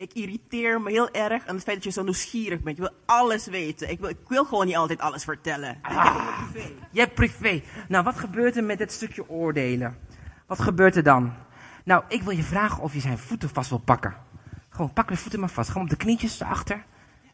Ik 0.00 0.12
irriteer 0.12 0.80
me 0.80 0.90
heel 0.90 1.10
erg 1.10 1.46
aan 1.46 1.54
het 1.54 1.64
feit 1.64 1.76
dat 1.76 1.84
je 1.84 1.90
zo 1.90 2.02
nieuwsgierig 2.02 2.60
bent. 2.60 2.76
Je 2.76 2.82
wil 2.82 2.92
alles 3.06 3.46
weten. 3.46 3.90
Ik 3.90 4.00
wil, 4.00 4.08
ik 4.08 4.18
wil 4.28 4.44
gewoon 4.44 4.66
niet 4.66 4.76
altijd 4.76 5.00
alles 5.00 5.24
vertellen. 5.24 5.78
Ah, 5.82 6.50
privé. 6.50 6.68
Je 6.90 7.00
hebt 7.00 7.14
privé. 7.14 7.62
Nou, 7.88 8.04
wat 8.04 8.18
gebeurt 8.18 8.56
er 8.56 8.64
met 8.64 8.78
dit 8.78 8.92
stukje 8.92 9.28
oordelen? 9.28 9.98
Wat 10.46 10.60
gebeurt 10.60 10.96
er 10.96 11.02
dan? 11.02 11.32
Nou, 11.84 12.04
ik 12.08 12.22
wil 12.22 12.36
je 12.36 12.42
vragen 12.42 12.82
of 12.82 12.94
je 12.94 13.00
zijn 13.00 13.18
voeten 13.18 13.48
vast 13.48 13.68
wil 13.68 13.78
pakken. 13.78 14.16
Gewoon, 14.68 14.92
pak 14.92 15.08
de 15.08 15.16
voeten 15.16 15.40
maar 15.40 15.50
vast. 15.50 15.68
Gewoon 15.68 15.84
op 15.84 15.90
de 15.90 15.96
knietjes 15.96 16.40
erachter. 16.40 16.84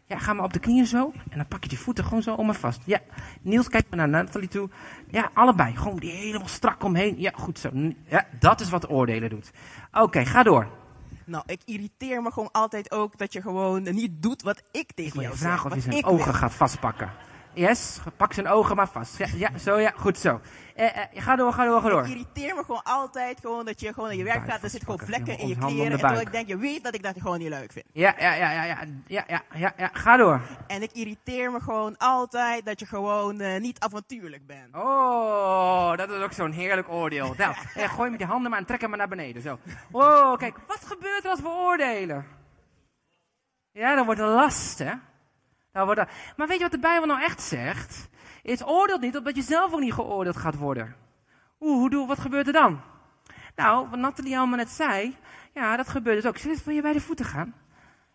Ja, 0.07 0.19
ga 0.19 0.33
maar 0.33 0.45
op 0.45 0.53
de 0.53 0.59
knieën 0.59 0.87
zo. 0.87 1.13
En 1.31 1.37
dan 1.37 1.49
pak 1.49 1.63
je 1.63 1.69
die 1.69 1.79
voeten 1.79 2.05
gewoon 2.05 2.23
zo 2.23 2.35
om 2.35 2.47
me 2.47 2.55
vast. 2.55 2.83
Ja, 2.85 3.01
Niels, 3.43 3.69
kijk 3.69 3.87
maar 3.89 3.99
naar 3.99 4.09
Nathalie 4.09 4.49
toe. 4.49 4.69
Ja, 5.11 5.31
allebei. 5.35 5.77
Gewoon 5.77 5.99
die 5.99 6.11
helemaal 6.11 6.49
strak 6.49 6.85
omheen. 6.85 7.21
Ja, 7.21 7.33
goed 7.35 7.59
zo. 7.59 7.71
Ja, 8.09 8.27
dat 8.39 8.61
is 8.61 8.71
wat 8.71 8.91
oordelen 8.91 9.31
doet. 9.31 9.51
Oké, 9.93 10.25
ga 10.25 10.43
door. 10.43 10.85
Nou, 11.27 11.45
ik 11.47 11.61
irriteer 11.65 12.23
me 12.23 12.33
gewoon 12.33 12.51
altijd 12.53 12.91
ook 12.91 13.19
dat 13.19 13.33
je 13.33 13.41
gewoon 13.43 13.83
niet 13.83 14.23
doet 14.23 14.43
wat 14.43 14.63
ik 14.71 14.93
tegen 14.93 15.17
ik 15.17 15.23
jou 15.23 15.37
zeg. 15.37 15.49
vraag 15.49 15.67
of 15.67 15.75
je 15.75 15.81
zijn 15.81 16.05
ogen 16.05 16.25
wil. 16.25 16.35
gaat 16.35 16.55
vastpakken. 16.55 17.11
Yes, 17.57 17.99
pak 18.17 18.33
zijn 18.33 18.49
ogen 18.49 18.77
maar 18.77 18.89
vast. 18.89 19.19
Ja, 19.19 19.27
ja 19.35 19.59
zo 19.59 19.79
ja, 19.79 19.93
goed 19.97 20.19
zo. 20.19 20.41
Eh, 20.75 20.97
eh, 20.97 21.05
ga 21.15 21.37
door, 21.37 21.53
ga 21.53 21.65
door, 21.65 21.81
ga 21.81 21.89
door. 21.89 22.05
Ik 22.05 22.11
irriteer 22.11 22.55
me 22.55 22.65
gewoon 22.65 22.83
altijd 22.83 23.41
gewoon 23.41 23.65
dat 23.65 23.81
je 23.81 23.93
gewoon 23.93 24.09
naar 24.09 24.19
je 24.19 24.25
werk 24.25 24.51
gaat. 24.51 24.63
Er 24.63 24.71
zitten 24.71 24.89
gewoon 24.91 25.07
vlekken 25.07 25.39
in 25.39 25.49
je 25.49 25.57
kleren. 25.57 25.93
En 25.93 25.99
terwijl 25.99 26.21
ik 26.21 26.33
denk, 26.33 26.49
je 26.49 26.57
weet 26.57 26.85
dat 26.85 26.95
ik 26.95 27.03
dat 27.03 27.15
gewoon 27.19 27.39
niet 27.39 27.49
leuk 27.49 27.73
vind. 27.73 27.85
Ja, 27.93 28.15
ja, 28.19 28.35
ja, 28.35 28.53
ja, 28.53 28.65
ja, 28.65 28.79
ja, 29.07 29.25
ja, 29.27 29.43
ja, 29.55 29.73
ja. 29.77 29.91
ga 29.93 30.17
door. 30.17 30.41
En 30.67 30.83
ik 30.83 30.93
irriteer 30.93 31.53
me 31.53 31.61
gewoon 31.61 31.97
altijd 31.97 32.65
dat 32.65 32.81
je 32.81 32.87
gewoon 32.87 33.41
uh, 33.41 33.61
niet 33.61 33.81
avontuurlijk 33.81 34.47
bent. 34.47 34.75
Oh, 34.75 35.97
dat 35.97 36.11
is 36.11 36.23
ook 36.23 36.33
zo'n 36.33 36.53
heerlijk 36.53 36.89
oordeel. 36.89 37.35
Nou, 37.37 37.55
eh, 37.75 37.95
gooi 37.95 38.11
met 38.11 38.21
je 38.21 38.27
handen 38.27 38.51
maar 38.51 38.61
en 38.61 38.67
trek 38.67 38.81
hem 38.81 38.89
maar 38.89 38.99
naar 38.99 39.09
beneden. 39.09 39.43
Zo. 39.43 39.59
Oh, 39.91 40.37
kijk, 40.37 40.57
wat 40.67 40.85
gebeurt 40.85 41.25
er 41.25 41.31
als 41.31 41.41
we 41.41 41.49
oordelen? 41.49 42.27
Ja, 43.73 43.95
dan 43.95 44.05
wordt 44.05 44.21
het 44.21 44.29
last, 44.29 44.79
hè? 44.79 44.93
Het... 45.77 46.09
Maar 46.37 46.47
weet 46.47 46.57
je 46.57 46.63
wat 46.63 46.73
de 46.73 46.79
Bijbel 46.79 47.07
nou 47.07 47.23
echt 47.23 47.43
zegt? 47.43 48.09
is 48.43 48.67
oordeelt 48.67 49.01
niet 49.01 49.17
omdat 49.17 49.37
je 49.37 49.43
zelf 49.43 49.73
ook 49.73 49.81
niet 49.81 49.93
geoordeeld 49.93 50.37
gaat 50.37 50.57
worden. 50.57 50.97
Oeh, 51.61 51.79
hoe 51.79 51.91
doe, 51.91 52.07
wat 52.07 52.19
gebeurt 52.19 52.47
er 52.47 52.53
dan? 52.53 52.81
Nou, 53.57 53.89
wat 53.89 53.99
Nathalie 53.99 54.39
allemaal 54.39 54.57
net 54.57 54.71
zei, 54.71 55.17
ja, 55.55 55.77
dat 55.77 55.89
gebeurt 55.89 56.23
dus 56.23 56.31
ook. 56.31 56.63
Wil 56.65 56.75
je 56.75 56.83
bij 56.83 56.93
de 56.93 57.01
voeten 57.01 57.25
gaan? 57.25 57.55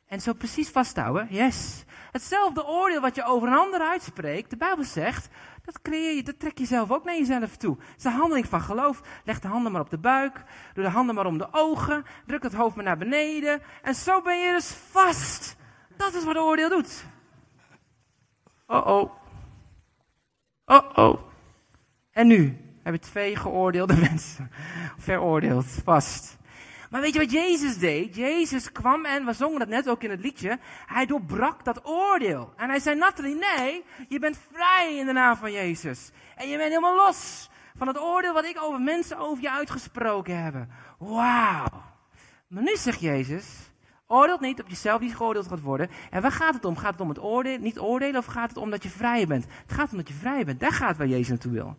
En 0.08 0.22
zo 0.22 0.34
precies 0.34 0.70
vasthouden, 0.70 1.28
yes. 1.30 1.84
Hetzelfde 2.12 2.66
oordeel 2.66 3.02
wat 3.02 3.16
je 3.16 3.24
over 3.24 3.48
een 3.48 3.58
ander 3.58 3.82
uitspreekt, 3.82 4.50
de 4.50 4.58
Bijbel 4.58 4.84
zegt, 4.84 5.30
dat 5.64 5.82
creëer 5.82 6.16
je, 6.16 6.24
dat 6.24 6.40
trek 6.40 6.58
je 6.58 6.66
zelf 6.66 6.92
ook 6.92 7.04
naar 7.04 7.18
jezelf 7.18 7.58
toe. 7.58 7.78
Het 7.80 7.98
is 7.98 8.04
een 8.04 8.12
handeling 8.12 8.48
van 8.48 8.62
geloof. 8.62 9.02
Leg 9.24 9.40
de 9.40 9.48
handen 9.48 9.72
maar 9.72 9.82
op 9.82 9.90
de 9.90 9.98
buik, 9.98 10.44
doe 10.74 10.84
de 10.84 10.90
handen 10.90 11.16
maar 11.16 11.26
om 11.26 11.38
de 11.38 11.48
ogen, 11.52 12.06
druk 12.26 12.44
het 12.44 12.54
hoofd 12.54 12.76
maar 12.76 12.86
naar 12.86 12.98
beneden. 12.98 13.62
En 13.82 13.96
zo 13.96 14.22
ben 14.22 14.40
je 14.40 14.52
dus 14.52 14.72
vast. 14.90 15.56
Dat 15.98 16.14
is 16.14 16.24
wat 16.24 16.38
oordeel 16.38 16.70
doet. 16.70 17.06
Oh 18.72 18.88
oh. 18.88 19.12
Oh 20.66 20.98
oh. 20.98 21.22
En 22.12 22.28
nu 22.28 22.58
hebben 22.84 23.02
twee 23.02 23.36
geoordeelde 23.36 23.98
mensen 24.10 24.52
veroordeeld, 24.98 25.66
vast. 25.84 26.38
Maar 26.90 27.02
weet 27.02 27.14
je 27.14 27.20
wat 27.20 27.32
Jezus 27.32 27.78
deed? 27.78 28.16
Jezus 28.16 28.72
kwam 28.72 29.06
en, 29.06 29.26
we 29.26 29.34
zongen 29.34 29.60
dat 29.60 29.68
net 29.68 29.90
ook 29.90 30.04
in 30.04 30.10
het 30.10 30.20
liedje, 30.20 30.60
hij 30.86 31.06
doorbrak 31.06 31.66
dat 31.66 31.86
oordeel. 31.86 32.54
En 32.58 32.70
hij 32.70 32.80
zei, 32.80 32.98
Nathalie, 32.98 33.36
nee, 33.36 33.84
je 34.08 34.20
bent 34.20 34.40
vrij 34.52 34.98
in 34.98 35.06
de 35.06 35.12
naam 35.12 35.36
van 35.36 35.52
Jezus. 35.52 36.12
En 36.36 36.48
je 36.48 36.58
bent 36.58 36.70
helemaal 36.70 36.96
los 36.96 37.50
van 37.78 37.88
het 37.88 38.00
oordeel 38.00 38.34
wat 38.34 38.46
ik 38.46 38.62
over 38.62 38.82
mensen 38.82 39.18
over 39.18 39.44
je 39.44 39.52
uitgesproken 39.52 40.44
heb. 40.44 40.56
Wauw. 40.98 41.84
Maar 42.48 42.64
nu 42.64 42.76
zegt 42.76 43.00
Jezus, 43.00 43.71
oordeelt 44.12 44.40
niet 44.40 44.62
op 44.62 44.68
jezelf 44.68 45.00
die 45.00 45.16
geoordeeld 45.16 45.48
gaat 45.48 45.62
worden. 45.62 45.90
En 46.10 46.22
waar 46.22 46.32
gaat 46.32 46.54
het 46.54 46.66
om? 46.66 46.78
Gaat 46.78 46.92
het 46.92 47.02
om 47.02 47.10
het 47.10 47.22
oordeel, 47.22 47.58
niet 47.58 47.80
oordelen 47.80 48.20
of 48.20 48.26
gaat 48.26 48.50
het 48.50 48.58
om 48.58 48.70
dat 48.70 48.84
je 48.84 48.90
vrij 48.90 49.28
bent? 49.28 49.46
Het 49.66 49.74
gaat 49.74 49.92
om 49.92 49.98
dat 49.98 50.08
je 50.08 50.14
vrij 50.14 50.46
bent. 50.46 50.60
Daar 50.60 50.74
gaat 50.74 50.98
waar 50.98 51.08
Jezus 51.08 51.28
naartoe 51.28 51.52
wil. 51.52 51.78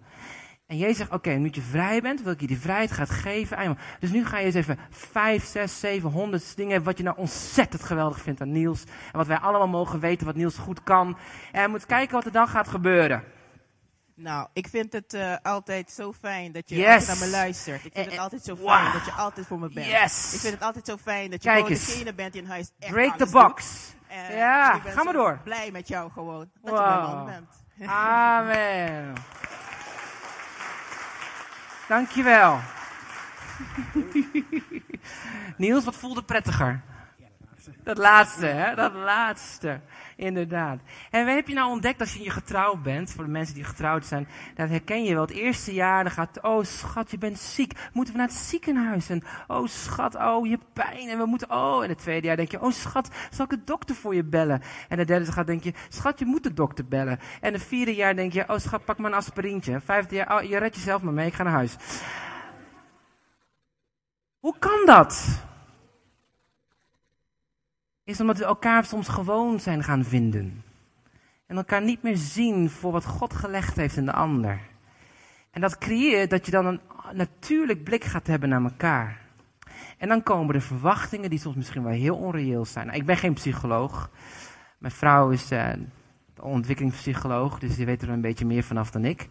En 0.67 0.79
Jezus 0.79 0.97
zegt, 0.97 1.13
oké, 1.13 1.31
nu 1.31 1.49
je 1.53 1.61
vrij 1.61 2.01
bent, 2.01 2.23
wil 2.23 2.33
ik 2.33 2.41
je 2.41 2.47
die 2.47 2.59
vrijheid 2.61 2.93
gaat 2.93 3.11
geven. 3.11 3.79
Dus 4.01 4.11
nu 4.11 4.27
ga 4.27 4.39
je 4.39 4.45
eens 4.45 4.55
even 4.55 4.79
vijf, 4.91 5.45
zes, 5.45 5.81
zeven, 5.81 6.11
honderd 6.11 6.57
dingen 6.57 6.83
wat 6.83 6.99
je 6.99 7.05
nou 7.05 7.17
ontzettend 7.17 7.83
geweldig 7.83 8.21
vindt 8.21 8.41
aan 8.41 8.53
Niels. 8.53 8.85
En 8.85 9.19
wat 9.19 9.27
wij 9.27 9.39
allemaal 9.39 9.69
mogen 9.69 10.01
weten 10.01 10.27
wat 10.27 10.37
Niels 10.37 10.59
goed 10.59 10.83
kan. 10.83 11.17
En 11.53 11.71
moet 11.71 11.87
kijken 11.87 12.15
wat 12.15 12.25
er 12.25 12.33
dan 12.33 12.49
gaat 12.49 12.69
gebeuren. 12.69 13.25
Nou, 14.23 14.49
ik 14.53 14.69
vind 14.69 14.93
het 14.93 15.15
uh, 15.15 15.37
altijd 15.43 15.91
zo 15.91 16.13
fijn 16.13 16.53
dat 16.53 16.69
je 16.69 16.77
yes. 16.77 17.07
naar 17.07 17.19
me 17.19 17.29
luistert. 17.29 17.85
Ik 17.85 17.93
vind 17.95 18.11
het 18.11 18.19
altijd 18.19 18.45
zo 18.45 18.57
fijn 18.57 18.85
wow. 18.85 18.93
dat 18.93 19.05
je 19.05 19.13
altijd 19.13 19.47
voor 19.47 19.59
me 19.59 19.69
bent. 19.69 19.87
Yes. 19.87 20.35
Ik 20.35 20.41
vind 20.41 20.55
het 20.55 20.63
altijd 20.63 20.87
zo 20.87 20.97
fijn 20.97 21.31
dat 21.31 21.43
je 21.43 21.49
Kijk 21.49 21.63
gewoon 21.63 21.79
degene 21.79 22.15
bent 22.15 22.33
die 22.33 22.43
in 22.43 22.49
huis 22.49 22.71
echt 22.79 22.93
Break 22.93 23.17
the 23.17 23.27
box. 23.31 23.91
Ja, 24.31 24.75
ik 24.75 24.83
ben 24.83 24.93
ga 24.93 25.03
maar 25.03 25.13
door. 25.13 25.41
blij 25.45 25.71
met 25.71 25.89
jou 25.89 26.11
gewoon. 26.11 26.51
Dat 26.63 26.75
wow. 26.75 26.81
je 26.81 26.87
mijn 26.87 27.17
man 27.17 27.27
bent. 27.27 27.91
Amen. 27.91 29.13
Dankjewel. 31.89 32.59
Niels, 35.57 35.85
wat 35.85 35.97
voelde 35.97 36.23
prettiger? 36.23 36.83
Dat 37.83 37.99
laatste, 37.99 38.47
hè? 38.47 38.75
Dat 38.75 38.93
laatste. 38.93 39.81
Inderdaad. 40.17 40.79
En 41.11 41.27
wat 41.27 41.35
heb 41.35 41.49
je 41.49 41.55
nou 41.55 41.71
ontdekt 41.71 42.01
als 42.01 42.15
je 42.15 42.31
getrouwd 42.31 42.83
bent? 42.83 43.11
Voor 43.11 43.25
de 43.25 43.31
mensen 43.31 43.55
die 43.55 43.65
getrouwd 43.65 44.07
zijn. 44.07 44.29
Dat 44.55 44.69
herken 44.69 45.05
je 45.05 45.13
wel. 45.13 45.23
Het 45.23 45.31
eerste 45.31 45.73
jaar, 45.73 46.03
dan 46.03 46.13
gaat, 46.13 46.43
oh 46.43 46.65
schat, 46.65 47.11
je 47.11 47.19
bent 47.19 47.39
ziek. 47.39 47.73
Moeten 47.93 48.15
we 48.15 48.21
naar 48.21 48.29
het 48.29 48.37
ziekenhuis? 48.37 49.11
En, 49.11 49.23
oh 49.47 49.67
schat, 49.67 50.15
oh, 50.15 50.47
je 50.47 50.59
pijn. 50.73 51.09
En 51.09 51.19
we 51.19 51.27
moeten, 51.27 51.51
oh. 51.51 51.83
En 51.83 51.89
het 51.89 51.99
tweede 51.99 52.27
jaar 52.27 52.37
denk 52.37 52.51
je, 52.51 52.63
oh 52.63 52.73
schat, 52.73 53.11
zal 53.31 53.45
ik 53.45 53.51
de 53.51 53.65
dokter 53.65 53.95
voor 53.95 54.15
je 54.15 54.25
bellen? 54.25 54.63
En 54.89 54.99
het 54.99 55.09
derde 55.09 55.33
gaat 55.33 55.47
denk 55.47 55.63
je, 55.63 55.73
schat, 55.89 56.19
je 56.19 56.25
moet 56.25 56.43
de 56.43 56.55
dokter 56.55 56.87
bellen. 56.87 57.19
En 57.41 57.53
het 57.53 57.63
vierde 57.63 57.95
jaar 57.95 58.17
denk 58.17 58.33
je, 58.33 58.49
oh 58.49 58.59
schat, 58.59 58.85
pak 58.85 58.99
maar 58.99 59.11
een 59.11 59.17
aspirintje. 59.17 59.81
Vijfde 59.81 60.15
jaar, 60.15 60.37
oh, 60.37 60.49
je 60.49 60.59
redt 60.59 60.77
jezelf 60.77 61.03
maar 61.03 61.13
mee, 61.13 61.27
ik 61.27 61.35
ga 61.35 61.43
naar 61.43 61.53
huis. 61.53 61.77
Hoe 64.39 64.59
kan 64.59 64.83
dat? 64.85 65.43
Is 68.05 68.21
omdat 68.21 68.39
we 68.39 68.45
elkaar 68.45 68.85
soms 68.85 69.09
gewoon 69.09 69.61
zijn 69.61 69.83
gaan 69.83 70.05
vinden. 70.05 70.63
En 71.47 71.57
elkaar 71.57 71.83
niet 71.83 72.03
meer 72.03 72.17
zien 72.17 72.71
voor 72.71 72.93
wat 72.93 73.05
God 73.05 73.35
gelegd 73.35 73.77
heeft 73.77 73.97
in 73.97 74.05
de 74.05 74.13
ander. 74.13 74.61
En 75.51 75.61
dat 75.61 75.79
creëert 75.79 76.31
dat 76.31 76.45
je 76.47 76.53
dan 76.53 76.67
een 76.67 76.81
natuurlijk 77.13 77.85
blik 77.85 78.05
gaat 78.05 78.27
hebben 78.27 78.49
naar 78.49 78.63
elkaar. 78.63 79.21
En 79.99 80.09
dan 80.09 80.23
komen 80.23 80.55
er 80.55 80.63
verwachtingen 80.63 81.31
die 81.31 81.39
soms 81.39 81.57
misschien 81.57 81.83
wel 81.83 81.93
heel 81.93 82.17
onreëel 82.17 82.65
zijn. 82.65 82.87
Nou, 82.87 82.99
ik 82.99 83.07
ben 83.07 83.17
geen 83.17 83.35
psycholoog. 83.35 84.11
Mijn 84.79 84.93
vrouw 84.93 85.31
is 85.31 85.53
uh, 85.53 85.73
ontwikkelingspsycholoog, 86.41 87.59
dus 87.59 87.77
die 87.77 87.87
weet 87.87 88.03
er 88.03 88.09
een 88.09 88.21
beetje 88.21 88.47
meer 88.47 88.63
vanaf 88.63 88.91
dan 88.91 89.05
ik. 89.05 89.29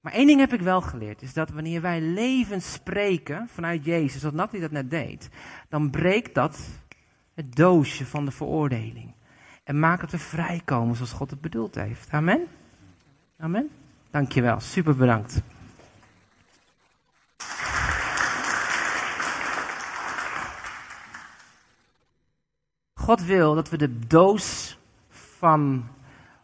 Maar 0.00 0.12
één 0.12 0.26
ding 0.26 0.40
heb 0.40 0.52
ik 0.52 0.60
wel 0.60 0.80
geleerd, 0.80 1.22
is 1.22 1.32
dat 1.32 1.50
wanneer 1.50 1.80
wij 1.80 2.00
leven 2.00 2.62
spreken 2.62 3.48
vanuit 3.48 3.84
Jezus, 3.84 4.20
zoals 4.20 4.34
Nathalie 4.34 4.60
dat 4.60 4.70
net 4.70 4.90
deed, 4.90 5.28
dan 5.68 5.90
breekt 5.90 6.34
dat 6.34 6.58
het 7.34 7.56
doosje 7.56 8.06
van 8.06 8.24
de 8.24 8.30
veroordeling. 8.30 9.12
En 9.64 9.78
maak 9.78 10.00
dat 10.00 10.10
we 10.10 10.18
vrijkomen 10.18 10.96
zoals 10.96 11.12
God 11.12 11.30
het 11.30 11.40
bedoeld 11.40 11.74
heeft. 11.74 12.10
Amen? 12.10 12.46
Amen? 13.38 13.70
Dankjewel, 14.10 14.60
super 14.60 14.96
bedankt. 14.96 15.42
God 22.94 23.24
wil 23.24 23.54
dat 23.54 23.68
we 23.68 23.76
de 23.76 23.98
doos 23.98 24.78
van 25.08 25.88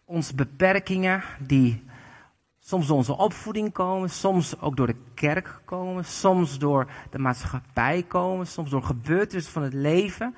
onze 0.04 0.34
beperkingen, 0.34 1.22
die 1.38 1.82
soms 2.60 2.86
door 2.86 2.96
onze 2.96 3.16
opvoeding 3.16 3.72
komen, 3.72 4.10
soms 4.10 4.60
ook 4.60 4.76
door 4.76 4.86
de 4.86 4.96
kerk 5.14 5.60
komen, 5.64 6.04
soms 6.04 6.58
door 6.58 6.90
de 7.10 7.18
maatschappij 7.18 8.02
komen, 8.02 8.46
soms 8.46 8.70
door 8.70 8.82
gebeurtenissen 8.82 9.52
van 9.52 9.62
het 9.62 9.72
leven, 9.72 10.34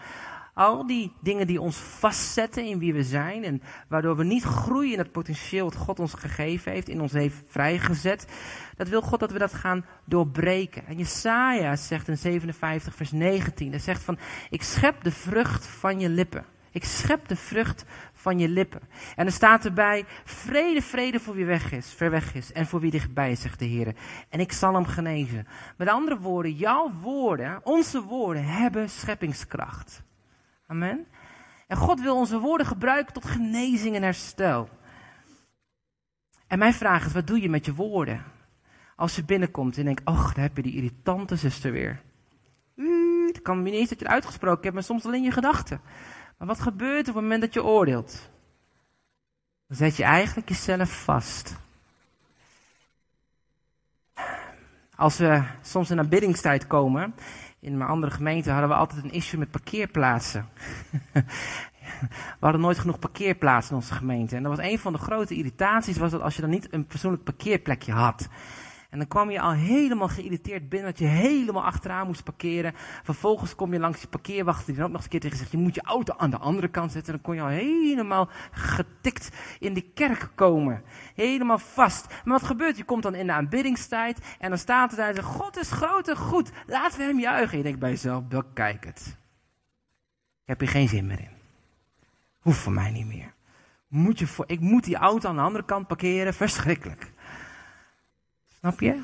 al 0.55 0.87
die 0.87 1.13
dingen 1.21 1.47
die 1.47 1.61
ons 1.61 1.77
vastzetten 1.77 2.65
in 2.65 2.79
wie 2.79 2.93
we 2.93 3.03
zijn 3.03 3.45
en 3.45 3.63
waardoor 3.89 4.17
we 4.17 4.25
niet 4.25 4.43
groeien 4.43 4.93
in 4.93 4.99
het 4.99 5.13
potentieel 5.13 5.65
wat 5.65 5.77
God 5.77 6.01
ons 6.01 6.15
gegeven 6.15 6.73
heeft, 6.73 6.89
in 6.89 7.01
ons 7.01 7.13
heeft 7.13 7.43
vrijgezet. 7.47 8.27
Dat 8.77 8.89
wil 8.89 9.03
God 9.03 9.21
dat 9.21 9.33
we 9.33 9.39
dat 9.39 9.55
gaan 9.55 9.85
doorbreken. 10.05 10.87
En 10.87 10.97
Jesaja 10.97 11.77
zegt 11.77 12.09
in 12.09 12.19
57 12.19 12.95
vers 12.95 13.13
19, 13.13 13.71
hij 13.71 13.79
zegt 13.79 14.03
van, 14.03 14.19
ik 14.51 14.63
schep 14.63 15.03
de 15.03 15.11
vrucht 15.11 15.67
van 15.67 16.01
je 16.01 16.09
lippen. 16.09 16.45
Ik 16.71 16.85
schep 16.85 17.29
de 17.29 17.37
vrucht 17.37 17.85
van 18.13 18.39
je 18.39 18.49
lippen. 18.49 18.81
En 19.17 19.27
er 19.27 19.33
staat 19.33 19.65
erbij, 19.65 20.05
vrede, 20.25 20.83
vrede 20.83 21.21
voor 21.21 21.35
wie 21.35 21.45
weg 21.45 21.73
is, 21.73 21.93
ver 21.93 22.11
weg 22.11 22.35
is 22.35 22.53
en 22.53 22.67
voor 22.67 22.81
wie 22.81 22.91
dichtbij 22.91 23.31
is, 23.31 23.41
zegt 23.41 23.59
de 23.59 23.65
Heer. 23.65 23.95
En 24.29 24.41
ik 24.41 24.53
zal 24.53 24.75
hem 24.75 24.87
genezen. 24.87 25.47
Met 25.77 25.89
andere 25.89 26.19
woorden, 26.19 26.53
jouw 26.53 26.91
woorden, 27.01 27.61
onze 27.65 28.03
woorden 28.03 28.45
hebben 28.45 28.91
scheppingskracht. 28.91 30.03
Amen. 30.73 31.07
En 31.67 31.77
God 31.77 32.01
wil 32.01 32.17
onze 32.17 32.39
woorden 32.39 32.67
gebruiken 32.67 33.13
tot 33.13 33.25
genezing 33.25 33.97
en 33.97 34.03
herstel. 34.03 34.69
En 36.47 36.59
mijn 36.59 36.75
vraag 36.75 37.07
is, 37.07 37.13
wat 37.13 37.27
doe 37.27 37.41
je 37.41 37.49
met 37.49 37.65
je 37.65 37.75
woorden? 37.75 38.25
Als 38.97 39.17
je 39.17 39.25
binnenkomt 39.25 39.79
en 39.79 39.85
denkt, 39.85 40.05
ach, 40.05 40.35
daar 40.35 40.45
heb 40.45 40.57
je 40.57 40.63
die 40.63 40.75
irritante 40.75 41.37
zuster 41.37 41.73
weer. 41.73 42.03
Het 43.27 43.43
kan 43.43 43.63
niet 43.63 43.75
eens 43.75 43.89
dat 43.89 43.99
je 43.99 44.05
het 44.05 44.15
uitgesproken 44.15 44.63
hebt, 44.63 44.75
maar 44.75 44.83
soms 44.83 45.05
alleen 45.05 45.23
je 45.23 45.31
gedachten. 45.31 45.81
Maar 46.39 46.49
wat 46.49 46.61
gebeurt 46.61 47.07
er 47.07 47.09
op 47.09 47.15
het 47.15 47.23
moment 47.23 47.41
dat 47.41 47.55
je 47.55 47.65
oordeelt? 47.65 48.31
Dan 49.67 49.77
zet 49.77 49.97
je 49.97 50.05
eigenlijk 50.05 50.49
jezelf 50.49 51.03
vast. 51.05 51.57
Als 54.97 55.19
we 55.19 55.43
soms 55.63 55.91
in 55.91 55.99
aanbiddingstijd 55.99 56.67
komen 56.67 57.15
in 57.63 57.77
mijn 57.77 57.91
andere 57.91 58.13
gemeente 58.13 58.51
hadden 58.51 58.69
we 58.69 58.75
altijd 58.75 59.05
een 59.05 59.13
issue 59.13 59.39
met 59.39 59.51
parkeerplaatsen. 59.51 60.49
we 61.13 62.41
hadden 62.41 62.61
nooit 62.61 62.79
genoeg 62.79 62.99
parkeerplaatsen 62.99 63.71
in 63.71 63.77
onze 63.77 63.95
gemeente. 63.95 64.37
En 64.37 64.43
dat 64.43 64.57
was 64.57 64.67
een 64.67 64.79
van 64.79 64.93
de 64.93 64.99
grote 64.99 65.35
irritaties, 65.35 65.97
was 65.97 66.11
dat 66.11 66.21
als 66.21 66.35
je 66.35 66.41
dan 66.41 66.51
niet 66.51 66.73
een 66.73 66.87
persoonlijk 66.87 67.25
parkeerplekje 67.25 67.93
had. 67.93 68.29
En 68.93 68.99
dan 68.99 69.09
kwam 69.09 69.31
je 69.31 69.41
al 69.41 69.53
helemaal 69.53 70.09
geïrriteerd 70.09 70.69
binnen 70.69 70.91
dat 70.91 70.99
je 70.99 71.07
helemaal 71.07 71.65
achteraan 71.65 72.07
moest 72.07 72.25
parkeren. 72.25 72.73
Vervolgens 73.03 73.55
kom 73.55 73.73
je 73.73 73.79
langs 73.79 74.01
die 74.01 74.09
parkeerwachter 74.09 74.67
die 74.67 74.75
dan 74.75 74.85
ook 74.85 74.91
nog 74.91 74.97
eens 74.97 75.05
een 75.05 75.11
keer 75.11 75.21
tegen 75.21 75.39
zegt, 75.39 75.51
je 75.51 75.59
moet 75.59 75.75
je 75.75 75.83
auto 75.83 76.15
aan 76.17 76.31
de 76.31 76.39
andere 76.39 76.69
kant 76.69 76.93
zetten. 76.93 77.13
En 77.13 77.21
dan 77.23 77.27
kon 77.27 77.35
je 77.35 77.43
al 77.51 77.59
helemaal 77.59 78.29
getikt 78.51 79.31
in 79.59 79.73
die 79.73 79.91
kerk 79.95 80.29
komen. 80.35 80.83
Helemaal 81.15 81.59
vast. 81.59 82.07
Maar 82.07 82.39
wat 82.39 82.49
gebeurt? 82.49 82.77
Je 82.77 82.85
komt 82.85 83.03
dan 83.03 83.15
in 83.15 83.27
de 83.27 83.33
aanbiddingstijd 83.33 84.19
en 84.39 84.49
dan 84.49 84.59
staat 84.59 84.91
er 84.91 84.97
daar 84.97 85.09
en 85.09 85.15
zegt, 85.15 85.27
God 85.27 85.57
is 85.57 85.71
groot 85.71 86.09
en 86.09 86.17
goed. 86.17 86.51
Laten 86.67 86.99
we 86.99 87.05
hem 87.05 87.21
juichen. 87.21 87.51
En 87.51 87.57
je 87.57 87.63
denkt 87.63 87.79
bij 87.79 87.91
jezelf, 87.91 88.25
bekijk 88.25 88.85
het. 88.85 89.17
Ik 90.43 90.49
heb 90.49 90.61
hier 90.61 90.69
geen 90.69 90.89
zin 90.89 91.07
meer 91.07 91.21
in. 91.21 91.37
Hoeft 92.41 92.59
voor 92.59 92.73
mij 92.73 92.91
niet 92.91 93.07
meer. 93.07 93.35
Moet 93.89 94.19
je 94.19 94.27
voor, 94.27 94.45
ik 94.49 94.61
moet 94.61 94.85
die 94.85 94.97
auto 94.97 95.29
aan 95.29 95.37
de 95.37 95.43
andere 95.43 95.65
kant 95.65 95.87
parkeren. 95.87 96.35
Verschrikkelijk. 96.35 97.12
Snap 98.63 98.81
je? 98.81 99.03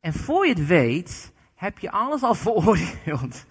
En 0.00 0.12
voor 0.12 0.46
je 0.46 0.52
het 0.52 0.66
weet, 0.66 1.32
heb 1.54 1.78
je 1.78 1.90
alles 1.90 2.22
al 2.22 2.34
veroordeeld. 2.44 3.46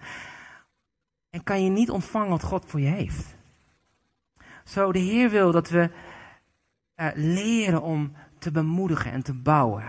En 1.30 1.42
kan 1.42 1.64
je 1.64 1.70
niet 1.70 1.90
ontvangen 1.90 2.30
wat 2.30 2.42
God 2.42 2.64
voor 2.66 2.80
je 2.80 2.86
heeft. 2.86 3.36
Zo, 4.64 4.92
de 4.92 4.98
Heer 4.98 5.30
wil 5.30 5.52
dat 5.52 5.68
we 5.68 5.90
uh, 6.96 7.08
leren 7.14 7.82
om 7.82 8.12
te 8.38 8.50
bemoedigen 8.50 9.12
en 9.12 9.22
te 9.22 9.34
bouwen. 9.34 9.84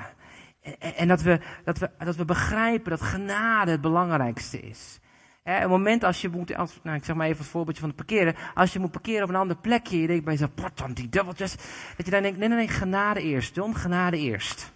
En, 0.61 0.95
en, 0.95 1.07
dat, 1.07 1.21
we, 1.21 1.39
dat, 1.63 1.77
we, 1.77 1.89
dat 1.97 2.15
we 2.15 2.25
begrijpen 2.25 2.89
dat 2.89 3.01
genade 3.01 3.71
het 3.71 3.81
belangrijkste 3.81 4.59
is. 4.59 4.99
Hè, 5.43 5.63
een 5.63 5.69
moment 5.69 6.03
als 6.03 6.21
je 6.21 6.29
moet, 6.29 6.55
als, 6.55 6.79
nou, 6.83 6.97
ik 6.97 7.05
zeg 7.05 7.15
maar 7.15 7.27
even 7.27 7.39
als 7.39 7.47
voorbeeldje 7.47 7.81
van 7.81 7.89
het 7.89 7.97
parkeren. 7.97 8.35
Als 8.53 8.73
je 8.73 8.79
moet 8.79 8.91
parkeren 8.91 9.23
op 9.23 9.29
een 9.29 9.35
ander 9.35 9.57
plekje, 9.57 10.01
je 10.01 10.07
denkt 10.07 10.23
bij 10.23 10.33
jezelf, 10.33 10.51
wat 10.55 10.77
dan 10.77 10.93
die 10.93 11.09
dubbeltjes. 11.09 11.55
Dat 11.97 12.05
je 12.05 12.11
dan 12.11 12.21
denkt, 12.21 12.37
nee, 12.37 12.47
nee, 12.47 12.57
nee, 12.57 12.67
genade 12.67 13.21
eerst. 13.21 13.55
John, 13.55 13.73
genade 13.73 14.17
eerst. 14.17 14.75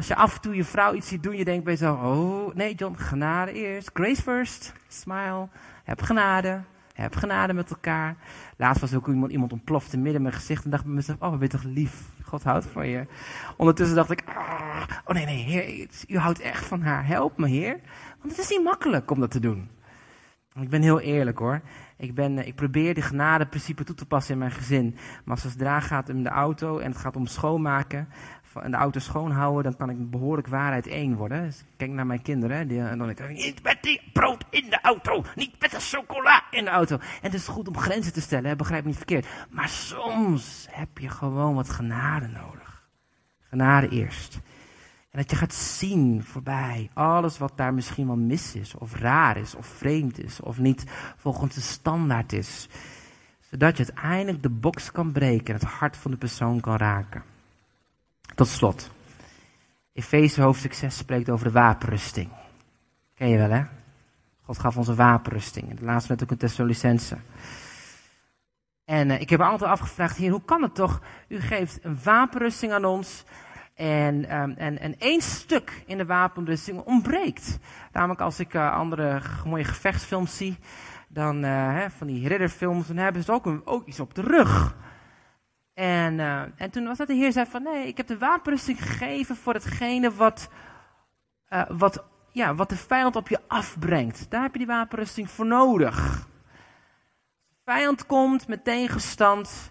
Als 0.00 0.08
je 0.08 0.16
af 0.16 0.34
en 0.34 0.40
toe 0.40 0.54
je 0.54 0.64
vrouw 0.64 0.94
iets 0.94 1.08
ziet 1.08 1.22
doen, 1.22 1.36
je 1.36 1.44
denkt 1.44 1.64
bij 1.64 1.72
jezelf, 1.72 2.02
oh, 2.02 2.54
nee 2.54 2.74
John, 2.74 2.94
genade 2.96 3.52
eerst. 3.52 3.90
Grace 3.92 4.22
first, 4.22 4.72
smile, 4.88 5.48
heb 5.84 6.02
genade, 6.02 6.60
heb 6.92 7.14
genade 7.14 7.52
met 7.52 7.70
elkaar. 7.70 8.16
Laatst 8.56 8.80
was 8.80 8.94
ook 8.94 9.08
iemand, 9.08 9.32
iemand 9.32 9.52
ontplofte 9.52 9.96
midden 9.96 10.14
in 10.14 10.22
mijn 10.22 10.34
gezicht 10.34 10.64
en 10.64 10.70
dacht 10.70 10.84
bij 10.84 10.92
mezelf, 10.92 11.18
oh, 11.20 11.30
wat 11.30 11.38
ben 11.38 11.48
je 11.50 11.56
toch 11.56 11.62
lief. 11.62 12.10
God 12.22 12.42
houdt 12.42 12.66
van 12.66 12.88
je. 12.88 13.06
Ondertussen 13.56 13.96
dacht 13.96 14.10
ik, 14.10 14.22
ah, 14.26 14.82
oh 15.04 15.14
nee, 15.14 15.24
nee, 15.24 15.44
heer, 15.44 15.88
u 16.08 16.18
houdt 16.18 16.40
echt 16.40 16.64
van 16.64 16.82
haar. 16.82 17.06
Help 17.06 17.38
me, 17.38 17.48
heer. 17.48 17.80
Want 18.20 18.36
het 18.36 18.38
is 18.38 18.48
niet 18.48 18.64
makkelijk 18.64 19.10
om 19.10 19.20
dat 19.20 19.30
te 19.30 19.40
doen. 19.40 19.68
Ik 20.60 20.68
ben 20.68 20.82
heel 20.82 21.00
eerlijk 21.00 21.38
hoor. 21.38 21.60
Ik, 22.00 22.14
ben, 22.14 22.38
eh, 22.38 22.46
ik 22.46 22.54
probeer 22.54 22.94
die 22.94 23.02
genadeprincipe 23.02 23.84
toe 23.84 23.94
te 23.94 24.06
passen 24.06 24.32
in 24.32 24.38
mijn 24.38 24.50
gezin. 24.50 24.94
Maar 25.24 25.34
als 25.34 25.42
het 25.42 25.52
zodra 25.52 25.80
gaat 25.80 26.08
in 26.08 26.22
de 26.22 26.28
auto 26.28 26.78
en 26.78 26.90
het 26.90 27.00
gaat 27.00 27.16
om 27.16 27.26
schoonmaken, 27.26 28.08
en 28.54 28.70
de 28.70 28.76
auto 28.76 29.00
schoonhouden, 29.00 29.62
dan 29.62 29.76
kan 29.76 29.90
ik 29.90 30.10
behoorlijk 30.10 30.48
waarheid 30.48 30.86
één 30.86 31.16
worden. 31.16 31.42
Dus 31.42 31.64
kijk 31.76 31.90
naar 31.90 32.06
mijn 32.06 32.22
kinderen, 32.22 32.68
die, 32.68 32.80
en 32.80 32.98
dan 32.98 33.10
ik, 33.10 33.28
niet 33.28 33.62
met 33.62 33.78
die 33.80 34.00
brood 34.12 34.44
in 34.50 34.70
de 34.70 34.80
auto, 34.82 35.24
niet 35.34 35.60
met 35.60 35.70
de 35.70 35.80
chocola 35.80 36.42
in 36.50 36.64
de 36.64 36.70
auto. 36.70 36.94
En 36.96 37.02
het 37.20 37.34
is 37.34 37.46
goed 37.46 37.68
om 37.68 37.76
grenzen 37.76 38.12
te 38.12 38.20
stellen, 38.20 38.56
begrijp 38.56 38.82
me 38.82 38.88
niet 38.88 38.96
verkeerd. 38.96 39.26
Maar 39.50 39.68
soms 39.68 40.66
heb 40.70 40.98
je 40.98 41.08
gewoon 41.08 41.54
wat 41.54 41.70
genade 41.70 42.26
nodig. 42.26 42.88
Genade 43.48 43.88
eerst. 43.88 44.40
En 45.10 45.18
dat 45.18 45.30
je 45.30 45.36
gaat 45.36 45.54
zien 45.54 46.24
voorbij 46.24 46.90
alles 46.94 47.38
wat 47.38 47.52
daar 47.56 47.74
misschien 47.74 48.06
wel 48.06 48.16
mis 48.16 48.54
is, 48.54 48.74
of 48.74 48.94
raar 48.94 49.36
is, 49.36 49.54
of 49.54 49.66
vreemd 49.66 50.18
is, 50.18 50.40
of 50.40 50.58
niet 50.58 50.84
volgens 51.16 51.54
de 51.54 51.60
standaard 51.60 52.32
is. 52.32 52.68
Zodat 53.40 53.76
je 53.76 53.84
uiteindelijk 53.84 54.42
de 54.42 54.50
box 54.50 54.92
kan 54.92 55.12
breken 55.12 55.54
en 55.54 55.60
het 55.60 55.70
hart 55.70 55.96
van 55.96 56.10
de 56.10 56.16
persoon 56.16 56.60
kan 56.60 56.76
raken. 56.76 57.22
Tot 58.34 58.48
slot. 58.48 58.90
Efeze 59.92 60.42
hoofdstuk 60.42 60.74
6 60.74 60.96
spreekt 60.96 61.30
over 61.30 61.46
de 61.46 61.52
wapenrusting. 61.52 62.28
Ken 63.14 63.28
je 63.28 63.38
wel 63.38 63.50
hè? 63.50 63.64
God 64.42 64.58
gaf 64.58 64.76
ons 64.76 64.88
een 64.88 64.94
wapenrusting. 64.94 65.78
De 65.78 65.84
laatste 65.84 66.12
net 66.12 66.22
ook 66.22 66.30
een 66.30 66.36
Thessalonicense. 66.36 67.16
En 68.84 69.10
uh, 69.10 69.20
ik 69.20 69.30
heb 69.30 69.40
altijd 69.40 69.70
afgevraagd, 69.70 70.16
heer, 70.16 70.30
hoe 70.30 70.44
kan 70.44 70.62
het 70.62 70.74
toch? 70.74 71.00
U 71.28 71.40
geeft 71.40 71.78
een 71.82 71.98
wapenrusting 72.04 72.72
aan 72.72 72.84
ons. 72.84 73.24
En, 73.80 74.36
um, 74.40 74.54
en, 74.56 74.78
en 74.78 74.98
één 74.98 75.20
stuk 75.20 75.82
in 75.86 75.98
de 75.98 76.06
wapenrusting 76.06 76.80
ontbreekt. 76.80 77.58
Namelijk 77.92 78.20
als 78.20 78.40
ik 78.40 78.54
uh, 78.54 78.72
andere 78.72 79.20
mooie 79.44 79.64
gevechtsfilms 79.64 80.36
zie, 80.36 80.58
dan 81.08 81.44
uh, 81.44 81.50
hè, 81.50 81.90
van 81.90 82.06
die 82.06 82.28
ridderfilms, 82.28 82.86
dan 82.86 82.96
hebben 82.96 83.22
ze 83.22 83.32
ook, 83.32 83.46
een, 83.46 83.66
ook 83.66 83.86
iets 83.86 84.00
op 84.00 84.14
de 84.14 84.22
rug. 84.22 84.76
En, 85.74 86.18
uh, 86.18 86.42
en 86.56 86.70
toen 86.70 86.84
was 86.84 86.98
dat 86.98 87.06
de 87.06 87.14
Heer 87.14 87.32
zei 87.32 87.46
van 87.46 87.62
nee, 87.62 87.86
ik 87.86 87.96
heb 87.96 88.06
de 88.06 88.18
wapenrusting 88.18 88.82
gegeven 88.82 89.36
voor 89.36 89.54
hetgene 89.54 90.12
wat, 90.12 90.48
wat, 91.68 92.04
ja, 92.32 92.54
wat 92.54 92.68
de 92.68 92.76
vijand 92.76 93.16
op 93.16 93.28
je 93.28 93.40
afbrengt. 93.46 94.30
Daar 94.30 94.42
heb 94.42 94.52
je 94.52 94.58
die 94.58 94.66
wapenrusting 94.66 95.30
voor 95.30 95.46
nodig. 95.46 96.26
De 97.48 97.72
vijand 97.72 98.06
komt 98.06 98.48
met 98.48 98.64
tegenstand, 98.64 99.70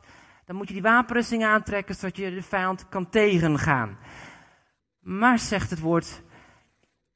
dan 0.50 0.58
moet 0.58 0.68
je 0.68 0.74
die 0.74 0.84
wapenrusting 0.84 1.46
aantrekken 1.46 1.96
zodat 1.96 2.18
je 2.18 2.34
de 2.34 2.42
vijand 2.42 2.90
kan 2.90 3.10
tegengaan. 3.10 3.98
Maar 5.00 5.40
zegt 5.40 5.70
het 5.70 5.80
woord, 5.80 6.22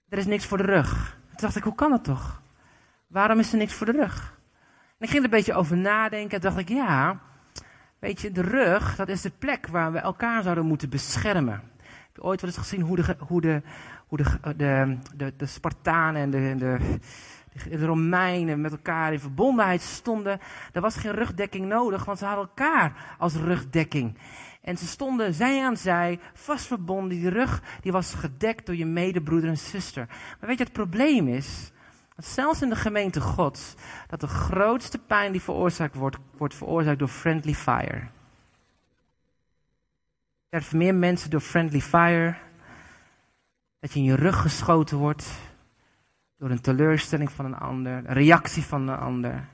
er 0.10 0.18
is 0.18 0.26
niks 0.26 0.46
voor 0.46 0.58
de 0.58 0.64
rug. 0.64 1.18
Toen 1.28 1.38
dacht 1.38 1.56
ik, 1.56 1.64
hoe 1.64 1.76
kan 1.76 1.90
dat 1.92 2.04
toch? 2.04 2.42
Waarom 3.08 3.40
is 3.40 3.52
er 3.52 3.58
niks 3.58 3.74
voor 3.74 3.86
de 3.86 3.92
rug? 3.92 4.40
En 4.98 5.06
ik 5.06 5.10
ging 5.10 5.18
er 5.18 5.24
een 5.24 5.38
beetje 5.38 5.54
over 5.54 5.78
nadenken 5.78 6.36
en 6.36 6.42
dacht 6.42 6.58
ik, 6.58 6.70
ja, 6.70 7.20
weet 8.00 8.22
je, 8.22 8.32
de 8.32 8.42
rug, 8.42 8.96
dat 8.96 9.10
is 9.10 9.22
de 9.22 9.32
plek 9.40 9.68
waar 9.68 9.92
we 9.92 10.00
elkaar 10.00 10.44
zouden 10.44 10.66
moeten 10.66 10.90
beschermen. 10.90 11.62
Heb 11.84 12.16
je 12.16 12.24
ooit 12.24 12.42
wel 12.42 12.50
eens 12.50 12.60
gezien 12.60 12.82
hoe 12.82 12.96
de, 12.96 13.16
hoe 13.20 13.42
de, 13.42 13.62
hoe 14.08 14.18
de, 14.18 14.54
de, 14.56 14.98
de, 15.16 15.34
de 15.38 15.46
Spartanen 15.46 16.22
en 16.22 16.30
de, 16.32 16.56
de, 16.58 17.00
de 17.70 17.86
Romeinen 17.86 18.62
met 18.62 18.72
elkaar 18.72 19.14
in 19.14 19.20
verbondenheid 19.20 19.82
stonden. 19.82 20.40
Er 20.72 20.82
was 20.82 20.96
geen 20.96 21.12
rugdekking 21.12 21.66
nodig, 21.66 22.06
want 22.06 22.18
ze 22.18 22.26
hadden 22.26 22.46
elkaar 22.46 23.16
als 23.18 23.36
rugdekking. 23.36 24.18
En 24.62 24.78
ze 24.78 24.88
stonden 24.88 25.34
zij 25.34 25.64
aan 25.64 25.78
zij, 25.78 26.20
vast 26.34 26.66
verbonden. 26.66 27.20
Die 27.20 27.30
rug 27.30 27.62
die 27.82 27.92
was 27.92 28.14
gedekt 28.14 28.66
door 28.66 28.76
je 28.76 28.86
medebroeder 28.86 29.50
en 29.50 29.58
zuster. 29.58 30.06
Maar 30.40 30.50
weet 30.50 30.58
je, 30.58 30.64
het 30.64 30.74
probleem 30.74 31.28
is, 31.28 31.72
dat 32.16 32.26
zelfs 32.26 32.62
in 32.62 32.70
de 32.70 32.76
gemeente 32.76 33.22
Gods, 33.22 33.76
dat 34.08 34.20
de 34.20 34.28
grootste 34.28 34.98
pijn 34.98 35.32
die 35.32 35.42
veroorzaakt 35.42 35.96
wordt, 35.96 36.18
wordt 36.38 36.56
veroorzaakt 36.56 37.00
door 37.00 37.08
friendly 37.08 37.54
fire. 37.54 38.02
Er 40.50 40.68
meer 40.72 40.96
mensen 40.96 41.30
door 41.30 41.42
friendly 41.42 41.82
fire, 41.82 42.36
dat 43.80 43.94
je 43.94 44.00
in 44.00 44.06
je 44.06 44.16
rug 44.16 44.42
geschoten 44.42 44.98
wordt, 44.98 45.26
door 46.44 46.52
een 46.52 46.62
teleurstelling 46.62 47.32
van 47.32 47.46
een 47.46 47.58
ander, 47.58 47.98
een 47.98 48.14
reactie 48.14 48.64
van 48.64 48.88
een 48.88 48.98
ander. 48.98 49.48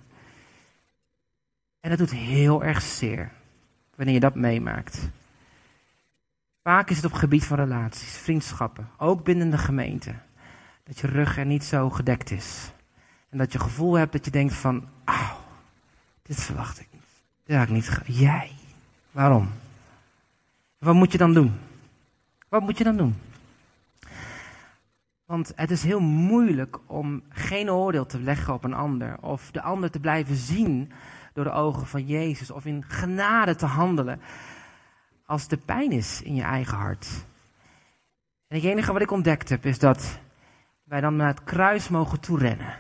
En 1.80 1.90
dat 1.90 1.98
doet 1.98 2.12
heel 2.12 2.64
erg 2.64 2.82
zeer, 2.82 3.32
wanneer 3.96 4.14
je 4.14 4.20
dat 4.20 4.36
meemaakt. 4.36 5.10
Vaak 6.64 6.90
is 6.90 6.96
het 6.96 7.06
op 7.06 7.14
gebied 7.14 7.46
van 7.46 7.58
relaties, 7.58 8.18
vriendschappen, 8.18 8.90
ook 8.98 9.24
binnen 9.24 9.50
de 9.50 9.58
gemeente. 9.58 10.14
Dat 10.84 11.00
je 11.00 11.08
rug 11.08 11.38
er 11.38 11.46
niet 11.46 11.64
zo 11.64 11.90
gedekt 11.90 12.32
is. 12.32 12.72
En 13.30 13.38
dat 13.38 13.52
je 13.52 13.58
het 13.58 13.68
gevoel 13.68 13.94
hebt 13.94 14.12
dat 14.12 14.26
je 14.26 14.32
denkt 14.32 14.54
van, 14.54 14.88
auw, 15.04 15.38
dit 16.22 16.44
verwacht 16.44 16.80
ik 16.80 16.88
niet. 16.92 17.22
Dit 17.44 17.58
had 17.58 17.68
ik 17.68 17.74
niet 17.74 18.00
Jij, 18.06 18.52
waarom? 19.12 19.50
Wat 20.78 20.96
moet 20.96 21.12
je 21.12 21.18
dan 21.18 21.34
doen? 21.34 21.60
Wat 22.48 22.62
moet 22.62 22.78
je 22.78 22.84
dan 22.84 22.98
doen? 22.98 23.16
Want 25.30 25.52
het 25.56 25.72
is 25.72 25.84
heel 25.84 26.00
moeilijk 26.00 26.80
om 26.86 27.24
geen 27.30 27.72
oordeel 27.72 28.06
te 28.06 28.20
leggen 28.20 28.54
op 28.54 28.64
een 28.64 28.74
ander. 28.74 29.22
Of 29.22 29.52
de 29.52 29.62
ander 29.62 29.92
te 29.92 30.00
blijven 30.00 30.36
zien 30.36 30.92
door 31.34 31.44
de 31.44 31.52
ogen 31.52 31.88
van 31.88 32.06
Jezus. 32.06 32.52
Of 32.52 32.66
in 32.66 32.84
genade 32.84 33.56
te 33.56 33.66
handelen. 33.66 34.22
Als 35.26 35.48
de 35.48 35.58
pijn 35.58 35.92
is 35.92 36.22
in 36.22 36.36
je 36.36 36.42
eigen 36.42 36.78
hart. 36.78 37.26
En 38.48 38.56
het 38.56 38.64
enige 38.64 38.94
wat 38.94 39.02
ik 39.02 39.12
ontdekt 39.12 39.50
heb 39.50 39.66
is 39.66 39.80
dat 39.80 40.20
wij 40.84 41.02
dan 41.02 41.16
naar 41.16 41.28
het 41.28 41.44
kruis 41.44 41.90
mogen 41.90 42.20
toerennen. 42.20 42.76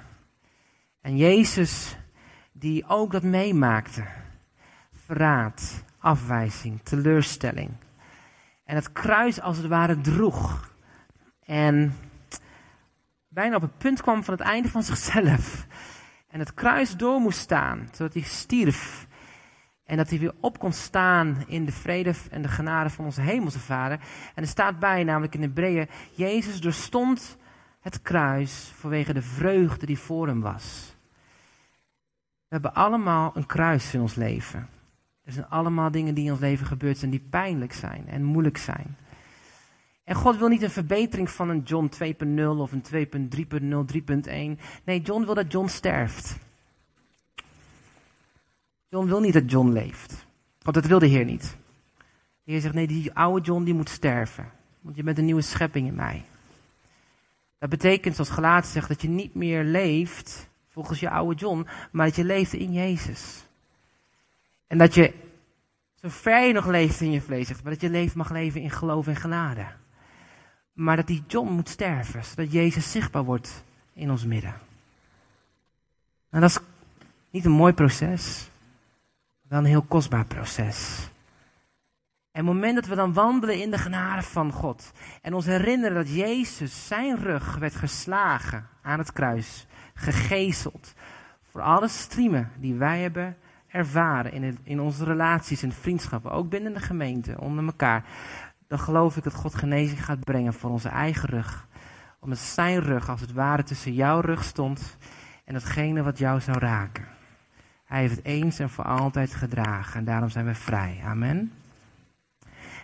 En 1.01 1.17
Jezus, 1.17 1.97
die 2.51 2.87
ook 2.87 3.11
dat 3.11 3.23
meemaakte. 3.23 4.03
Verraad, 4.91 5.83
afwijzing, 5.99 6.81
teleurstelling. 6.83 7.69
En 8.63 8.75
het 8.75 8.91
kruis 8.91 9.41
als 9.41 9.57
het 9.57 9.67
ware 9.67 10.01
droeg. 10.01 10.73
En 11.45 11.93
bijna 13.29 13.55
op 13.55 13.61
het 13.61 13.77
punt 13.77 14.01
kwam 14.01 14.23
van 14.23 14.33
het 14.33 14.43
einde 14.43 14.69
van 14.69 14.83
zichzelf. 14.83 15.67
En 16.27 16.39
het 16.39 16.53
kruis 16.53 16.97
door 16.97 17.19
moest 17.19 17.39
staan, 17.39 17.89
zodat 17.91 18.13
hij 18.13 18.23
stierf. 18.23 19.07
En 19.83 19.97
dat 19.97 20.09
hij 20.09 20.19
weer 20.19 20.33
op 20.39 20.59
kon 20.59 20.73
staan 20.73 21.43
in 21.47 21.65
de 21.65 21.71
vrede 21.71 22.13
en 22.31 22.41
de 22.41 22.47
genade 22.47 22.89
van 22.89 23.05
onze 23.05 23.21
hemelse 23.21 23.59
Vader. 23.59 23.99
En 24.35 24.43
er 24.43 24.47
staat 24.47 24.79
bij, 24.79 25.03
namelijk 25.03 25.35
in 25.35 25.41
Hebreeën, 25.41 25.89
Jezus 26.11 26.61
doorstond 26.61 27.37
het 27.79 28.01
kruis 28.01 28.71
vanwege 28.75 29.13
de 29.13 29.21
vreugde 29.21 29.85
die 29.85 29.99
voor 29.99 30.27
hem 30.27 30.41
was. 30.41 30.95
We 32.47 32.55
hebben 32.55 32.73
allemaal 32.73 33.31
een 33.35 33.45
kruis 33.45 33.93
in 33.93 34.01
ons 34.01 34.15
leven. 34.15 34.69
Er 35.23 35.31
zijn 35.31 35.47
allemaal 35.49 35.91
dingen 35.91 36.13
die 36.13 36.25
in 36.25 36.31
ons 36.31 36.39
leven 36.39 36.65
gebeurd 36.65 36.97
zijn 36.97 37.11
die 37.11 37.27
pijnlijk 37.29 37.73
zijn 37.73 38.07
en 38.07 38.23
moeilijk 38.23 38.57
zijn. 38.57 38.97
En 40.09 40.15
God 40.15 40.37
wil 40.37 40.47
niet 40.47 40.61
een 40.61 40.69
verbetering 40.69 41.29
van 41.29 41.49
een 41.49 41.61
John 41.61 41.91
2.0 42.03 42.57
of 42.57 42.71
een 42.71 42.83
2.3.0, 43.87 44.57
3.1. 44.57 44.61
Nee, 44.83 45.01
John 45.01 45.25
wil 45.25 45.33
dat 45.33 45.51
John 45.51 45.67
sterft. 45.67 46.37
John 48.87 49.07
wil 49.07 49.19
niet 49.19 49.33
dat 49.33 49.51
John 49.51 49.69
leeft. 49.69 50.25
Want 50.61 50.75
dat 50.75 50.85
wil 50.85 50.99
de 50.99 51.07
Heer 51.07 51.25
niet. 51.25 51.57
De 52.43 52.51
Heer 52.51 52.61
zegt, 52.61 52.73
nee, 52.73 52.87
die 52.87 53.13
oude 53.13 53.45
John 53.45 53.63
die 53.63 53.73
moet 53.73 53.89
sterven. 53.89 54.51
Want 54.81 54.95
je 54.95 55.03
bent 55.03 55.17
een 55.17 55.25
nieuwe 55.25 55.41
schepping 55.41 55.87
in 55.87 55.95
mij. 55.95 56.25
Dat 57.59 57.69
betekent, 57.69 58.15
zoals 58.15 58.29
Gelaten 58.29 58.71
zegt, 58.71 58.87
dat 58.87 59.01
je 59.01 59.09
niet 59.09 59.35
meer 59.35 59.63
leeft 59.63 60.49
volgens 60.67 60.99
je 60.99 61.09
oude 61.09 61.39
John, 61.39 61.67
maar 61.91 62.05
dat 62.05 62.15
je 62.15 62.23
leeft 62.23 62.53
in 62.53 62.73
Jezus. 62.73 63.45
En 64.67 64.77
dat 64.77 64.93
je, 64.93 65.13
zover 65.95 66.45
je 66.45 66.53
nog 66.53 66.67
leeft 66.67 67.01
in 67.01 67.11
je 67.11 67.21
vlees, 67.21 67.49
maar 67.49 67.71
dat 67.71 67.81
je 67.81 67.89
leven 67.89 68.17
mag 68.17 68.29
leven 68.29 68.61
in 68.61 68.71
geloof 68.71 69.07
en 69.07 69.15
genade. 69.15 69.65
Maar 70.79 70.95
dat 70.95 71.07
die 71.07 71.23
John 71.27 71.51
moet 71.51 71.69
sterven, 71.69 72.23
zodat 72.23 72.51
Jezus 72.51 72.91
zichtbaar 72.91 73.23
wordt 73.23 73.63
in 73.93 74.11
ons 74.11 74.25
midden. 74.25 74.53
En 76.29 76.41
dat 76.41 76.49
is 76.49 76.59
niet 77.29 77.45
een 77.45 77.51
mooi 77.51 77.73
proces, 77.73 78.49
wel 79.41 79.59
een 79.59 79.65
heel 79.65 79.81
kostbaar 79.81 80.25
proces. 80.25 81.09
En 82.31 82.45
het 82.45 82.53
moment 82.53 82.75
dat 82.75 82.85
we 82.85 82.95
dan 82.95 83.13
wandelen 83.13 83.61
in 83.61 83.71
de 83.71 83.77
genade 83.77 84.21
van 84.21 84.51
God 84.51 84.91
en 85.21 85.33
ons 85.33 85.45
herinneren 85.45 85.95
dat 85.95 86.15
Jezus 86.15 86.87
zijn 86.87 87.17
rug 87.17 87.55
werd 87.55 87.75
geslagen 87.75 88.67
aan 88.81 88.99
het 88.99 89.13
kruis, 89.13 89.67
gegezeld. 89.93 90.93
Voor 91.43 91.61
alle 91.61 91.87
streamen 91.87 92.51
die 92.59 92.75
wij 92.75 93.01
hebben 93.01 93.37
ervaren 93.67 94.31
in, 94.31 94.57
in 94.63 94.79
onze 94.79 95.03
relaties 95.03 95.63
en 95.63 95.71
vriendschappen, 95.71 96.31
ook 96.31 96.49
binnen 96.49 96.73
de 96.73 96.79
gemeente, 96.79 97.39
onder 97.39 97.65
elkaar. 97.65 98.05
Dan 98.69 98.79
geloof 98.79 99.17
ik 99.17 99.23
dat 99.23 99.33
God 99.33 99.55
genezing 99.55 100.05
gaat 100.05 100.23
brengen 100.23 100.53
voor 100.53 100.69
onze 100.69 100.89
eigen 100.89 101.29
rug. 101.29 101.67
Omdat 102.19 102.37
zijn 102.37 102.79
rug 102.79 103.09
als 103.09 103.21
het 103.21 103.33
ware 103.33 103.63
tussen 103.63 103.93
jouw 103.93 104.19
rug 104.19 104.43
stond 104.43 104.97
en 105.45 105.53
datgene 105.53 106.03
wat 106.03 106.17
jou 106.17 106.39
zou 106.41 106.57
raken. 106.57 107.07
Hij 107.85 107.99
heeft 107.99 108.15
het 108.15 108.25
eens 108.25 108.59
en 108.59 108.69
voor 108.69 108.83
altijd 108.83 109.33
gedragen 109.33 109.99
en 109.99 110.05
daarom 110.05 110.29
zijn 110.29 110.45
we 110.45 110.55
vrij. 110.55 111.01
Amen. 111.05 111.51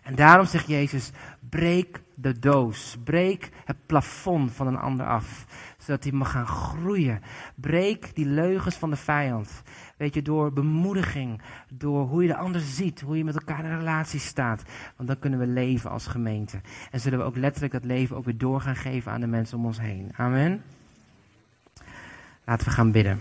En 0.03 0.15
daarom 0.15 0.45
zegt 0.45 0.67
Jezus, 0.67 1.11
breek 1.49 2.01
de 2.15 2.39
doos. 2.39 2.97
Breek 3.03 3.49
het 3.65 3.85
plafond 3.85 4.51
van 4.51 4.67
een 4.67 4.77
ander 4.77 5.05
af. 5.05 5.45
Zodat 5.77 6.03
hij 6.03 6.13
mag 6.13 6.31
gaan 6.31 6.47
groeien. 6.47 7.21
Breek 7.55 8.15
die 8.15 8.25
leugens 8.25 8.75
van 8.75 8.89
de 8.89 8.95
vijand. 8.95 9.61
Weet 9.97 10.13
je, 10.13 10.21
door 10.21 10.53
bemoediging. 10.53 11.41
Door 11.69 12.07
hoe 12.07 12.21
je 12.21 12.27
de 12.27 12.35
ander 12.35 12.61
ziet. 12.61 13.01
Hoe 13.01 13.17
je 13.17 13.23
met 13.23 13.35
elkaar 13.35 13.65
in 13.65 13.77
relatie 13.77 14.19
staat. 14.19 14.63
Want 14.95 15.09
dan 15.09 15.19
kunnen 15.19 15.39
we 15.39 15.47
leven 15.47 15.89
als 15.89 16.07
gemeente. 16.07 16.61
En 16.91 16.99
zullen 16.99 17.19
we 17.19 17.25
ook 17.25 17.35
letterlijk 17.35 17.73
dat 17.73 17.85
leven 17.85 18.15
ook 18.15 18.25
weer 18.25 18.37
door 18.37 18.61
gaan 18.61 18.75
geven 18.75 19.11
aan 19.11 19.21
de 19.21 19.27
mensen 19.27 19.57
om 19.57 19.65
ons 19.65 19.79
heen. 19.79 20.11
Amen. 20.15 20.63
Laten 22.45 22.67
we 22.67 22.73
gaan 22.73 22.91
bidden. 22.91 23.19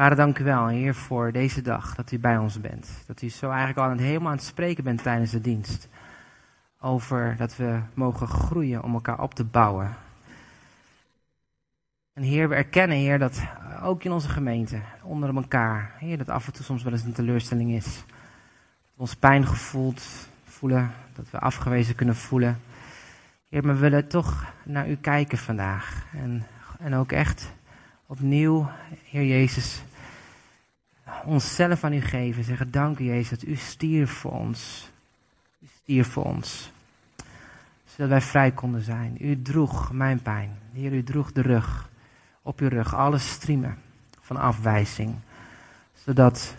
Vader, 0.00 0.16
dank 0.16 0.38
u 0.38 0.44
wel, 0.44 0.66
Heer, 0.66 0.94
voor 0.94 1.32
deze 1.32 1.62
dag, 1.62 1.94
dat 1.94 2.12
u 2.12 2.18
bij 2.18 2.38
ons 2.38 2.60
bent. 2.60 3.04
Dat 3.06 3.22
u 3.22 3.28
zo 3.28 3.50
eigenlijk 3.50 3.78
al 3.78 3.96
helemaal 3.96 4.30
aan 4.30 4.36
het 4.36 4.46
spreken 4.46 4.84
bent 4.84 5.02
tijdens 5.02 5.30
de 5.30 5.40
dienst. 5.40 5.88
Over 6.80 7.34
dat 7.36 7.56
we 7.56 7.80
mogen 7.94 8.28
groeien 8.28 8.82
om 8.82 8.94
elkaar 8.94 9.20
op 9.20 9.34
te 9.34 9.44
bouwen. 9.44 9.96
En 12.20 12.26
Heer, 12.26 12.48
we 12.48 12.54
erkennen, 12.54 12.96
Heer, 12.96 13.18
dat 13.18 13.42
ook 13.82 14.04
in 14.04 14.12
onze 14.12 14.28
gemeente, 14.28 14.80
onder 15.02 15.36
elkaar, 15.36 15.94
Heer, 15.98 16.18
dat 16.18 16.28
af 16.28 16.46
en 16.46 16.52
toe 16.52 16.64
soms 16.64 16.82
wel 16.82 16.92
eens 16.92 17.04
een 17.04 17.12
teleurstelling 17.12 17.72
is. 17.72 17.84
Dat 17.84 18.94
we 18.94 19.00
ons 19.00 19.16
pijn 19.16 19.46
gevoeld 19.46 20.02
voelen, 20.44 20.92
dat 21.14 21.30
we 21.30 21.38
afgewezen 21.38 21.94
kunnen 21.94 22.16
voelen. 22.16 22.60
Heer, 23.48 23.64
maar 23.64 23.74
we 23.74 23.80
willen 23.80 24.08
toch 24.08 24.52
naar 24.64 24.90
u 24.90 24.96
kijken 24.96 25.38
vandaag. 25.38 26.04
En, 26.12 26.46
en 26.78 26.94
ook 26.94 27.12
echt 27.12 27.52
opnieuw, 28.06 28.70
Heer 29.04 29.26
Jezus, 29.26 29.82
onszelf 31.24 31.84
aan 31.84 31.92
u 31.92 32.00
geven. 32.00 32.44
Zeggen, 32.44 32.70
dank 32.70 32.98
u 32.98 33.04
Jezus 33.04 33.38
dat 33.38 33.48
u 33.48 33.56
stierf 33.56 34.10
voor 34.10 34.32
ons. 34.32 34.90
U 35.60 35.66
stierf 35.82 36.08
voor 36.08 36.24
ons. 36.24 36.72
Zodat 37.84 38.08
wij 38.08 38.20
vrij 38.20 38.50
konden 38.50 38.82
zijn. 38.82 39.16
U 39.20 39.42
droeg 39.42 39.92
mijn 39.92 40.22
pijn. 40.22 40.58
Heer, 40.72 40.92
u 40.92 41.02
droeg 41.02 41.32
de 41.32 41.42
rug. 41.42 41.88
Op 42.50 42.60
uw 42.60 42.68
rug 42.68 42.94
alle 42.94 43.18
striemen 43.18 43.78
van 44.20 44.36
afwijzing. 44.36 45.14
Zodat, 45.94 46.54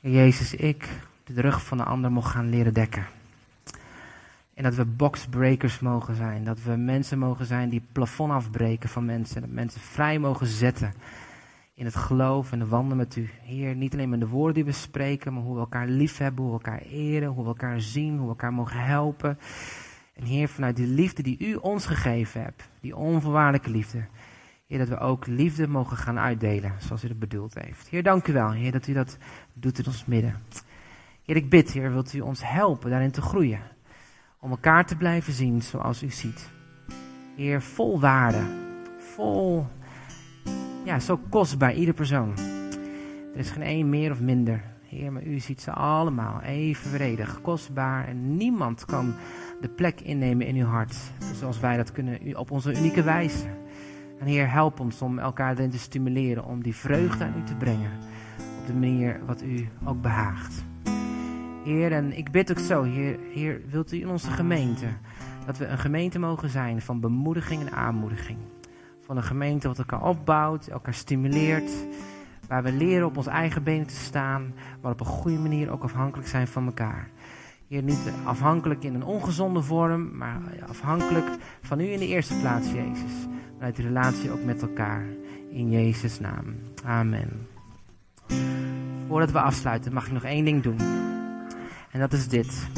Jezus, 0.00 0.54
ik 0.54 0.88
de 1.24 1.40
rug 1.40 1.64
van 1.64 1.76
de 1.76 1.84
ander 1.84 2.12
mocht 2.12 2.30
gaan 2.30 2.48
leren 2.48 2.74
dekken. 2.74 3.06
En 4.54 4.62
dat 4.62 4.74
we 4.74 4.84
boxbreakers 4.84 5.80
mogen 5.80 6.14
zijn. 6.14 6.44
Dat 6.44 6.62
we 6.62 6.76
mensen 6.76 7.18
mogen 7.18 7.46
zijn 7.46 7.68
die 7.68 7.82
plafond 7.92 8.32
afbreken 8.32 8.88
van 8.88 9.04
mensen. 9.04 9.40
Dat 9.40 9.50
mensen 9.50 9.80
vrij 9.80 10.18
mogen 10.18 10.46
zetten 10.46 10.94
in 11.74 11.84
het 11.84 11.96
geloof 11.96 12.52
en 12.52 12.58
de 12.58 12.66
wandelen 12.66 12.96
met 12.96 13.16
u. 13.16 13.30
Heer, 13.42 13.74
niet 13.74 13.92
alleen 13.92 14.08
met 14.08 14.20
de 14.20 14.28
woorden 14.28 14.54
die 14.54 14.64
we 14.64 14.72
spreken, 14.72 15.32
maar 15.32 15.42
hoe 15.42 15.54
we 15.54 15.60
elkaar 15.60 15.86
lief 15.86 16.18
hebben, 16.18 16.44
hoe 16.44 16.58
we 16.58 16.64
elkaar 16.64 16.82
eren, 16.82 17.28
hoe 17.28 17.42
we 17.42 17.48
elkaar 17.48 17.80
zien, 17.80 18.12
hoe 18.12 18.22
we 18.22 18.28
elkaar 18.28 18.52
mogen 18.52 18.80
helpen. 18.80 19.38
En 20.14 20.24
Heer, 20.24 20.48
vanuit 20.48 20.76
die 20.76 20.86
liefde 20.86 21.22
die 21.22 21.36
u 21.38 21.54
ons 21.54 21.86
gegeven 21.86 22.42
hebt, 22.42 22.68
die 22.80 22.96
onvoorwaardelijke 22.96 23.70
liefde, 23.70 24.04
Heer, 24.68 24.78
dat 24.78 24.88
we 24.88 24.98
ook 24.98 25.26
liefde 25.26 25.68
mogen 25.68 25.96
gaan 25.96 26.18
uitdelen, 26.18 26.72
zoals 26.78 27.04
u 27.04 27.08
het 27.08 27.18
bedoeld 27.18 27.54
heeft. 27.54 27.88
Heer, 27.88 28.02
dank 28.02 28.26
u 28.26 28.32
wel, 28.32 28.50
Heer, 28.50 28.72
dat 28.72 28.86
u 28.86 28.92
dat 28.92 29.18
doet 29.52 29.78
in 29.78 29.86
ons 29.86 30.04
midden. 30.04 30.34
Heer, 31.22 31.36
ik 31.36 31.50
bid, 31.50 31.72
Heer, 31.72 31.92
wilt 31.92 32.12
u 32.12 32.20
ons 32.20 32.40
helpen 32.44 32.90
daarin 32.90 33.10
te 33.10 33.22
groeien. 33.22 33.60
Om 34.40 34.50
elkaar 34.50 34.86
te 34.86 34.96
blijven 34.96 35.32
zien 35.32 35.62
zoals 35.62 36.02
u 36.02 36.10
ziet. 36.10 36.50
Heer, 37.36 37.62
vol 37.62 38.00
waarde, 38.00 38.42
vol 38.98 39.66
ja, 40.84 40.98
zo 40.98 41.20
kostbaar, 41.28 41.74
ieder 41.74 41.94
persoon. 41.94 42.38
Er 43.32 43.38
is 43.38 43.50
geen 43.50 43.62
één 43.62 43.88
meer 43.88 44.10
of 44.10 44.20
minder. 44.20 44.62
Heer, 44.82 45.12
maar 45.12 45.22
u 45.22 45.38
ziet 45.38 45.60
ze 45.60 45.72
allemaal 45.72 46.40
evenredig, 46.40 47.40
kostbaar. 47.40 48.08
En 48.08 48.36
niemand 48.36 48.84
kan 48.84 49.14
de 49.60 49.68
plek 49.68 50.00
innemen 50.00 50.46
in 50.46 50.56
uw 50.56 50.66
hart. 50.66 50.96
Zoals 51.34 51.60
wij 51.60 51.76
dat 51.76 51.92
kunnen 51.92 52.36
op 52.36 52.50
onze 52.50 52.76
unieke 52.76 53.02
wijze. 53.02 53.46
En 54.18 54.26
Heer, 54.26 54.50
help 54.50 54.80
ons 54.80 55.02
om 55.02 55.18
elkaar 55.18 55.56
erin 55.56 55.70
te 55.70 55.78
stimuleren. 55.78 56.44
Om 56.44 56.62
die 56.62 56.76
vreugde 56.76 57.24
aan 57.24 57.34
u 57.38 57.44
te 57.44 57.54
brengen. 57.54 57.90
Op 58.60 58.66
de 58.66 58.74
manier 58.74 59.20
wat 59.26 59.42
u 59.42 59.68
ook 59.84 60.02
behaagt. 60.02 60.64
Heer, 61.64 61.92
en 61.92 62.16
ik 62.16 62.30
bid 62.30 62.50
ook 62.50 62.58
zo, 62.58 62.82
Heer, 62.82 63.18
Heer, 63.32 63.60
wilt 63.70 63.92
u 63.92 64.00
in 64.00 64.08
onze 64.08 64.30
gemeente, 64.30 64.86
dat 65.46 65.58
we 65.58 65.66
een 65.66 65.78
gemeente 65.78 66.18
mogen 66.18 66.48
zijn 66.48 66.82
van 66.82 67.00
bemoediging 67.00 67.60
en 67.60 67.72
aanmoediging 67.72 68.38
van 69.08 69.16
een 69.16 69.22
gemeente 69.22 69.68
wat 69.68 69.78
elkaar 69.78 70.02
opbouwt, 70.02 70.66
elkaar 70.66 70.94
stimuleert. 70.94 71.70
Waar 72.48 72.62
we 72.62 72.72
leren 72.72 73.06
op 73.06 73.16
onze 73.16 73.30
eigen 73.30 73.62
benen 73.62 73.86
te 73.86 73.94
staan, 73.94 74.54
maar 74.80 74.92
op 74.92 75.00
een 75.00 75.06
goede 75.06 75.38
manier 75.38 75.70
ook 75.70 75.82
afhankelijk 75.82 76.28
zijn 76.28 76.48
van 76.48 76.66
elkaar. 76.66 77.08
Hier 77.66 77.82
niet 77.82 78.12
afhankelijk 78.24 78.84
in 78.84 78.94
een 78.94 79.04
ongezonde 79.04 79.62
vorm, 79.62 80.16
maar 80.16 80.40
afhankelijk 80.68 81.26
van 81.62 81.80
u 81.80 81.84
in 81.84 81.98
de 81.98 82.06
eerste 82.06 82.38
plaats, 82.38 82.72
Jezus. 82.72 83.26
Vanuit 83.58 83.76
de 83.76 83.82
relatie 83.82 84.30
ook 84.30 84.44
met 84.44 84.62
elkaar. 84.62 85.04
In 85.50 85.70
Jezus' 85.70 86.20
naam. 86.20 86.56
Amen. 86.84 87.46
Voordat 89.08 89.30
we 89.30 89.40
afsluiten, 89.40 89.92
mag 89.92 90.06
ik 90.06 90.12
nog 90.12 90.24
één 90.24 90.44
ding 90.44 90.62
doen. 90.62 90.78
En 91.90 92.00
dat 92.00 92.12
is 92.12 92.28
dit. 92.28 92.68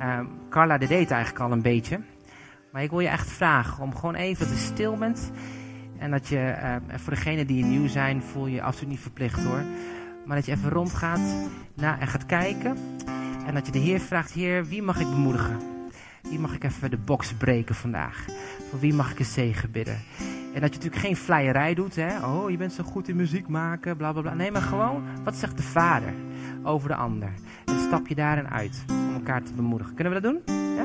Uh, 0.00 0.20
Carla 0.50 0.78
deed 0.78 1.10
eigenlijk 1.10 1.44
al 1.44 1.52
een 1.52 1.62
beetje. 1.62 2.00
Maar 2.70 2.82
ik 2.82 2.90
wil 2.90 3.00
je 3.00 3.08
echt 3.08 3.30
vragen 3.30 3.82
om 3.82 3.94
gewoon 3.94 4.14
even 4.14 4.46
te 4.46 4.58
stil 4.58 4.96
bent. 4.96 5.30
En 5.98 6.10
dat 6.10 6.28
je, 6.28 6.54
uh, 6.62 6.98
voor 6.98 7.12
degenen 7.12 7.46
die 7.46 7.64
nieuw 7.64 7.88
zijn, 7.88 8.22
voel 8.22 8.46
je 8.46 8.54
je 8.54 8.62
absoluut 8.62 8.90
niet 8.90 9.00
verplicht 9.00 9.44
hoor. 9.44 9.62
Maar 10.26 10.36
dat 10.36 10.46
je 10.46 10.52
even 10.52 10.70
rondgaat 10.70 11.50
en 11.76 12.08
gaat 12.08 12.26
kijken. 12.26 12.76
En 13.46 13.54
dat 13.54 13.66
je 13.66 13.72
de 13.72 13.78
Heer 13.78 14.00
vraagt, 14.00 14.32
Heer, 14.32 14.66
wie 14.66 14.82
mag 14.82 15.00
ik 15.00 15.10
bemoedigen? 15.10 15.71
Wie 16.22 16.38
mag 16.38 16.54
ik 16.54 16.64
even 16.64 16.90
de 16.90 16.96
box 16.96 17.32
breken 17.32 17.74
vandaag? 17.74 18.24
Voor 18.70 18.80
wie 18.80 18.94
mag 18.94 19.10
ik 19.10 19.18
een 19.18 19.24
zegen 19.24 19.70
bidden? 19.70 19.98
En 20.54 20.60
dat 20.60 20.70
je 20.70 20.76
natuurlijk 20.76 20.96
geen 20.96 21.16
vleierij 21.16 21.74
doet, 21.74 21.96
hè? 21.96 22.26
Oh, 22.26 22.50
je 22.50 22.56
bent 22.56 22.72
zo 22.72 22.84
goed 22.84 23.08
in 23.08 23.16
muziek 23.16 23.48
maken, 23.48 23.96
bla 23.96 24.12
bla 24.12 24.20
bla. 24.20 24.34
Nee, 24.34 24.50
maar 24.50 24.62
gewoon, 24.62 25.02
wat 25.24 25.36
zegt 25.36 25.56
de 25.56 25.62
vader 25.62 26.12
over 26.62 26.88
de 26.88 26.94
ander? 26.94 27.32
En 27.64 27.80
stap 27.80 28.06
je 28.06 28.14
daarin 28.14 28.48
uit 28.48 28.84
om 28.88 29.14
elkaar 29.14 29.42
te 29.42 29.52
bemoedigen. 29.52 29.94
Kunnen 29.94 30.12
we 30.12 30.20
dat 30.20 30.32
doen? 30.32 30.56
Ja? 30.76 30.84